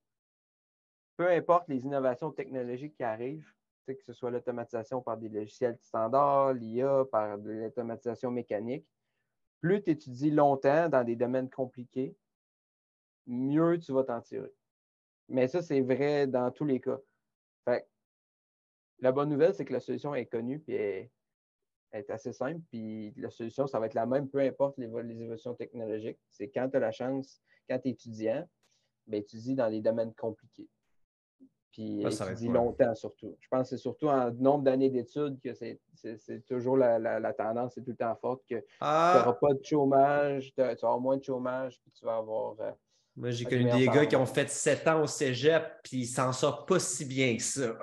peu 1.17 1.31
importe 1.31 1.69
les 1.69 1.85
innovations 1.85 2.31
technologiques 2.31 2.97
qui 2.97 3.05
arrivent, 3.05 3.49
que 3.87 4.03
ce 4.03 4.13
soit 4.13 4.31
l'automatisation 4.31 5.01
par 5.01 5.17
des 5.17 5.29
logiciels 5.29 5.79
standards, 5.81 6.55
l'IA, 6.55 7.05
par 7.11 7.39
de 7.39 7.51
l'automatisation 7.51 8.31
mécanique, 8.31 8.87
plus 9.61 9.83
tu 9.83 9.91
étudies 9.91 10.31
longtemps 10.31 10.89
dans 10.89 11.05
des 11.05 11.17
domaines 11.17 11.49
compliqués, 11.49 12.17
mieux 13.27 13.79
tu 13.79 13.93
vas 13.93 14.05
t'en 14.05 14.21
tirer. 14.21 14.53
Mais 15.29 15.49
ça, 15.49 15.63
c'est 15.63 15.81
vrai 15.81 16.27
dans 16.27 16.51
tous 16.51 16.65
les 16.65 16.81
cas. 16.81 16.99
La 19.01 19.13
bonne 19.13 19.29
nouvelle, 19.29 19.55
c'est 19.55 19.65
que 19.65 19.73
la 19.73 19.81
solution 19.81 20.15
est 20.15 20.27
connue 20.27 20.63
et 20.69 21.11
est, 21.93 22.11
assez 22.11 22.33
simple. 22.33 22.61
Puis 22.71 23.15
la 23.17 23.31
solution, 23.31 23.67
ça 23.67 23.79
va 23.79 23.87
être 23.87 23.95
la 23.95 24.07
même, 24.07 24.29
peu 24.29 24.41
importe 24.41 24.77
les, 24.79 24.89
les 25.03 25.23
évolutions 25.23 25.55
technologiques. 25.55 26.19
C'est 26.31 26.49
quand 26.49 26.69
tu 26.69 26.77
as 26.77 26.81
la 26.81 26.93
chance, 26.93 27.41
quand 27.69 27.79
tu 27.79 27.89
es 27.89 27.93
étudiant, 27.93 28.47
ben, 29.07 29.21
étudie 29.21 29.55
dans 29.55 29.71
des 29.71 29.81
domaines 29.81 30.13
compliqués 30.15 30.69
puis 31.77 32.03
étudie 32.03 32.49
longtemps 32.49 32.95
surtout. 32.95 33.37
Je 33.39 33.49
pense 33.51 33.69
que 33.69 33.77
c'est 33.77 33.83
surtout 33.83 34.09
en 34.09 34.31
nombre 34.33 34.65
d'années 34.65 34.89
d'études 34.89 35.39
que 35.43 35.53
c'est 35.53 35.79
toujours 36.47 36.79
la, 36.79 37.33
tendance, 37.35 37.75
c'est 37.75 37.83
tout 37.83 37.91
le 37.91 37.97
temps 37.97 38.17
forte 38.17 38.43
que 38.49 38.57
tu 38.57 38.65
n'auras 38.81 39.25
ah! 39.27 39.39
pas 39.39 39.53
de 39.53 39.63
chômage, 39.63 40.55
tu, 40.55 40.63
vas 40.63 40.71
avoir 40.71 41.01
moins 41.01 41.19
de 41.19 41.25
chômage, 41.25 41.79
puis 41.83 41.93
tu 41.93 42.05
vas 42.05 42.17
avoir. 42.17 42.59
Euh, 42.61 42.73
Moi, 43.15 43.31
j'ai 43.31 43.45
connu 43.45 43.71
des 43.71 43.87
gars 43.89 44.07
qui 44.07 44.17
ont 44.17 44.27
fait 44.27 44.49
sept 44.49 44.89
ans 44.89 45.03
au 45.03 45.07
cégep, 45.07 45.65
puis 45.83 45.99
ils 45.99 46.07
s'en 46.07 46.33
sortent 46.33 46.67
pas 46.67 46.79
si 46.79 47.05
bien 47.05 47.37
que 47.37 47.43
ça. 47.43 47.77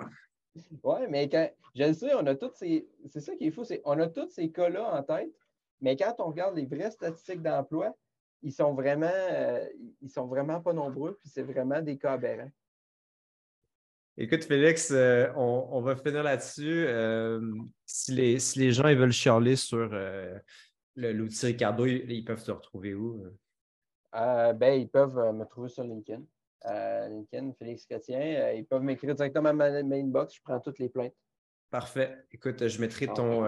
Oui, 0.83 0.99
mais 1.09 1.29
quand, 1.29 1.49
je 1.75 1.83
le 1.83 1.93
sais, 1.93 2.13
on 2.13 2.25
a 2.27 2.35
tous 2.35 2.51
ces. 2.53 2.87
C'est 3.07 3.21
ça 3.21 3.35
qui 3.35 3.47
est 3.47 3.51
fou, 3.51 3.63
c'est 3.63 3.81
on 3.85 3.99
a 3.99 4.07
tous 4.07 4.29
ces 4.29 4.51
cas-là 4.51 4.95
en 4.95 5.03
tête, 5.03 5.31
mais 5.81 5.95
quand 5.95 6.15
on 6.19 6.27
regarde 6.27 6.55
les 6.55 6.65
vraies 6.65 6.91
statistiques 6.91 7.41
d'emploi, 7.41 7.95
ils 8.43 8.51
sont 8.51 8.73
vraiment, 8.73 9.09
euh, 9.09 9.65
ils 10.01 10.09
sont 10.09 10.27
vraiment 10.27 10.61
pas 10.61 10.73
nombreux, 10.73 11.17
puis 11.19 11.29
c'est 11.29 11.43
vraiment 11.43 11.81
des 11.81 11.97
cas 11.97 12.13
aberrants. 12.13 12.51
Écoute, 14.15 14.43
Félix, 14.43 14.91
euh, 14.91 15.31
on, 15.35 15.81
va 15.81 15.95
finir 15.95 16.21
là-dessus. 16.21 16.85
Euh, 16.87 17.41
si, 17.85 18.11
les, 18.11 18.37
les 18.57 18.71
gens 18.71 18.87
ils 18.87 18.97
veulent 18.97 19.11
chialer 19.11 19.55
sur 19.55 19.89
l'outil 20.95 21.45
Ricardo, 21.47 21.87
ils, 21.87 22.23
peuvent 22.23 22.43
te 22.43 22.51
retrouver 22.51 22.93
où? 22.93 23.25
ben, 24.13 24.79
ils 24.79 24.89
peuvent 24.89 25.33
me 25.33 25.45
trouver 25.45 25.69
sur 25.69 25.83
LinkedIn. 25.83 26.21
LinkedIn, 26.65 27.53
Félix 27.59 27.85
Chrétien. 27.85 28.51
ils 28.51 28.65
peuvent 28.65 28.81
m'écrire 28.81 29.15
directement 29.15 29.49
à 29.49 29.53
ma, 29.53 29.65
inbox. 29.65 30.35
Je 30.35 30.41
prends 30.41 30.59
toutes 30.59 30.79
les 30.79 30.89
plaintes. 30.89 31.13
Parfait. 31.69 32.25
Écoute, 32.31 32.67
je 32.67 32.79
mettrai 32.79 33.07
ton, 33.07 33.45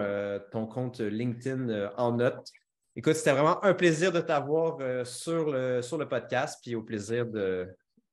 ton 0.52 0.66
compte 0.68 1.00
LinkedIn 1.00 1.92
en 1.98 2.14
note. 2.14 2.50
Écoute, 2.96 3.14
c'était 3.14 3.32
vraiment 3.32 3.64
un 3.64 3.74
plaisir 3.74 4.12
de 4.12 4.22
t'avoir 4.22 5.06
sur, 5.06 5.50
le, 5.52 5.82
sur 5.82 5.98
le 5.98 6.08
podcast, 6.08 6.60
puis 6.64 6.76
au 6.76 6.82
plaisir 6.82 7.26
de, 7.26 7.68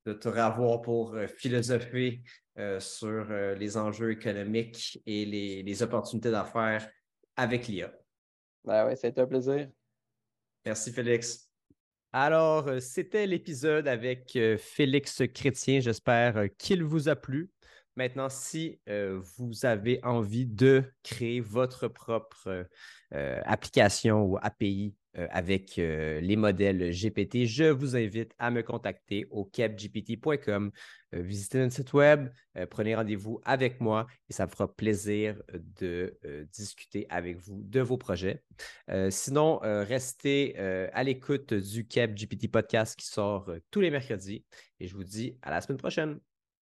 de 0.07 0.13
te 0.13 0.29
revoir 0.29 0.83
pour 0.83 1.17
philosopher 1.39 2.23
euh, 2.59 2.79
sur 2.81 3.31
euh, 3.31 3.55
les 3.55 3.79
enjeux 3.79 4.11
économiques 4.11 5.01
et 5.07 5.25
les, 5.25 5.83
opportunités 5.83 6.31
d'affaires 6.31 6.87
avec 7.35 7.67
l'IA. 7.67 7.91
Ben 8.63 8.87
oui, 8.87 8.93
c'est 8.95 9.19
un 9.19 9.27
plaisir. 9.27 9.71
Merci, 10.67 10.93
Félix. 10.93 11.51
Alors, 12.13 12.69
euh, 12.69 12.81
c'était 12.81 13.27
l'épisode 13.27 13.89
avec 13.89 14.39
Félix 14.59 15.23
Chrétien. 15.35 15.81
J'espère 15.81 16.45
qu'il 16.59 16.85
vous 16.85 17.09
a 17.09 17.17
plu. 17.17 17.51
Maintenant, 17.97 18.31
si 18.31 18.81
vous 19.37 19.67
avez 19.67 20.01
envie 20.03 20.47
de 20.47 20.83
créer 21.03 21.41
votre 21.41 21.89
propre 21.89 22.67
application 23.11 24.25
ou 24.25 24.39
API 24.41 24.95
euh, 25.19 25.27
avec 25.31 25.79
euh, 25.79 26.21
les 26.21 26.37
modèles 26.37 26.91
GPT, 26.91 27.45
je 27.45 27.65
vous 27.65 27.97
invite 27.97 28.33
à 28.39 28.51
me 28.51 28.63
contacter 28.63 29.27
au 29.31 29.45
capgpt.com. 29.45 30.73
Euh, 31.15 31.21
visitez 31.21 31.59
notre 31.59 31.75
site 31.75 31.93
web, 31.93 32.31
prenez 32.71 32.95
rendez-vous 32.95 33.41
avec 33.45 33.81
moi 33.81 34.07
et 34.31 34.33
ça 34.33 34.47
me 34.47 34.51
fera 34.51 34.75
plaisir 34.75 35.43
de 35.53 36.19
discuter 36.53 37.07
avec 37.11 37.37
vous 37.37 37.61
de 37.63 37.81
vos 37.81 37.99
projets. 37.99 38.43
sinon, 39.11 39.59
restez 39.63 40.57
à 40.59 41.03
l'écoute 41.03 41.53
du 41.53 41.87
CapGPT 41.87 42.51
podcast 42.51 42.99
qui 42.99 43.07
sort 43.07 43.51
tous 43.71 43.81
les 43.81 43.91
mercredis 43.91 44.45
et 44.81 44.87
je 44.87 44.95
vous 44.95 45.05
dis 45.05 45.39
à 45.43 45.51
la 45.51 45.61
semaine 45.61 45.79
prochaine. 45.79 46.19